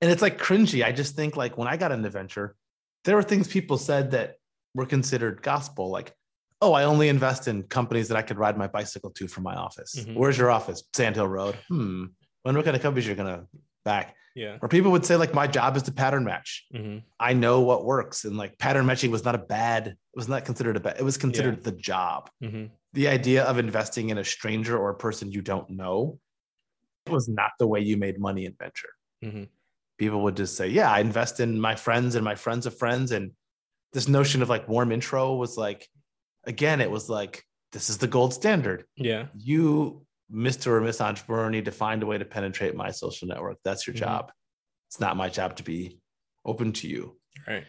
And 0.00 0.10
it's 0.10 0.22
like 0.22 0.38
cringy. 0.38 0.84
I 0.84 0.90
just 0.90 1.14
think 1.14 1.36
like 1.36 1.56
when 1.56 1.68
I 1.68 1.76
got 1.76 1.92
into 1.92 2.10
venture, 2.10 2.56
there 3.04 3.14
were 3.14 3.22
things 3.22 3.46
people 3.46 3.78
said 3.78 4.12
that 4.12 4.34
were 4.74 4.86
considered 4.86 5.42
gospel, 5.42 5.90
like, 5.90 6.14
oh, 6.60 6.72
I 6.72 6.84
only 6.84 7.08
invest 7.08 7.48
in 7.48 7.64
companies 7.64 8.08
that 8.08 8.16
I 8.16 8.22
could 8.22 8.38
ride 8.38 8.56
my 8.56 8.68
bicycle 8.68 9.10
to 9.10 9.28
from 9.28 9.42
my 9.42 9.54
office. 9.54 9.96
Mm-hmm. 9.96 10.14
Where's 10.14 10.38
your 10.38 10.50
office? 10.50 10.84
Sandhill 10.94 11.28
Road. 11.28 11.56
Hmm. 11.68 12.06
Wonder 12.44 12.58
what 12.58 12.64
kind 12.64 12.76
of 12.76 12.82
companies 12.82 13.06
you're 13.06 13.16
gonna 13.16 13.46
back. 13.84 14.16
Yeah. 14.34 14.56
Or 14.62 14.68
people 14.68 14.90
would 14.92 15.04
say, 15.04 15.16
like, 15.16 15.34
my 15.34 15.46
job 15.46 15.76
is 15.76 15.82
to 15.84 15.92
pattern 15.92 16.24
match. 16.24 16.64
Mm-hmm. 16.74 16.98
I 17.20 17.34
know 17.34 17.60
what 17.60 17.84
works. 17.84 18.24
And 18.24 18.36
like 18.36 18.58
pattern 18.58 18.86
matching 18.86 19.10
was 19.10 19.24
not 19.24 19.34
a 19.34 19.38
bad, 19.38 19.88
it 19.88 19.96
was 20.14 20.28
not 20.28 20.44
considered 20.44 20.76
a 20.76 20.80
bad, 20.80 20.96
it 20.98 21.04
was 21.04 21.16
considered 21.16 21.56
yeah. 21.56 21.70
the 21.70 21.72
job. 21.72 22.30
Mm-hmm. 22.42 22.66
The 22.94 23.08
idea 23.08 23.44
of 23.44 23.58
investing 23.58 24.10
in 24.10 24.18
a 24.18 24.24
stranger 24.24 24.78
or 24.78 24.90
a 24.90 24.94
person 24.94 25.30
you 25.30 25.42
don't 25.42 25.68
know 25.70 26.18
was 27.08 27.28
not 27.28 27.50
the 27.58 27.66
way 27.66 27.80
you 27.80 27.96
made 27.96 28.18
money 28.18 28.46
in 28.46 28.54
venture. 28.58 28.90
Mm-hmm. 29.24 29.44
people 29.98 30.20
would 30.22 30.36
just 30.36 30.56
say, 30.56 30.66
Yeah, 30.68 30.90
I 30.90 30.98
invest 30.98 31.38
in 31.38 31.60
my 31.60 31.76
friends 31.76 32.16
and 32.16 32.24
my 32.24 32.34
friends 32.34 32.66
of 32.66 32.76
friends. 32.76 33.12
And 33.12 33.32
this 33.92 34.08
notion 34.08 34.42
of 34.42 34.48
like 34.48 34.68
warm 34.68 34.92
intro 34.92 35.34
was 35.34 35.56
like, 35.56 35.86
again, 36.44 36.80
it 36.80 36.90
was 36.90 37.08
like, 37.08 37.44
this 37.72 37.90
is 37.90 37.98
the 37.98 38.06
gold 38.06 38.34
standard. 38.34 38.84
Yeah. 38.96 39.26
You, 39.34 40.04
Mr. 40.32 40.68
or 40.68 40.80
Miss 40.80 41.00
Entrepreneur, 41.00 41.50
need 41.50 41.66
to 41.66 41.72
find 41.72 42.02
a 42.02 42.06
way 42.06 42.18
to 42.18 42.24
penetrate 42.24 42.74
my 42.74 42.90
social 42.90 43.28
network. 43.28 43.58
That's 43.64 43.86
your 43.86 43.94
mm-hmm. 43.94 44.04
job. 44.04 44.32
It's 44.88 45.00
not 45.00 45.16
my 45.16 45.28
job 45.28 45.56
to 45.56 45.62
be 45.62 45.98
open 46.44 46.72
to 46.72 46.88
you. 46.88 47.16
Right. 47.46 47.64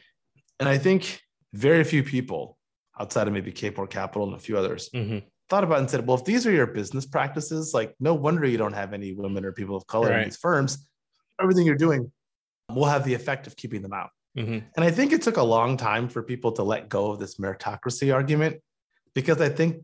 And 0.59 0.67
I 0.67 0.77
think 0.77 1.19
very 1.53 1.83
few 1.83 2.03
people 2.03 2.57
outside 2.99 3.27
of 3.27 3.33
maybe 3.33 3.51
Kapor 3.51 3.89
Capital 3.89 4.27
and 4.27 4.35
a 4.35 4.39
few 4.39 4.57
others 4.57 4.89
mm-hmm. 4.93 5.19
thought 5.49 5.63
about 5.63 5.79
and 5.79 5.89
said, 5.89 6.05
well, 6.05 6.17
if 6.17 6.25
these 6.25 6.45
are 6.45 6.51
your 6.51 6.67
business 6.67 7.05
practices, 7.05 7.73
like 7.73 7.95
no 7.99 8.13
wonder 8.13 8.45
you 8.45 8.57
don't 8.57 8.73
have 8.73 8.93
any 8.93 9.13
women 9.13 9.45
or 9.45 9.51
people 9.51 9.75
of 9.75 9.87
color 9.87 10.09
right. 10.09 10.19
in 10.19 10.25
these 10.25 10.37
firms. 10.37 10.87
Everything 11.41 11.65
you're 11.65 11.75
doing 11.75 12.11
will 12.69 12.85
have 12.85 13.03
the 13.03 13.13
effect 13.13 13.47
of 13.47 13.55
keeping 13.55 13.81
them 13.81 13.93
out. 13.93 14.09
Mm-hmm. 14.37 14.59
And 14.75 14.85
I 14.85 14.89
think 14.89 15.13
it 15.13 15.21
took 15.21 15.37
a 15.37 15.43
long 15.43 15.77
time 15.77 16.09
for 16.09 16.23
people 16.23 16.51
to 16.53 16.63
let 16.63 16.89
go 16.89 17.11
of 17.11 17.19
this 17.19 17.37
meritocracy 17.37 18.13
argument 18.13 18.61
because 19.13 19.39
I 19.41 19.49
think 19.49 19.83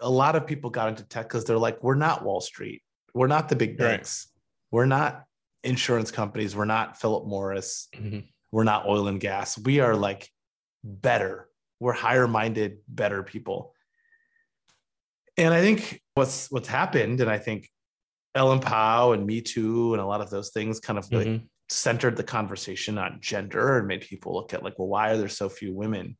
a 0.00 0.08
lot 0.08 0.36
of 0.36 0.46
people 0.46 0.70
got 0.70 0.88
into 0.88 1.04
tech 1.04 1.28
because 1.28 1.44
they're 1.44 1.58
like, 1.58 1.82
we're 1.82 1.94
not 1.94 2.24
Wall 2.24 2.40
Street. 2.40 2.82
We're 3.14 3.26
not 3.26 3.48
the 3.48 3.56
big 3.56 3.76
banks. 3.76 4.28
Right. 4.28 4.78
We're 4.78 4.86
not 4.86 5.24
insurance 5.64 6.10
companies. 6.10 6.56
We're 6.56 6.64
not 6.64 7.00
Philip 7.00 7.26
Morris. 7.26 7.88
Mm-hmm. 7.94 8.20
We're 8.52 8.64
not 8.64 8.86
oil 8.86 9.08
and 9.08 9.20
gas. 9.20 9.58
We 9.58 9.80
are 9.80 9.94
like 9.94 10.30
better. 10.82 11.48
We're 11.80 11.92
higher 11.92 12.26
minded, 12.26 12.78
better 12.88 13.22
people. 13.22 13.74
And 15.36 15.52
I 15.52 15.60
think 15.60 16.00
what's 16.14 16.50
what's 16.50 16.68
happened, 16.68 17.20
and 17.20 17.30
I 17.30 17.38
think 17.38 17.70
Ellen 18.34 18.60
Pao 18.60 19.12
and 19.12 19.26
Me 19.26 19.40
Too 19.40 19.94
and 19.94 20.02
a 20.02 20.06
lot 20.06 20.20
of 20.20 20.30
those 20.30 20.50
things 20.50 20.80
kind 20.80 20.98
of 20.98 21.08
mm-hmm. 21.08 21.32
like 21.32 21.42
centered 21.68 22.16
the 22.16 22.24
conversation 22.24 22.98
on 22.98 23.18
gender 23.20 23.78
and 23.78 23.86
made 23.86 24.00
people 24.00 24.34
look 24.34 24.54
at 24.54 24.62
like, 24.62 24.78
well, 24.78 24.88
why 24.88 25.10
are 25.10 25.16
there 25.16 25.28
so 25.28 25.48
few 25.48 25.74
women 25.74 26.16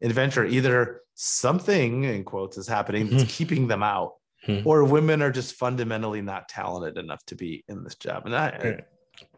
in 0.00 0.12
venture? 0.12 0.44
Either 0.44 1.00
something 1.14 2.04
in 2.04 2.24
quotes 2.24 2.56
is 2.56 2.66
happening 2.66 3.08
that's 3.08 3.22
mm-hmm. 3.22 3.30
keeping 3.30 3.68
them 3.68 3.82
out, 3.82 4.14
mm-hmm. 4.46 4.66
or 4.66 4.84
women 4.84 5.22
are 5.22 5.30
just 5.30 5.54
fundamentally 5.54 6.20
not 6.20 6.48
talented 6.48 6.98
enough 6.98 7.24
to 7.26 7.34
be 7.34 7.64
in 7.68 7.84
this 7.84 7.94
job. 7.94 8.24
And 8.24 8.34
that 8.34 8.64
right. 8.64 8.84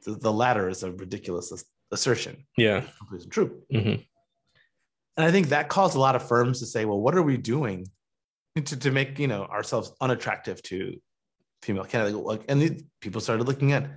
the, 0.05 0.15
the, 0.15 0.33
latter 0.33 0.69
is 0.69 0.83
a 0.83 0.93
ridiculous 0.93 1.53
assertion. 1.91 2.47
Yeah, 2.57 2.85
completely 2.99 3.29
true. 3.29 3.63
Mm-hmm. 3.73 4.03
And 5.17 5.27
I 5.27 5.31
think 5.31 5.49
that 5.49 5.69
caused 5.69 5.95
a 5.97 6.01
lot 6.01 6.17
of 6.17 6.27
firms 6.27 6.61
to 6.61 6.67
say, 6.67 6.85
well, 6.85 7.01
what 7.01 7.15
are 7.15 7.23
we 7.23 7.37
doing 7.37 7.87
to, 8.57 8.77
to 8.77 8.91
make 8.91 9.19
you 9.19 9.29
know 9.29 9.45
ourselves 9.45 9.93
unattractive 10.01 10.63
to 10.65 10.97
female 11.63 11.85
candidates? 11.85 12.45
And 12.49 12.61
the, 12.61 12.81
people 13.01 13.21
started 13.21 13.47
looking 13.47 13.73
at 13.73 13.91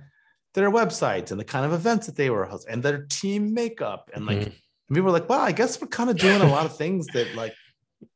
their 0.54 0.70
websites 0.70 1.30
and 1.30 1.38
the 1.38 1.44
kind 1.44 1.64
of 1.64 1.72
events 1.72 2.06
that 2.06 2.16
they 2.16 2.30
were 2.30 2.44
hosting 2.44 2.72
and 2.72 2.82
their 2.82 3.02
team 3.06 3.54
makeup. 3.54 4.10
And 4.14 4.26
like 4.26 4.38
mm-hmm. 4.38 4.94
people 4.94 5.06
were 5.06 5.18
like, 5.18 5.28
well, 5.28 5.40
I 5.40 5.52
guess 5.52 5.80
we're 5.80 5.88
kind 5.88 6.10
of 6.10 6.16
doing 6.16 6.40
a 6.40 6.48
lot 6.48 6.66
of 6.66 6.76
things 6.76 7.06
that 7.08 7.34
like 7.34 7.54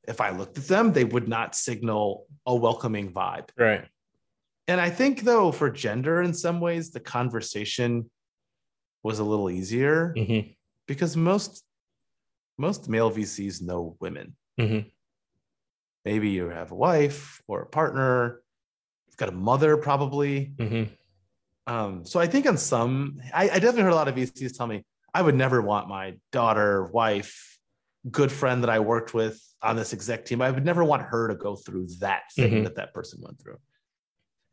if 0.09 0.21
I 0.21 0.31
looked 0.31 0.59
at 0.59 0.65
them, 0.65 0.93
they 0.93 1.05
would 1.05 1.29
not 1.29 1.55
signal 1.55 2.27
a 2.47 2.55
welcoming 2.55 3.13
vibe. 3.13 3.49
Right. 3.57 3.87
And 4.69 4.81
I 4.81 4.91
think 4.91 5.23
though 5.23 5.53
for 5.53 5.71
gender 5.71 6.23
in 6.23 6.33
some 6.35 6.61
ways 6.61 6.91
the 6.91 7.01
conversation 7.01 8.11
was 9.03 9.19
a 9.19 9.25
little 9.25 9.51
easier 9.51 10.15
mm-hmm. 10.17 10.51
because 10.87 11.17
most 11.17 11.65
most 12.59 12.89
male 12.89 13.11
VCs 13.11 13.63
know 13.63 13.97
women. 14.01 14.37
Mm-hmm. 14.61 14.89
Maybe 16.05 16.31
you 16.31 16.49
have 16.49 16.71
a 16.71 16.77
wife 16.77 17.41
or 17.49 17.63
a 17.63 17.67
partner, 17.67 18.43
you've 19.07 19.17
got 19.17 19.29
a 19.29 19.33
mother 19.33 19.77
probably. 19.77 20.53
Um, 21.67 22.05
so 22.05 22.19
I 22.19 22.27
think 22.27 22.47
on 22.47 22.57
some, 22.57 23.21
I, 23.33 23.45
I 23.45 23.59
definitely 23.59 23.83
heard 23.83 23.93
a 23.93 23.97
lot 23.97 24.09
of 24.09 24.15
VCs 24.15 24.57
tell 24.57 24.67
me 24.67 24.85
I 25.15 25.23
would 25.23 25.35
never 25.35 25.61
want 25.61 25.89
my 25.89 26.15
daughter, 26.33 26.85
wife, 26.87 27.59
good 28.11 28.33
friend 28.33 28.63
that 28.63 28.71
I 28.71 28.81
worked 28.81 29.15
with 29.15 29.41
on 29.63 29.77
this 29.77 29.93
exec 29.93 30.25
team. 30.25 30.43
I 30.43 30.51
would 30.51 30.65
never 30.65 30.85
want 30.85 31.03
her 31.03 31.29
to 31.29 31.35
go 31.35 31.57
through 31.57 31.89
that 32.01 32.23
thing 32.35 32.53
mm-hmm. 32.53 32.65
that 32.65 32.77
that 32.77 32.95
person 32.95 33.21
went 33.23 33.41
through. 33.41 33.59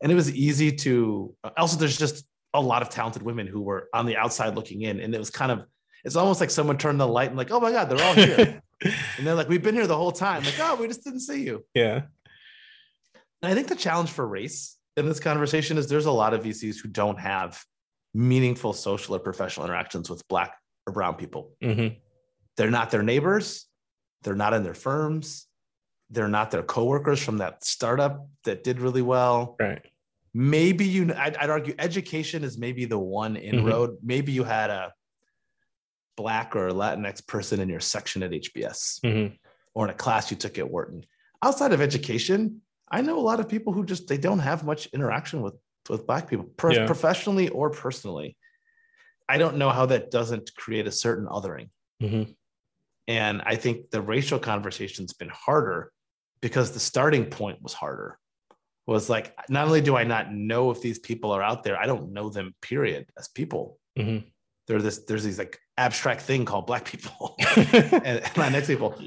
And 0.02 0.10
it 0.12 0.14
was 0.14 0.34
easy 0.34 0.72
to. 0.72 1.34
Also, 1.56 1.78
there's 1.78 1.98
just 1.98 2.24
a 2.54 2.60
lot 2.60 2.82
of 2.82 2.88
talented 2.88 3.22
women 3.22 3.46
who 3.46 3.60
were 3.60 3.88
on 3.92 4.06
the 4.06 4.16
outside 4.16 4.54
looking 4.54 4.82
in, 4.82 5.00
and 5.00 5.14
it 5.14 5.18
was 5.18 5.30
kind 5.30 5.52
of. 5.52 5.64
It's 6.04 6.16
almost 6.16 6.40
like 6.40 6.48
someone 6.48 6.78
turned 6.78 6.98
the 6.98 7.06
light 7.06 7.28
and 7.28 7.36
like, 7.36 7.50
oh 7.50 7.60
my 7.60 7.70
god, 7.70 7.90
they're 7.90 8.02
all 8.02 8.14
here, 8.14 8.62
and 8.82 9.26
they're 9.26 9.34
like, 9.34 9.50
we've 9.50 9.62
been 9.62 9.74
here 9.74 9.86
the 9.86 9.96
whole 9.96 10.12
time. 10.12 10.42
Like, 10.42 10.58
oh, 10.58 10.76
we 10.76 10.88
just 10.88 11.04
didn't 11.04 11.20
see 11.20 11.42
you. 11.42 11.66
Yeah. 11.74 12.02
And 13.42 13.52
I 13.52 13.54
think 13.54 13.68
the 13.68 13.74
challenge 13.74 14.10
for 14.10 14.26
race 14.26 14.78
in 14.96 15.06
this 15.06 15.20
conversation 15.20 15.78
is 15.78 15.88
there's 15.88 16.06
a 16.06 16.12
lot 16.12 16.34
of 16.34 16.42
VCs 16.42 16.80
who 16.80 16.88
don't 16.88 17.18
have 17.18 17.62
meaningful 18.14 18.72
social 18.72 19.14
or 19.14 19.18
professional 19.18 19.66
interactions 19.66 20.10
with 20.10 20.26
Black 20.28 20.56
or 20.86 20.92
Brown 20.92 21.14
people. 21.14 21.52
Mm-hmm. 21.62 21.94
They're 22.56 22.70
not 22.70 22.90
their 22.90 23.02
neighbors. 23.02 23.66
They're 24.22 24.34
not 24.34 24.52
in 24.52 24.62
their 24.62 24.74
firms. 24.74 25.46
They're 26.10 26.28
not 26.28 26.50
their 26.50 26.62
coworkers 26.62 27.22
from 27.22 27.38
that 27.38 27.64
startup 27.64 28.26
that 28.44 28.64
did 28.64 28.80
really 28.80 29.02
well. 29.02 29.56
Right. 29.60 29.84
Maybe 30.34 30.84
you, 30.84 31.12
I'd, 31.16 31.36
I'd 31.36 31.50
argue 31.50 31.74
education 31.78 32.44
is 32.44 32.58
maybe 32.58 32.84
the 32.84 32.98
one 32.98 33.36
inroad. 33.36 33.90
Mm-hmm. 33.90 34.06
Maybe 34.06 34.32
you 34.32 34.44
had 34.44 34.70
a 34.70 34.92
Black 36.16 36.54
or 36.54 36.70
Latinx 36.70 37.26
person 37.26 37.60
in 37.60 37.68
your 37.68 37.80
section 37.80 38.22
at 38.22 38.30
HBS 38.30 39.00
mm-hmm. 39.00 39.34
or 39.74 39.86
in 39.86 39.90
a 39.90 39.94
class 39.94 40.30
you 40.30 40.36
took 40.36 40.58
at 40.58 40.70
Wharton. 40.70 41.04
Outside 41.42 41.72
of 41.72 41.80
education, 41.80 42.60
I 42.90 43.02
know 43.02 43.18
a 43.18 43.20
lot 43.20 43.40
of 43.40 43.48
people 43.48 43.72
who 43.72 43.84
just 43.84 44.08
they 44.08 44.18
don't 44.18 44.40
have 44.40 44.64
much 44.64 44.86
interaction 44.86 45.42
with 45.42 45.54
with 45.88 46.06
black 46.06 46.28
people 46.28 46.46
per- 46.56 46.72
yeah. 46.72 46.86
professionally 46.86 47.48
or 47.48 47.70
personally. 47.70 48.36
I 49.28 49.38
don't 49.38 49.56
know 49.56 49.70
how 49.70 49.86
that 49.86 50.10
doesn't 50.10 50.54
create 50.56 50.86
a 50.86 50.92
certain 50.92 51.26
othering. 51.26 51.70
Mm-hmm. 52.02 52.32
And 53.06 53.42
I 53.44 53.56
think 53.56 53.90
the 53.90 54.02
racial 54.02 54.38
conversation's 54.38 55.12
been 55.12 55.30
harder 55.30 55.92
because 56.40 56.72
the 56.72 56.80
starting 56.80 57.26
point 57.26 57.62
was 57.62 57.72
harder. 57.72 58.18
Was 58.86 59.08
like, 59.08 59.34
not 59.48 59.66
only 59.66 59.80
do 59.80 59.96
I 59.96 60.04
not 60.04 60.32
know 60.32 60.70
if 60.70 60.80
these 60.80 60.98
people 60.98 61.30
are 61.30 61.42
out 61.42 61.62
there, 61.62 61.78
I 61.78 61.86
don't 61.86 62.12
know 62.12 62.28
them, 62.28 62.54
period, 62.60 63.06
as 63.16 63.28
people. 63.28 63.78
Mm-hmm. 63.96 64.26
There's 64.66 64.82
this, 64.82 64.98
there's 65.04 65.24
these 65.24 65.38
like 65.38 65.58
abstract 65.76 66.22
thing 66.22 66.44
called 66.44 66.66
black 66.66 66.84
people 66.84 67.36
and, 67.56 67.74
and 67.74 68.24
Latinx 68.34 68.66
people. 68.66 69.00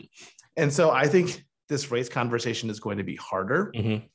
And 0.56 0.72
so 0.72 0.92
I 0.92 1.08
think 1.08 1.44
this 1.70 1.92
race 1.92 2.10
conversation 2.10 2.70
is 2.70 2.80
going 2.80 2.98
to 2.98 3.04
be 3.04 3.16
harder. 3.16 3.72
Mm-hmm. 3.76 4.06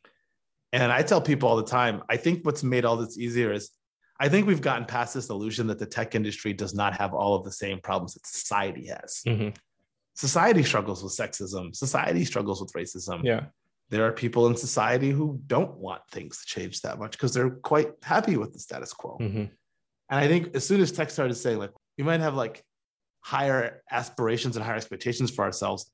And 0.73 0.93
I 0.93 1.03
tell 1.03 1.21
people 1.21 1.49
all 1.49 1.57
the 1.57 1.65
time, 1.65 2.03
I 2.09 2.17
think 2.17 2.45
what's 2.45 2.63
made 2.63 2.85
all 2.85 2.97
this 2.97 3.19
easier 3.19 3.53
is 3.53 3.71
I 4.21 4.29
think 4.29 4.47
we've 4.47 4.61
gotten 4.61 4.85
past 4.85 5.15
this 5.15 5.31
illusion 5.31 5.69
that 5.69 5.79
the 5.79 5.87
tech 5.87 6.15
industry 6.15 6.53
does 6.53 6.75
not 6.75 6.95
have 6.99 7.15
all 7.15 7.35
of 7.35 7.45
the 7.45 7.53
same 7.53 7.81
problems 7.81 8.15
that 8.15 8.27
society 8.27 8.87
has. 8.87 9.23
Mm-hmm. 9.27 9.51
Society 10.15 10.63
struggles 10.65 11.03
with 11.03 11.13
sexism, 11.13 11.75
society 11.75 12.25
struggles 12.25 12.61
with 12.61 12.73
racism. 12.73 13.23
Yeah. 13.25 13.47
There 13.91 14.05
are 14.05 14.13
people 14.13 14.49
in 14.49 14.57
society 14.57 15.11
who 15.11 15.41
don't 15.47 15.79
want 15.79 16.03
things 16.11 16.41
to 16.41 16.47
change 16.47 16.83
that 16.83 16.99
much 16.99 17.13
because 17.13 17.33
they're 17.33 17.51
quite 17.51 17.93
happy 18.03 18.37
with 18.37 18.53
the 18.53 18.59
status 18.59 18.93
quo. 18.93 19.17
Mm-hmm. 19.19 19.45
And 20.11 20.21
I 20.21 20.27
think 20.27 20.55
as 20.55 20.67
soon 20.67 20.81
as 20.81 20.93
tech 20.93 21.11
started 21.11 21.35
saying, 21.35 21.59
like, 21.59 21.71
we 21.97 22.05
might 22.05 22.21
have 22.21 22.35
like 22.35 22.63
higher 23.21 23.83
aspirations 23.91 24.57
and 24.57 24.65
higher 24.65 24.77
expectations 24.77 25.31
for 25.31 25.45
ourselves, 25.45 25.91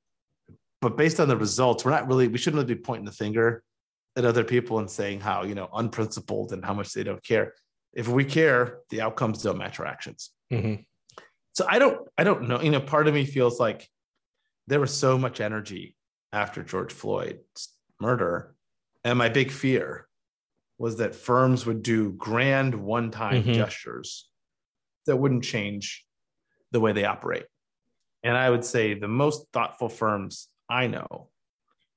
but 0.85 0.97
based 0.97 1.19
on 1.19 1.29
the 1.29 1.37
results, 1.37 1.85
we're 1.85 1.91
not 1.91 2.07
really, 2.07 2.29
we 2.29 2.39
shouldn't 2.39 2.63
really 2.63 2.75
be 2.75 2.81
pointing 2.81 3.07
the 3.07 3.13
finger 3.13 3.63
at 4.17 4.25
other 4.25 4.45
people 4.45 4.79
and 4.79 4.91
saying 4.91 5.19
how, 5.19 5.43
you 5.43 5.55
know, 5.55 5.69
unprincipled 5.73 6.53
and 6.53 6.65
how 6.65 6.75
much 6.75 6.93
they 6.93 7.03
don't 7.03 7.23
care. 7.25 7.55
If 7.95 8.07
we 8.07 8.25
care, 8.25 8.81
the 8.91 9.01
outcomes 9.01 9.43
don't 9.43 9.59
match 9.59 9.81
our 9.81 9.87
actions. 9.87 10.31
Mm-hmm. 10.53 10.83
So 11.55 11.67
I 11.69 11.79
don't, 11.79 12.07
I 12.19 12.25
don't 12.25 12.49
know. 12.49 12.61
You 12.61 12.71
know, 12.71 12.81
part 12.81 13.09
of 13.09 13.15
me 13.15 13.25
feels 13.25 13.59
like 13.59 13.89
there 14.67 14.81
was 14.81 14.93
so 14.93 15.17
much 15.17 15.41
energy 15.41 15.97
after 16.33 16.63
George 16.63 16.93
Floyd's 16.93 17.71
murder. 18.01 18.55
And 19.05 19.19
my 19.19 19.29
big 19.29 19.51
fear 19.51 20.07
was 20.79 20.97
that 20.97 21.15
firms 21.15 21.65
would 21.65 21.83
do 21.83 22.13
grand 22.13 22.75
one 22.75 23.11
time 23.11 23.43
mm-hmm. 23.43 23.55
gestures 23.55 24.29
that 25.07 25.17
wouldn't 25.17 25.45
change 25.45 26.05
the 26.73 26.81
way 26.81 26.93
they 26.93 27.05
operate. 27.05 27.47
And 28.23 28.37
I 28.37 28.51
would 28.51 28.65
say 28.65 28.95
the 28.95 29.09
most 29.09 29.47
thoughtful 29.53 29.89
firms 29.89 30.49
I 30.69 30.87
know 30.87 31.29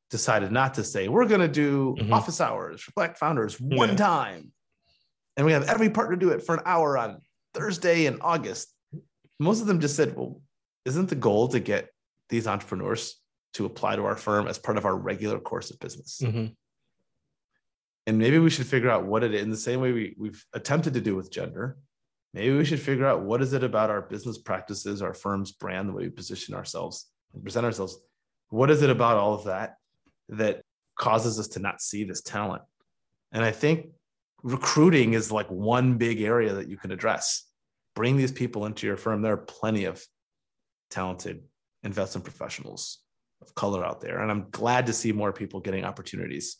decided 0.09 0.51
not 0.51 0.76
to 0.76 0.84
say, 0.84 1.07
we're 1.07 1.26
going 1.26 1.41
to 1.41 1.47
do 1.47 1.95
mm-hmm. 1.99 2.13
office 2.13 2.39
hours 2.39 2.82
for 2.82 2.91
Black 2.95 3.18
founders 3.18 3.59
one 3.59 3.89
yeah. 3.89 3.95
time. 3.95 4.51
And 5.36 5.45
we 5.45 5.51
have 5.51 5.68
every 5.70 5.89
partner 5.89 6.15
do 6.15 6.30
it 6.30 6.43
for 6.43 6.55
an 6.55 6.61
hour 6.65 6.97
on 6.97 7.22
Thursday 7.53 8.05
in 8.05 8.20
August. 8.22 8.74
Most 9.39 9.61
of 9.61 9.68
them 9.68 9.80
just 9.80 9.95
said, 9.95 10.15
well, 10.15 10.41
isn't 10.86 11.09
the 11.09 11.15
goal 11.15 11.49
to 11.49 11.59
get 11.59 11.89
these 12.30 12.47
entrepreneurs 12.47 13.22
to 13.53 13.65
apply 13.65 13.97
to 13.97 14.05
our 14.05 14.15
firm 14.15 14.47
as 14.47 14.57
part 14.57 14.78
of 14.78 14.86
our 14.86 14.95
regular 14.95 15.39
course 15.39 15.70
of 15.70 15.80
business? 15.80 16.22
Mm-hmm. 16.24 16.47
And 18.07 18.18
maybe 18.18 18.39
we 18.39 18.49
should 18.49 18.65
figure 18.65 18.89
out 18.89 19.05
what 19.05 19.24
it 19.24 19.34
is 19.34 19.43
in 19.43 19.51
the 19.51 19.57
same 19.57 19.82
way 19.82 19.91
we, 19.91 20.15
we've 20.18 20.43
attempted 20.53 20.93
to 20.93 21.01
do 21.01 21.15
with 21.15 21.30
gender. 21.30 21.78
Maybe 22.34 22.55
we 22.55 22.65
should 22.65 22.80
figure 22.80 23.05
out 23.05 23.24
what 23.24 23.41
is 23.41 23.53
it 23.53 23.63
about 23.63 23.89
our 23.89 24.01
business 24.01 24.38
practices, 24.38 25.01
our 25.01 25.13
firm's 25.13 25.51
brand, 25.51 25.89
the 25.89 25.93
way 25.93 26.03
we 26.03 26.09
position 26.09 26.55
ourselves 26.55 27.07
and 27.34 27.43
present 27.43 27.65
ourselves 27.65 27.99
what 28.50 28.70
is 28.72 28.82
it 28.82 28.89
about 28.89 29.18
all 29.18 29.34
of 29.34 29.45
that 29.45 29.78
that 30.30 30.62
causes 30.98 31.39
us 31.39 31.48
to 31.50 31.60
not 31.60 31.82
see 31.82 32.04
this 32.04 32.22
talent? 32.22 32.64
And 33.32 33.43
I 33.43 33.52
think 33.52 33.88
recruiting 34.43 35.14
is 35.14 35.32
like 35.32 35.48
one 35.50 35.98
big 35.98 36.22
area 36.22 36.54
that 36.54 36.70
you 36.70 36.78
can 36.78 36.91
address. 36.91 37.43
bring 37.98 38.16
these 38.16 38.32
people 38.32 38.68
into 38.68 38.86
your 38.86 38.95
firm. 38.95 39.24
There 39.24 39.34
are 39.34 39.38
plenty 39.38 39.86
of 39.86 40.06
talented 40.91 41.41
investment 41.82 42.24
professionals 42.24 43.00
of 43.41 43.56
color 43.56 43.84
out 43.84 44.02
there. 44.02 44.22
And 44.22 44.30
I'm 44.30 44.45
glad 44.52 44.86
to 44.86 44.93
see 44.93 45.12
more 45.12 45.34
people 45.34 45.60
getting 45.62 45.84
opportunities. 45.84 46.58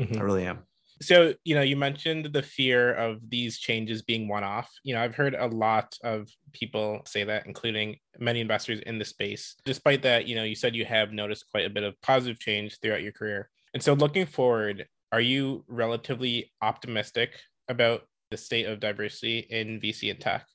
Mm-hmm. 0.00 0.16
I 0.16 0.20
really 0.20 0.46
am. 0.46 0.60
So, 1.02 1.34
you 1.44 1.54
know, 1.54 1.60
you 1.60 1.76
mentioned 1.76 2.32
the 2.32 2.42
fear 2.42 2.94
of 2.94 3.18
these 3.28 3.58
changes 3.58 4.00
being 4.00 4.28
one 4.28 4.44
off. 4.44 4.70
You 4.82 4.94
know, 4.94 5.02
I've 5.02 5.14
heard 5.14 5.34
a 5.34 5.46
lot 5.46 5.94
of 6.02 6.28
people 6.52 7.02
say 7.04 7.24
that, 7.24 7.46
including 7.46 7.96
many 8.18 8.40
investors 8.40 8.80
in 8.80 8.98
the 8.98 9.04
space. 9.04 9.56
Despite 9.64 10.02
that, 10.02 10.26
you 10.26 10.36
know, 10.36 10.44
you 10.44 10.54
said 10.54 10.74
you 10.74 10.86
have 10.86 11.12
noticed 11.12 11.50
quite 11.50 11.66
a 11.66 11.70
bit 11.70 11.84
of 11.84 12.00
positive 12.00 12.40
change 12.40 12.78
throughout 12.80 13.02
your 13.02 13.12
career. 13.12 13.50
And 13.74 13.82
so, 13.82 13.92
looking 13.92 14.24
forward, 14.24 14.86
are 15.12 15.20
you 15.20 15.64
relatively 15.68 16.52
optimistic 16.62 17.32
about 17.68 18.02
the 18.30 18.36
state 18.36 18.66
of 18.66 18.80
diversity 18.80 19.40
in 19.50 19.80
VC 19.80 20.10
and 20.10 20.20
tech? 20.20 20.46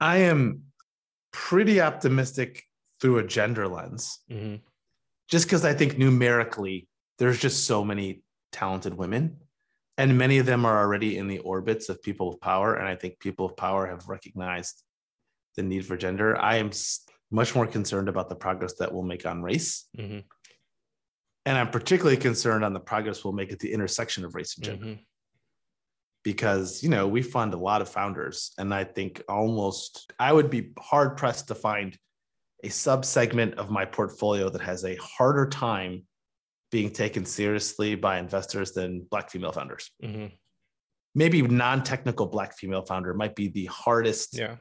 I 0.00 0.18
am 0.18 0.64
pretty 1.32 1.80
optimistic 1.80 2.62
through 3.00 3.18
a 3.18 3.26
gender 3.26 3.66
lens, 3.68 4.20
mm-hmm. 4.30 4.56
just 5.28 5.46
because 5.46 5.64
I 5.64 5.72
think 5.72 5.96
numerically 5.96 6.88
there's 7.18 7.38
just 7.38 7.64
so 7.66 7.84
many 7.84 8.22
talented 8.52 8.94
women, 8.94 9.38
and 9.98 10.16
many 10.16 10.38
of 10.38 10.46
them 10.46 10.64
are 10.64 10.78
already 10.78 11.18
in 11.18 11.26
the 11.26 11.38
orbits 11.40 11.88
of 11.88 12.02
people 12.02 12.28
of 12.28 12.40
power. 12.40 12.76
And 12.76 12.86
I 12.86 12.94
think 12.94 13.18
people 13.18 13.46
of 13.46 13.56
power 13.56 13.86
have 13.86 14.08
recognized 14.08 14.82
the 15.56 15.62
need 15.62 15.84
for 15.84 15.96
gender. 15.96 16.38
I 16.38 16.56
am 16.56 16.70
much 17.30 17.54
more 17.54 17.66
concerned 17.66 18.08
about 18.08 18.28
the 18.28 18.36
progress 18.36 18.74
that 18.74 18.92
we'll 18.92 19.02
make 19.02 19.26
on 19.26 19.42
race. 19.42 19.86
Mm-hmm. 19.98 20.20
And 21.44 21.58
I'm 21.58 21.70
particularly 21.70 22.16
concerned 22.16 22.64
on 22.64 22.72
the 22.72 22.80
progress 22.80 23.24
we'll 23.24 23.32
make 23.32 23.52
at 23.52 23.58
the 23.58 23.72
intersection 23.72 24.24
of 24.24 24.34
race 24.34 24.56
and 24.56 24.64
gender. 24.64 24.84
Mm-hmm. 24.84 25.02
Because, 26.24 26.82
you 26.84 26.88
know, 26.88 27.08
we 27.08 27.20
fund 27.20 27.52
a 27.52 27.58
lot 27.58 27.82
of 27.82 27.88
founders. 27.88 28.52
And 28.56 28.72
I 28.72 28.84
think 28.84 29.22
almost, 29.28 30.12
I 30.20 30.32
would 30.32 30.50
be 30.50 30.70
hard 30.78 31.16
pressed 31.16 31.48
to 31.48 31.54
find 31.54 31.98
a 32.62 32.68
subsegment 32.68 33.54
of 33.54 33.70
my 33.70 33.84
portfolio 33.84 34.48
that 34.48 34.62
has 34.62 34.84
a 34.84 34.94
harder 34.96 35.48
time 35.48 36.04
being 36.72 36.90
taken 36.90 37.24
seriously 37.24 37.94
by 37.94 38.18
investors 38.18 38.72
than 38.72 39.06
black 39.10 39.30
female 39.30 39.52
founders. 39.52 39.90
Mm-hmm. 40.02 40.34
Maybe 41.14 41.42
non-technical 41.42 42.26
black 42.26 42.56
female 42.56 42.82
founder 42.82 43.12
might 43.12 43.36
be 43.36 43.48
the 43.48 43.66
hardest 43.66 44.36
yeah. 44.36 44.56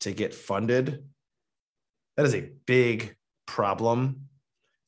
to 0.00 0.12
get 0.12 0.34
funded. 0.34 1.02
That 2.18 2.26
is 2.26 2.34
a 2.34 2.50
big 2.66 3.16
problem. 3.46 4.28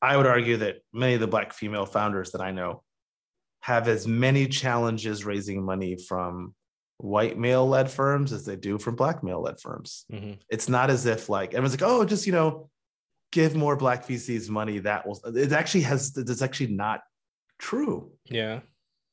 I 0.03 0.19
would 0.19 0.27
argue 0.27 0.59
that 0.59 0.77
many 0.93 1.15
of 1.15 1.21
the 1.21 1.27
black 1.27 1.55
female 1.55 1.87
founders 1.87 2.33
that 2.33 2.43
I 2.43 2.51
know 2.51 2.83
have 3.63 3.89
as 3.89 4.07
many 4.07 4.47
challenges 4.47 5.25
raising 5.25 5.65
money 5.65 5.97
from 5.97 6.55
white 6.99 7.39
male 7.39 7.67
led 7.67 7.91
firms 7.91 8.33
as 8.35 8.45
they 8.45 8.57
do 8.57 8.79
from 8.79 8.95
black 8.95 9.25
male 9.25 9.41
led 9.41 9.59
firms. 9.59 10.05
Mm-hmm. 10.13 10.35
It's 10.51 10.69
not 10.69 10.91
as 10.91 11.07
if 11.07 11.31
like 11.31 11.55
everyone's 11.55 11.81
like, 11.81 11.91
oh, 11.91 12.05
just 12.05 12.27
you 12.27 12.33
know, 12.33 12.69
give 13.35 13.57
more 13.57 13.75
black 13.75 14.07
VCs 14.07 14.49
money, 14.49 14.79
that 14.79 15.05
will 15.05 15.21
it 15.35 15.51
actually 15.51 15.83
has 15.83 16.17
it's 16.17 16.41
actually 16.41 16.69
not 16.69 17.01
true. 17.59 18.13
Yeah. 18.27 18.61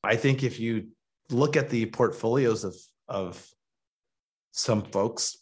I 0.04 0.14
think 0.14 0.44
if 0.44 0.60
you 0.60 0.88
look 1.28 1.56
at 1.56 1.68
the 1.68 1.86
portfolios 1.86 2.62
of 2.62 2.76
of 3.08 3.44
some 4.52 4.82
folks, 4.82 5.38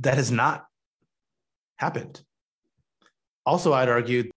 that 0.00 0.14
has 0.18 0.30
not 0.30 0.66
happened. 1.76 2.20
Also, 3.46 3.72
I'd 3.72 3.88
argue 3.88 4.30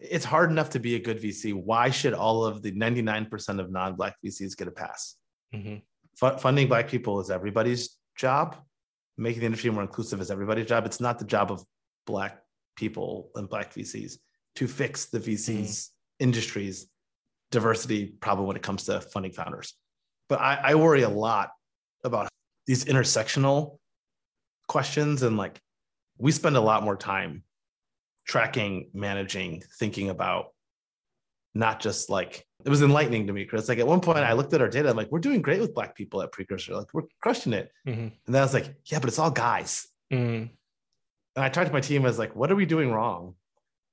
it's 0.00 0.24
hard 0.24 0.50
enough 0.50 0.70
to 0.70 0.80
be 0.80 0.96
a 0.96 0.98
good 0.98 1.22
VC. 1.22 1.54
Why 1.54 1.90
should 1.90 2.12
all 2.12 2.44
of 2.44 2.60
the 2.60 2.72
99% 2.72 3.60
of 3.60 3.70
non 3.70 3.94
Black 3.94 4.16
VCs 4.24 4.56
get 4.56 4.66
a 4.66 4.72
pass? 4.72 5.14
Mm-hmm. 5.54 5.76
F- 6.20 6.40
funding 6.40 6.66
Black 6.66 6.88
people 6.88 7.20
is 7.20 7.30
everybody's 7.30 7.96
job. 8.16 8.56
Making 9.16 9.40
the 9.40 9.46
industry 9.46 9.70
more 9.70 9.82
inclusive 9.82 10.20
is 10.20 10.32
everybody's 10.32 10.66
job. 10.66 10.86
It's 10.86 11.00
not 11.00 11.20
the 11.20 11.24
job 11.24 11.52
of 11.52 11.64
Black 12.04 12.43
people 12.76 13.30
and 13.34 13.48
black 13.48 13.72
VCs 13.74 14.18
to 14.56 14.66
fix 14.66 15.06
the 15.06 15.18
VCs 15.18 15.68
mm. 15.68 15.88
industries 16.20 16.86
diversity 17.50 18.06
problem 18.06 18.46
when 18.46 18.56
it 18.56 18.62
comes 18.62 18.84
to 18.84 19.00
funding 19.00 19.32
founders. 19.32 19.74
But 20.28 20.40
I, 20.40 20.60
I 20.62 20.74
worry 20.74 21.02
a 21.02 21.08
lot 21.08 21.50
about 22.02 22.28
these 22.66 22.84
intersectional 22.84 23.78
questions 24.66 25.22
and 25.22 25.36
like 25.36 25.60
we 26.18 26.32
spend 26.32 26.56
a 26.56 26.60
lot 26.60 26.82
more 26.82 26.96
time 26.96 27.44
tracking, 28.26 28.90
managing, 28.94 29.62
thinking 29.78 30.10
about 30.10 30.48
not 31.54 31.80
just 31.80 32.10
like 32.10 32.44
it 32.64 32.70
was 32.70 32.82
enlightening 32.82 33.26
to 33.26 33.32
me, 33.32 33.44
Chris. 33.44 33.68
Like 33.68 33.78
at 33.78 33.86
one 33.86 34.00
point 34.00 34.18
I 34.18 34.32
looked 34.32 34.54
at 34.54 34.60
our 34.60 34.68
data, 34.68 34.88
I'm 34.88 34.96
like, 34.96 35.12
we're 35.12 35.18
doing 35.18 35.42
great 35.42 35.60
with 35.60 35.74
black 35.74 35.94
people 35.94 36.22
at 36.22 36.32
precursor, 36.32 36.74
like 36.74 36.92
we're 36.92 37.02
crushing 37.20 37.52
it. 37.52 37.70
Mm-hmm. 37.86 38.00
And 38.00 38.12
then 38.26 38.40
I 38.40 38.44
was 38.44 38.54
like, 38.54 38.74
yeah, 38.86 38.98
but 38.98 39.08
it's 39.08 39.18
all 39.18 39.30
guys. 39.30 39.86
Mm-hmm 40.12 40.46
and 41.36 41.44
I 41.44 41.48
talked 41.48 41.68
to 41.68 41.72
my 41.72 41.80
team 41.80 42.06
as 42.06 42.18
like, 42.18 42.34
what 42.36 42.50
are 42.50 42.56
we 42.56 42.66
doing 42.66 42.90
wrong? 42.92 43.34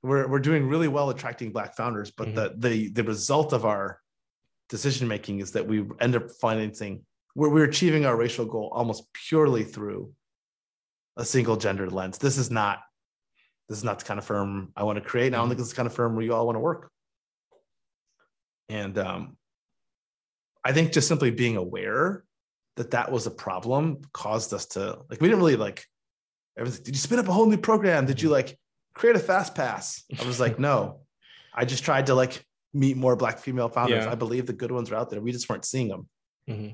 We're 0.04 0.28
we're 0.28 0.40
doing 0.40 0.68
really 0.68 0.88
well 0.88 1.10
attracting 1.10 1.52
black 1.52 1.76
founders, 1.76 2.12
but 2.12 2.30
mm-hmm. 2.30 2.60
the 2.60 2.70
the 2.70 2.90
the 2.90 3.04
result 3.04 3.54
of 3.54 3.66
our 3.66 4.00
decision 4.70 5.08
making 5.08 5.40
is 5.40 5.52
that 5.52 5.68
we 5.68 5.86
end 6.00 6.16
up 6.16 6.32
financing 6.32 7.06
we're, 7.36 7.50
we're 7.50 7.66
achieving 7.66 8.06
our 8.06 8.16
racial 8.16 8.46
goal 8.46 8.70
almost 8.74 9.12
purely 9.14 9.64
through 9.64 10.14
a 11.18 11.26
single 11.26 11.58
gender 11.58 11.90
lens. 11.90 12.18
This 12.18 12.38
is 12.38 12.52
not 12.52 12.80
this 13.70 13.78
is 13.78 13.84
not 13.84 14.00
the 14.00 14.06
kind 14.06 14.18
of 14.18 14.26
firm 14.26 14.72
I 14.76 14.84
want 14.84 14.98
to 14.98 15.08
create. 15.08 15.28
And 15.28 15.36
I 15.36 15.40
don't 15.40 15.48
think 15.48 15.58
mm-hmm. 15.58 15.62
this 15.62 15.68
is 15.68 15.74
the 15.74 15.78
kind 15.78 15.88
of 15.88 15.94
firm 15.94 16.16
where 16.16 16.26
you 16.26 16.34
all 16.34 16.46
want 16.46 16.58
to 16.58 16.60
work. 16.60 16.92
And 18.70 18.98
um, 18.98 19.38
I 20.64 20.74
think 20.74 20.92
just 20.92 21.08
simply 21.08 21.32
being 21.32 21.58
aware 21.58 22.24
that 22.78 22.92
that 22.92 23.12
was 23.12 23.28
a 23.28 23.32
problem 23.32 24.02
caused 24.14 24.54
us 24.54 24.66
to 24.68 25.00
like 25.10 25.22
we 25.22 25.28
didn't 25.28 25.40
really 25.40 25.56
like 25.56 25.86
Everyone's 26.58 26.80
like, 26.80 26.86
did 26.86 26.96
you 26.96 27.00
spin 27.00 27.20
up 27.20 27.28
a 27.28 27.32
whole 27.32 27.46
new 27.46 27.58
program? 27.58 28.06
Did 28.06 28.22
you 28.22 28.30
like 28.30 28.58
create 28.94 29.16
a 29.16 29.20
fast 29.20 29.56
pass? 29.56 30.04
I 30.20 30.26
was 30.26 30.40
like, 30.40 30.60
no. 30.60 31.02
I 31.54 31.66
just 31.66 31.84
tried 31.84 32.08
to 32.08 32.16
like 32.16 32.46
meet 32.74 32.98
more 32.98 33.16
black 33.16 33.40
female 33.40 33.70
founders. 33.70 34.06
Yeah. 34.06 34.12
I 34.12 34.16
believe 34.16 34.46
the 34.46 34.54
good 34.54 34.72
ones 34.72 34.92
are 34.92 34.96
out 34.96 35.10
there. 35.10 35.22
We 35.22 35.32
just 35.32 35.50
weren't 35.50 35.66
seeing 35.66 35.90
them. 35.90 36.08
Mm-hmm. 36.50 36.74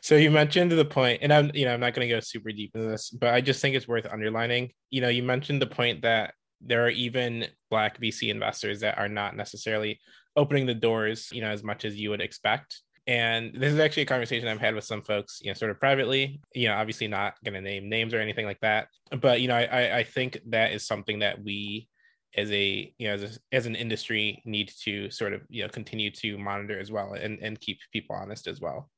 So 0.00 0.16
you 0.16 0.30
mentioned 0.30 0.72
the 0.72 0.84
point, 0.84 1.20
and 1.22 1.32
I'm 1.32 1.50
you 1.54 1.64
know 1.64 1.74
I'm 1.74 1.80
not 1.80 1.94
going 1.94 2.06
to 2.06 2.14
go 2.14 2.20
super 2.20 2.52
deep 2.52 2.72
into 2.74 2.88
this, 2.88 3.10
but 3.10 3.34
I 3.34 3.40
just 3.40 3.60
think 3.60 3.74
it's 3.74 3.88
worth 3.88 4.06
underlining. 4.06 4.70
You 4.90 5.00
know, 5.00 5.08
you 5.08 5.22
mentioned 5.22 5.62
the 5.62 5.66
point 5.66 6.02
that 6.02 6.34
there 6.60 6.84
are 6.84 6.90
even 6.90 7.46
black 7.70 8.00
VC 8.00 8.28
investors 8.28 8.80
that 8.80 8.98
are 8.98 9.08
not 9.08 9.36
necessarily 9.36 9.98
opening 10.36 10.66
the 10.66 10.74
doors, 10.74 11.28
you 11.32 11.40
know, 11.40 11.50
as 11.50 11.64
much 11.64 11.84
as 11.84 11.96
you 11.96 12.10
would 12.10 12.20
expect. 12.20 12.80
And 13.06 13.52
this 13.54 13.72
is 13.72 13.80
actually 13.80 14.04
a 14.04 14.06
conversation 14.06 14.46
I've 14.46 14.60
had 14.60 14.76
with 14.76 14.84
some 14.84 15.02
folks, 15.02 15.40
you 15.42 15.50
know, 15.50 15.54
sort 15.54 15.72
of 15.72 15.80
privately, 15.80 16.40
you 16.54 16.68
know, 16.68 16.74
obviously 16.74 17.08
not 17.08 17.34
going 17.44 17.54
to 17.54 17.60
name 17.60 17.88
names 17.88 18.14
or 18.14 18.20
anything 18.20 18.46
like 18.46 18.60
that. 18.60 18.88
But, 19.20 19.40
you 19.40 19.48
know, 19.48 19.56
I, 19.56 19.98
I 19.98 20.04
think 20.04 20.38
that 20.50 20.72
is 20.72 20.86
something 20.86 21.18
that 21.18 21.42
we 21.42 21.88
as 22.36 22.50
a, 22.52 22.94
you 22.98 23.08
know, 23.08 23.14
as, 23.14 23.22
a, 23.24 23.30
as 23.50 23.66
an 23.66 23.74
industry 23.74 24.40
need 24.44 24.70
to 24.84 25.10
sort 25.10 25.32
of, 25.32 25.42
you 25.48 25.62
know, 25.62 25.68
continue 25.68 26.10
to 26.12 26.38
monitor 26.38 26.78
as 26.78 26.92
well 26.92 27.14
and, 27.14 27.40
and 27.40 27.60
keep 27.60 27.78
people 27.92 28.14
honest 28.14 28.46
as 28.46 28.60
well. 28.60 28.88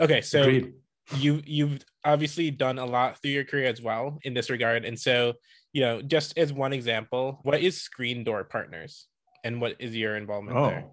Okay. 0.00 0.20
So 0.20 0.42
Agreed. 0.42 0.74
you, 1.16 1.42
you've 1.44 1.84
obviously 2.04 2.52
done 2.52 2.78
a 2.78 2.86
lot 2.86 3.20
through 3.20 3.32
your 3.32 3.44
career 3.44 3.68
as 3.68 3.82
well 3.82 4.18
in 4.22 4.34
this 4.34 4.50
regard. 4.50 4.84
And 4.84 4.98
so, 4.98 5.34
you 5.72 5.82
know, 5.82 6.00
just 6.00 6.38
as 6.38 6.52
one 6.52 6.72
example, 6.72 7.40
what 7.42 7.60
is 7.60 7.82
Screen 7.82 8.22
Door 8.22 8.44
Partners 8.44 9.08
and 9.42 9.60
what 9.60 9.74
is 9.80 9.96
your 9.96 10.16
involvement 10.16 10.56
oh. 10.56 10.66
there? 10.68 10.84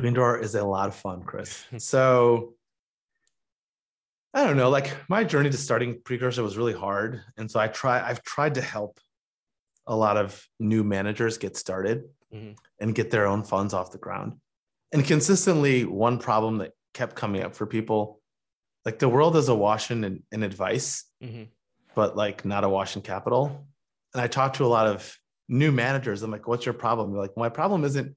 Screen 0.00 0.14
Door 0.14 0.38
is 0.38 0.54
a 0.54 0.64
lot 0.64 0.88
of 0.88 0.94
fun, 0.94 1.22
Chris. 1.24 1.62
so 1.78 2.54
I 4.32 4.44
don't 4.44 4.56
know, 4.56 4.70
like 4.70 4.96
my 5.10 5.24
journey 5.24 5.50
to 5.50 5.56
starting 5.58 6.00
Precursor 6.02 6.42
was 6.42 6.56
really 6.56 6.72
hard. 6.72 7.20
And 7.36 7.50
so 7.50 7.60
I 7.60 7.68
try, 7.68 8.00
I've 8.00 8.22
tried 8.22 8.54
to 8.54 8.62
help 8.62 8.98
a 9.86 9.94
lot 9.94 10.16
of 10.16 10.42
new 10.58 10.84
managers 10.84 11.36
get 11.36 11.54
started 11.54 12.04
mm-hmm. 12.32 12.52
and 12.78 12.94
get 12.94 13.10
their 13.10 13.26
own 13.26 13.42
funds 13.42 13.74
off 13.74 13.92
the 13.92 13.98
ground. 13.98 14.34
And 14.92 15.04
consistently, 15.04 15.84
one 15.84 16.18
problem 16.18 16.58
that 16.58 16.72
kept 16.94 17.14
coming 17.14 17.42
up 17.42 17.54
for 17.54 17.66
people, 17.66 18.22
like 18.86 19.00
the 19.00 19.08
world 19.08 19.36
is 19.36 19.50
awash 19.50 19.90
in, 19.90 20.22
in 20.32 20.42
advice, 20.42 21.04
mm-hmm. 21.22 21.42
but 21.94 22.16
like 22.16 22.46
not 22.46 22.64
awash 22.64 22.96
in 22.96 23.02
capital. 23.02 23.66
And 24.14 24.22
I 24.22 24.28
talked 24.28 24.56
to 24.56 24.64
a 24.64 24.66
lot 24.66 24.86
of 24.86 25.14
new 25.48 25.70
managers. 25.70 26.22
I'm 26.22 26.30
like, 26.30 26.48
what's 26.48 26.64
your 26.64 26.72
problem? 26.72 27.12
They're 27.12 27.20
like, 27.20 27.36
my 27.36 27.50
problem 27.50 27.84
isn't 27.84 28.16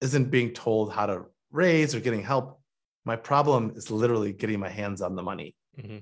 isn't 0.00 0.30
being 0.30 0.52
told 0.52 0.92
how 0.92 1.06
to 1.06 1.26
raise 1.50 1.94
or 1.94 2.00
getting 2.00 2.22
help. 2.22 2.60
My 3.04 3.16
problem 3.16 3.72
is 3.76 3.90
literally 3.90 4.32
getting 4.32 4.60
my 4.60 4.68
hands 4.68 5.02
on 5.02 5.14
the 5.14 5.22
money. 5.22 5.56
Mm-hmm. 5.78 5.98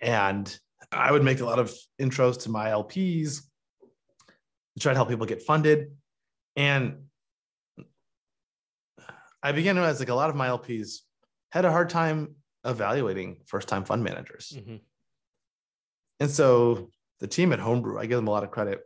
And 0.00 0.58
I 0.92 1.10
would 1.10 1.24
make 1.24 1.40
a 1.40 1.44
lot 1.44 1.58
of 1.58 1.74
intros 2.00 2.42
to 2.42 2.50
my 2.50 2.68
LPs 2.68 3.40
to 3.80 4.80
try 4.80 4.92
to 4.92 4.96
help 4.96 5.08
people 5.08 5.26
get 5.26 5.42
funded. 5.42 5.92
And 6.56 7.04
I 9.42 9.52
began 9.52 9.74
to 9.74 9.80
realize 9.80 10.00
like 10.00 10.08
a 10.08 10.14
lot 10.14 10.30
of 10.30 10.36
my 10.36 10.48
LPs 10.48 10.98
had 11.52 11.64
a 11.64 11.70
hard 11.70 11.88
time 11.90 12.34
evaluating 12.64 13.38
first 13.46 13.68
time 13.68 13.84
fund 13.84 14.02
managers. 14.04 14.52
Mm-hmm. 14.56 14.76
And 16.20 16.30
so 16.30 16.90
the 17.20 17.26
team 17.26 17.52
at 17.52 17.60
Homebrew, 17.60 17.98
I 17.98 18.06
give 18.06 18.16
them 18.16 18.28
a 18.28 18.30
lot 18.30 18.44
of 18.44 18.50
credit, 18.50 18.80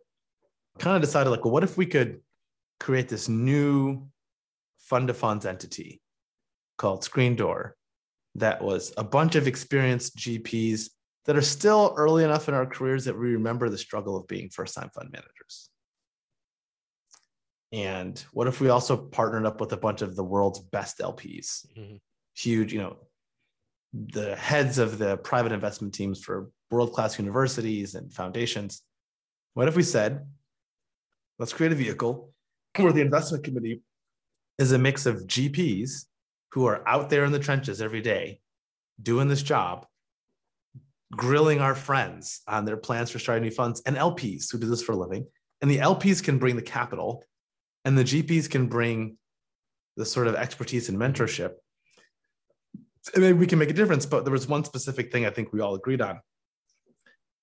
kind 0.79 0.97
of 0.97 1.03
decided 1.03 1.31
like, 1.31 1.45
well, 1.45 1.53
what 1.53 1.65
if 1.65 1.77
we 1.77 1.87
could 1.87 2.21
create 2.81 3.09
this 3.09 3.29
new 3.29 4.07
fund 4.93 5.09
of 5.09 5.17
funds 5.17 5.47
entity 5.47 6.03
called 6.77 7.03
Screen 7.03 7.35
Door 7.35 7.77
that 8.35 8.63
was 8.63 8.93
a 8.99 9.03
bunch 9.03 9.37
of 9.37 9.47
experienced 9.47 10.19
GPs 10.19 10.91
that 11.25 11.35
are 11.35 11.41
still 11.41 11.95
early 11.97 12.25
enough 12.25 12.47
in 12.47 12.55
our 12.55 12.67
careers 12.67 13.07
that 13.07 13.19
we 13.19 13.33
remember 13.33 13.71
the 13.71 13.79
struggle 13.79 14.19
of 14.19 14.27
being 14.27 14.51
first 14.51 14.75
time 14.75 14.91
fund 14.95 15.09
managers. 15.11 15.71
And 17.73 18.23
what 18.35 18.49
if 18.49 18.61
we 18.61 18.69
also 18.69 18.99
partnered 18.99 19.47
up 19.47 19.63
with 19.63 19.73
a 19.73 19.79
bunch 19.79 20.03
of 20.03 20.15
the 20.15 20.25
world's 20.25 20.61
best 20.61 20.99
LPs? 20.99 21.67
Mm-hmm. 21.75 21.97
Huge, 22.37 22.75
you 22.75 22.81
know, 22.81 22.99
the 23.95 24.37
heads 24.37 24.77
of 24.77 24.99
the 24.99 25.17
private 25.17 25.53
investment 25.53 25.95
teams 25.95 26.23
for 26.23 26.51
world 26.71 26.93
class 26.93 27.19
universities 27.19 27.95
and 27.95 28.13
foundations. 28.13 28.83
What 29.55 29.69
if 29.69 29.77
we 29.77 29.85
said, 29.85 30.27
let's 31.39 31.55
create 31.55 31.73
a 31.73 31.77
vehicle 31.77 32.35
where 32.77 32.93
the 32.93 33.01
investment 33.01 33.45
committee 33.45 33.81
is 34.59 34.73
a 34.73 34.79
mix 34.79 35.07
of 35.07 35.27
GPs 35.27 36.07
who 36.53 36.67
are 36.67 36.87
out 36.87 37.11
there 37.11 37.25
in 37.25 37.33
the 37.33 37.39
trenches 37.39 37.81
every 37.81 38.01
day 38.01 38.41
doing 39.01 39.29
this 39.29 39.43
job, 39.43 39.87
grilling 41.11 41.61
our 41.61 41.75
friends 41.75 42.43
on 42.47 42.65
their 42.65 42.77
plans 42.77 43.11
for 43.11 43.19
starting 43.19 43.45
new 43.45 43.51
funds, 43.51 43.83
and 43.87 43.97
LPs 43.97 44.51
who 44.53 44.59
do 44.59 44.69
this 44.69 44.83
for 44.83 44.93
a 44.93 44.97
living. 44.97 45.27
And 45.61 45.71
the 45.71 45.79
LPs 45.79 46.23
can 46.23 46.39
bring 46.39 46.57
the 46.57 46.63
capital, 46.63 47.25
and 47.85 47.97
the 47.97 48.05
GPs 48.05 48.51
can 48.51 48.67
bring 48.67 49.17
the 49.97 50.07
sort 50.07 50.27
of 50.27 50.35
expertise 50.35 50.89
and 50.89 50.99
mentorship. 50.99 51.55
We 53.17 53.47
can 53.47 53.59
make 53.59 53.71
a 53.71 53.75
difference. 53.75 54.07
But 54.07 54.25
there 54.25 54.33
was 54.33 54.47
one 54.47 54.65
specific 54.65 55.11
thing 55.11 55.27
I 55.27 55.31
think 55.31 55.53
we 55.53 55.61
all 55.61 55.75
agreed 55.75 56.01
on, 56.01 56.21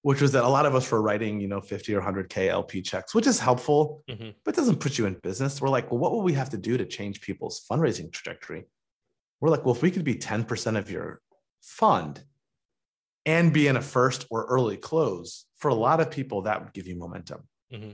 which 0.01 0.21
was 0.21 0.31
that 0.31 0.45
a 0.45 0.47
lot 0.47 0.65
of 0.65 0.75
us 0.75 0.89
were 0.89 1.01
writing, 1.01 1.39
you 1.39 1.47
know, 1.47 1.59
50 1.59 1.93
or 1.93 2.01
100K 2.01 2.47
LP 2.47 2.81
checks, 2.81 3.13
which 3.13 3.27
is 3.27 3.39
helpful, 3.39 4.03
mm-hmm. 4.09 4.29
but 4.45 4.55
doesn't 4.55 4.79
put 4.79 4.97
you 4.97 5.05
in 5.05 5.15
business. 5.15 5.61
We're 5.61 5.69
like, 5.69 5.91
well, 5.91 5.99
what 5.99 6.13
would 6.13 6.23
we 6.23 6.33
have 6.33 6.49
to 6.51 6.57
do 6.57 6.77
to 6.77 6.85
change 6.85 7.21
people's 7.21 7.65
fundraising 7.69 8.11
trajectory? 8.11 8.65
We're 9.41 9.49
like, 9.49 9.65
well, 9.65 9.75
if 9.75 9.81
we 9.81 9.91
could 9.91 10.05
be 10.05 10.15
10% 10.15 10.77
of 10.77 10.89
your 10.89 11.21
fund 11.61 12.23
and 13.25 13.53
be 13.53 13.67
in 13.67 13.75
a 13.75 13.81
first 13.81 14.25
or 14.29 14.45
early 14.45 14.77
close, 14.77 15.45
for 15.57 15.69
a 15.69 15.75
lot 15.75 15.99
of 15.99 16.09
people, 16.09 16.43
that 16.43 16.63
would 16.63 16.73
give 16.73 16.87
you 16.87 16.95
momentum. 16.95 17.41
Mm-hmm. 17.71 17.91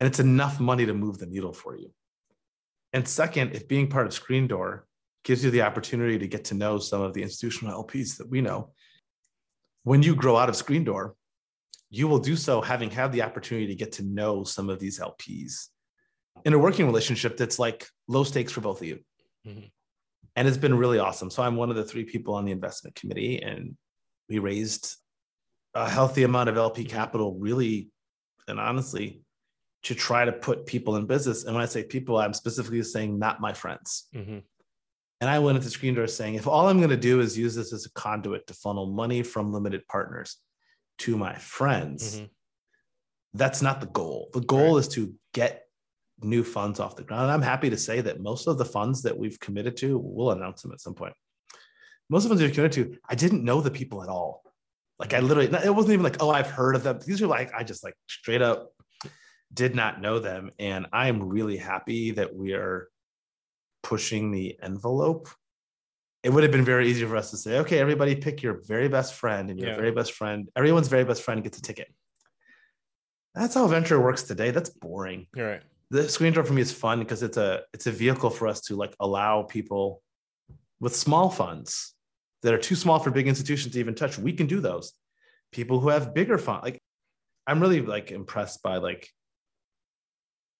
And 0.00 0.06
it's 0.06 0.18
enough 0.18 0.58
money 0.58 0.86
to 0.86 0.94
move 0.94 1.18
the 1.18 1.26
needle 1.26 1.52
for 1.52 1.76
you. 1.76 1.92
And 2.92 3.06
second, 3.06 3.54
if 3.54 3.68
being 3.68 3.88
part 3.88 4.06
of 4.06 4.12
Screen 4.12 4.48
Door 4.48 4.86
gives 5.24 5.44
you 5.44 5.50
the 5.50 5.62
opportunity 5.62 6.18
to 6.18 6.26
get 6.26 6.44
to 6.46 6.54
know 6.54 6.78
some 6.78 7.02
of 7.02 7.14
the 7.14 7.22
institutional 7.22 7.84
LPs 7.84 8.16
that 8.16 8.28
we 8.28 8.40
know, 8.40 8.72
when 9.84 10.02
you 10.02 10.14
grow 10.14 10.36
out 10.36 10.48
of 10.48 10.56
Screen 10.56 10.84
Door, 10.84 11.14
you 11.90 12.06
will 12.08 12.18
do 12.18 12.36
so 12.36 12.60
having 12.60 12.90
had 12.90 13.12
the 13.12 13.22
opportunity 13.22 13.66
to 13.66 13.74
get 13.74 13.92
to 13.92 14.04
know 14.04 14.44
some 14.44 14.70
of 14.70 14.78
these 14.78 15.00
LPs 15.00 15.68
in 16.44 16.52
a 16.52 16.58
working 16.58 16.86
relationship 16.86 17.36
that's 17.36 17.58
like 17.58 17.86
low 18.08 18.24
stakes 18.24 18.52
for 18.52 18.60
both 18.60 18.80
of 18.80 18.86
you. 18.86 19.00
Mm-hmm. 19.46 19.66
And 20.36 20.48
it's 20.48 20.56
been 20.56 20.78
really 20.78 21.00
awesome. 21.00 21.30
So 21.30 21.42
I'm 21.42 21.56
one 21.56 21.70
of 21.70 21.76
the 21.76 21.84
three 21.84 22.04
people 22.04 22.34
on 22.34 22.44
the 22.44 22.52
investment 22.52 22.94
committee, 22.94 23.42
and 23.42 23.76
we 24.28 24.38
raised 24.38 24.96
a 25.74 25.88
healthy 25.88 26.22
amount 26.22 26.48
of 26.48 26.56
LP 26.56 26.84
capital, 26.84 27.36
really 27.38 27.90
and 28.46 28.60
honestly, 28.60 29.22
to 29.82 29.94
try 29.94 30.24
to 30.24 30.32
put 30.32 30.66
people 30.66 30.96
in 30.96 31.06
business. 31.06 31.44
And 31.44 31.54
when 31.54 31.62
I 31.62 31.66
say 31.66 31.82
people, 31.82 32.18
I'm 32.18 32.34
specifically 32.34 32.82
saying 32.82 33.18
not 33.18 33.40
my 33.40 33.52
friends. 33.52 34.06
Mm-hmm. 34.14 34.38
And 35.20 35.30
I 35.30 35.38
went 35.38 35.56
into 35.56 35.70
Screen 35.70 35.94
Door 35.94 36.06
saying, 36.08 36.34
if 36.34 36.46
all 36.46 36.68
I'm 36.68 36.78
going 36.78 36.90
to 36.90 36.96
do 36.96 37.20
is 37.20 37.36
use 37.36 37.54
this 37.54 37.72
as 37.72 37.86
a 37.86 37.92
conduit 37.92 38.46
to 38.46 38.54
funnel 38.54 38.86
money 38.86 39.22
from 39.22 39.52
limited 39.52 39.86
partners 39.86 40.38
to 41.00 41.16
my 41.16 41.34
friends, 41.36 42.16
mm-hmm. 42.16 42.26
that's 43.34 43.62
not 43.62 43.80
the 43.80 43.86
goal. 43.86 44.30
The 44.32 44.40
goal 44.40 44.74
right. 44.74 44.80
is 44.80 44.88
to 44.88 45.14
get 45.34 45.64
new 46.22 46.44
funds 46.44 46.80
off 46.80 46.96
the 46.96 47.02
ground. 47.02 47.24
And 47.24 47.32
I'm 47.32 47.42
happy 47.42 47.70
to 47.70 47.76
say 47.76 48.00
that 48.02 48.20
most 48.20 48.46
of 48.46 48.58
the 48.58 48.64
funds 48.64 49.02
that 49.02 49.18
we've 49.18 49.40
committed 49.40 49.76
to, 49.78 49.98
we'll 49.98 50.32
announce 50.32 50.62
them 50.62 50.72
at 50.72 50.80
some 50.80 50.94
point. 50.94 51.14
Most 52.08 52.24
of 52.24 52.28
the 52.28 52.34
funds 52.34 52.42
we've 52.42 52.54
committed 52.54 52.92
to, 52.92 52.98
I 53.08 53.14
didn't 53.14 53.44
know 53.44 53.60
the 53.60 53.70
people 53.70 54.02
at 54.02 54.08
all. 54.08 54.42
Like 54.98 55.14
I 55.14 55.20
literally, 55.20 55.48
it 55.64 55.74
wasn't 55.74 55.94
even 55.94 56.04
like, 56.04 56.22
oh, 56.22 56.30
I've 56.30 56.50
heard 56.50 56.76
of 56.76 56.82
them. 56.82 56.98
These 57.06 57.22
are 57.22 57.26
like, 57.26 57.54
I 57.54 57.64
just 57.64 57.82
like 57.82 57.94
straight 58.06 58.42
up 58.42 58.70
did 59.52 59.74
not 59.74 60.00
know 60.00 60.18
them. 60.18 60.50
And 60.58 60.86
I'm 60.92 61.22
really 61.22 61.56
happy 61.56 62.12
that 62.12 62.34
we 62.34 62.52
are 62.52 62.88
pushing 63.82 64.30
the 64.30 64.58
envelope. 64.62 65.28
It 66.22 66.30
would 66.30 66.42
have 66.42 66.52
been 66.52 66.64
very 66.64 66.88
easy 66.88 67.06
for 67.06 67.16
us 67.16 67.30
to 67.30 67.36
say, 67.36 67.58
okay, 67.60 67.78
everybody 67.78 68.14
pick 68.14 68.42
your 68.42 68.60
very 68.66 68.88
best 68.88 69.14
friend 69.14 69.50
and 69.50 69.58
your 69.58 69.70
yeah. 69.70 69.76
very 69.76 69.90
best 69.90 70.12
friend, 70.12 70.48
everyone's 70.54 70.88
very 70.88 71.04
best 71.04 71.22
friend 71.22 71.42
gets 71.42 71.58
a 71.58 71.62
ticket. 71.62 71.88
That's 73.34 73.54
how 73.54 73.66
venture 73.68 74.00
works 74.00 74.24
today. 74.24 74.50
That's 74.50 74.70
boring. 74.70 75.26
You're 75.34 75.50
right. 75.52 75.62
The 75.90 76.08
screen 76.08 76.32
door 76.32 76.44
for 76.44 76.52
me 76.52 76.62
is 76.62 76.72
fun 76.72 76.98
because 76.98 77.22
it's 77.22 77.36
a 77.36 77.62
it's 77.72 77.86
a 77.86 77.92
vehicle 77.92 78.30
for 78.30 78.48
us 78.48 78.60
to 78.62 78.76
like 78.76 78.94
allow 79.00 79.42
people 79.42 80.02
with 80.78 80.94
small 80.94 81.30
funds 81.30 81.94
that 82.42 82.54
are 82.54 82.58
too 82.58 82.74
small 82.74 82.98
for 82.98 83.10
big 83.10 83.28
institutions 83.28 83.74
to 83.74 83.80
even 83.80 83.94
touch. 83.94 84.18
We 84.18 84.32
can 84.32 84.46
do 84.46 84.60
those. 84.60 84.92
People 85.52 85.80
who 85.80 85.88
have 85.88 86.14
bigger 86.14 86.38
funds, 86.38 86.64
like 86.64 86.82
I'm 87.46 87.60
really 87.60 87.80
like 87.80 88.12
impressed 88.12 88.62
by 88.62 88.76
like 88.76 89.08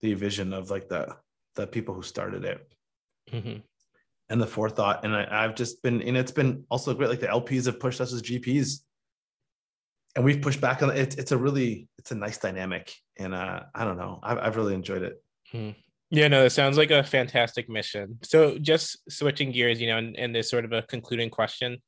the 0.00 0.14
vision 0.14 0.52
of 0.52 0.70
like 0.70 0.88
the 0.88 1.16
the 1.56 1.66
people 1.66 1.94
who 1.94 2.02
started 2.02 2.44
it 2.44 2.66
mm-hmm. 3.30 3.58
And 4.30 4.40
the 4.40 4.46
forethought. 4.46 5.04
And 5.04 5.14
I, 5.14 5.42
have 5.42 5.56
just 5.56 5.82
been, 5.82 6.00
and 6.00 6.16
it's 6.16 6.32
been 6.32 6.64
also 6.70 6.94
great. 6.94 7.10
Like 7.10 7.20
the 7.20 7.26
LPs 7.26 7.66
have 7.66 7.80
pushed 7.80 8.00
us 8.00 8.12
as 8.12 8.22
GPs, 8.22 8.78
and 10.16 10.24
we've 10.24 10.40
pushed 10.40 10.60
back 10.60 10.82
on 10.82 10.90
it. 10.90 11.18
It's 11.18 11.32
a 11.32 11.36
really, 11.36 11.88
it's 11.98 12.12
a 12.12 12.14
nice 12.14 12.38
dynamic, 12.38 12.94
and 13.18 13.34
uh, 13.34 13.60
I 13.74 13.84
don't 13.84 13.98
know, 13.98 14.20
I've, 14.22 14.38
I've 14.38 14.56
really 14.56 14.74
enjoyed 14.74 15.02
it. 15.02 15.22
Mm. 15.52 15.74
Yeah, 16.12 16.28
no, 16.28 16.44
it 16.44 16.50
sounds 16.50 16.76
like 16.76 16.90
a 16.90 17.04
fantastic 17.04 17.68
mission. 17.68 18.18
So 18.24 18.58
just 18.58 18.98
switching 19.08 19.52
gears, 19.52 19.80
you 19.80 19.86
know, 19.86 19.98
and, 19.98 20.16
and 20.18 20.34
this 20.34 20.50
sort 20.50 20.64
of 20.64 20.72
a 20.72 20.82
concluding 20.82 21.30
question. 21.30 21.78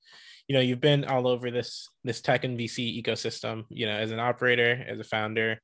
You 0.46 0.54
know, 0.54 0.60
you've 0.60 0.80
been 0.80 1.04
all 1.04 1.26
over 1.26 1.50
this 1.50 1.88
this 2.04 2.20
tech 2.20 2.44
and 2.44 2.58
VC 2.58 3.02
ecosystem, 3.02 3.64
you 3.68 3.86
know, 3.86 3.96
as 3.96 4.10
an 4.10 4.20
operator, 4.20 4.84
as 4.86 4.98
a 5.00 5.04
founder, 5.04 5.60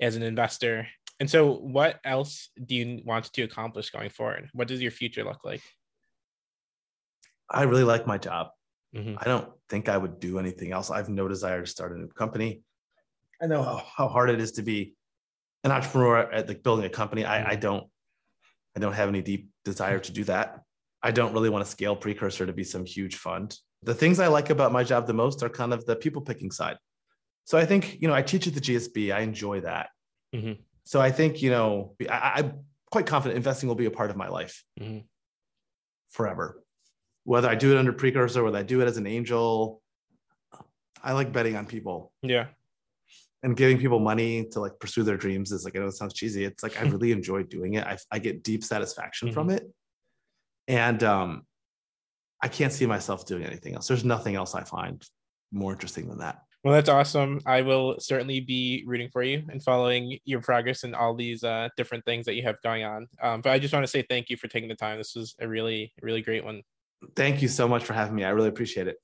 as 0.00 0.16
an 0.16 0.22
investor. 0.22 0.88
And 1.20 1.30
so, 1.30 1.52
what 1.52 2.00
else 2.04 2.50
do 2.62 2.74
you 2.74 3.02
want 3.04 3.32
to 3.32 3.42
accomplish 3.42 3.90
going 3.90 4.10
forward? 4.10 4.48
What 4.52 4.68
does 4.68 4.82
your 4.82 4.90
future 4.90 5.24
look 5.24 5.44
like? 5.44 5.62
I 7.52 7.62
really 7.62 7.84
like 7.84 8.06
my 8.06 8.18
job. 8.18 8.48
Mm-hmm. 8.94 9.16
I 9.18 9.24
don't 9.24 9.48
think 9.68 9.88
I 9.88 9.96
would 9.96 10.20
do 10.20 10.38
anything 10.38 10.72
else. 10.72 10.90
I 10.90 10.98
have 10.98 11.08
no 11.08 11.28
desire 11.28 11.60
to 11.60 11.66
start 11.66 11.92
a 11.92 11.98
new 11.98 12.08
company. 12.08 12.62
I 13.40 13.46
know 13.46 13.62
how, 13.62 13.82
how 13.96 14.08
hard 14.08 14.30
it 14.30 14.40
is 14.40 14.52
to 14.52 14.62
be 14.62 14.94
an 15.64 15.70
entrepreneur 15.70 16.18
at 16.18 16.48
like 16.48 16.62
building 16.62 16.84
a 16.84 16.90
company. 16.90 17.24
I, 17.24 17.42
I 17.42 17.52
mm-hmm. 17.52 17.60
don't 17.60 17.86
I 18.76 18.80
don't 18.80 18.94
have 18.94 19.08
any 19.08 19.22
deep 19.22 19.50
desire 19.64 19.98
to 19.98 20.12
do 20.12 20.24
that. 20.24 20.60
I 21.02 21.10
don't 21.10 21.32
really 21.32 21.50
want 21.50 21.64
to 21.64 21.70
scale 21.70 21.96
precursor 21.96 22.46
to 22.46 22.52
be 22.52 22.64
some 22.64 22.84
huge 22.84 23.16
fund. 23.16 23.56
The 23.82 23.94
things 23.94 24.20
I 24.20 24.28
like 24.28 24.50
about 24.50 24.72
my 24.72 24.84
job 24.84 25.06
the 25.06 25.12
most 25.12 25.42
are 25.42 25.48
kind 25.48 25.72
of 25.72 25.84
the 25.84 25.96
people 25.96 26.22
picking 26.22 26.50
side. 26.50 26.76
So 27.44 27.58
I 27.58 27.66
think, 27.66 28.00
you 28.00 28.08
know, 28.08 28.14
I 28.14 28.22
teach 28.22 28.46
at 28.46 28.54
the 28.54 28.60
GSB. 28.60 29.12
I 29.12 29.20
enjoy 29.20 29.60
that. 29.62 29.90
Mm-hmm. 30.34 30.62
So 30.84 31.00
I 31.00 31.10
think, 31.10 31.42
you 31.42 31.50
know, 31.50 31.94
I, 32.08 32.40
am 32.40 32.60
quite 32.90 33.06
confident 33.06 33.36
investing 33.36 33.68
will 33.68 33.74
be 33.74 33.86
a 33.86 33.90
part 33.90 34.10
of 34.10 34.16
my 34.16 34.28
life 34.28 34.64
mm-hmm. 34.80 35.00
forever. 36.10 36.61
Whether 37.24 37.48
I 37.48 37.54
do 37.54 37.72
it 37.72 37.78
under 37.78 37.92
precursor, 37.92 38.42
whether 38.42 38.58
I 38.58 38.62
do 38.62 38.80
it 38.80 38.88
as 38.88 38.96
an 38.96 39.06
angel, 39.06 39.80
I 41.02 41.12
like 41.12 41.32
betting 41.32 41.56
on 41.56 41.66
people. 41.66 42.12
Yeah. 42.22 42.46
And 43.44 43.56
giving 43.56 43.78
people 43.78 43.98
money 43.98 44.46
to 44.52 44.60
like 44.60 44.78
pursue 44.78 45.02
their 45.02 45.16
dreams 45.16 45.50
is 45.50 45.64
like, 45.64 45.76
I 45.76 45.80
know 45.80 45.86
it 45.86 45.92
sounds 45.92 46.14
cheesy. 46.14 46.44
It's 46.44 46.62
like, 46.62 46.80
I 46.80 46.82
really 46.88 47.12
enjoy 47.12 47.42
doing 47.44 47.74
it. 47.74 47.84
I, 47.84 47.98
I 48.10 48.18
get 48.18 48.42
deep 48.42 48.64
satisfaction 48.64 49.28
mm-hmm. 49.28 49.34
from 49.34 49.50
it. 49.50 49.68
And 50.68 51.02
um, 51.02 51.42
I 52.40 52.48
can't 52.48 52.72
see 52.72 52.86
myself 52.86 53.26
doing 53.26 53.44
anything 53.44 53.74
else. 53.74 53.88
There's 53.88 54.04
nothing 54.04 54.36
else 54.36 54.54
I 54.54 54.62
find 54.62 55.02
more 55.50 55.72
interesting 55.72 56.08
than 56.08 56.18
that. 56.18 56.42
Well, 56.64 56.74
that's 56.74 56.88
awesome. 56.88 57.40
I 57.44 57.62
will 57.62 57.96
certainly 57.98 58.38
be 58.38 58.84
rooting 58.86 59.08
for 59.12 59.24
you 59.24 59.42
and 59.50 59.60
following 59.62 60.18
your 60.24 60.40
progress 60.40 60.84
and 60.84 60.94
all 60.94 61.14
these 61.14 61.42
uh, 61.42 61.68
different 61.76 62.04
things 62.04 62.24
that 62.26 62.34
you 62.34 62.42
have 62.44 62.62
going 62.62 62.84
on. 62.84 63.08
Um, 63.20 63.40
but 63.40 63.50
I 63.50 63.58
just 63.58 63.74
want 63.74 63.84
to 63.84 63.90
say 63.90 64.04
thank 64.08 64.30
you 64.30 64.36
for 64.36 64.46
taking 64.46 64.68
the 64.68 64.76
time. 64.76 64.98
This 64.98 65.16
was 65.16 65.34
a 65.40 65.48
really, 65.48 65.92
really 66.00 66.22
great 66.22 66.44
one. 66.44 66.62
Thank 67.16 67.42
you 67.42 67.48
so 67.48 67.68
much 67.68 67.84
for 67.84 67.92
having 67.92 68.14
me. 68.14 68.24
I 68.24 68.30
really 68.30 68.48
appreciate 68.48 68.88
it. 68.88 68.96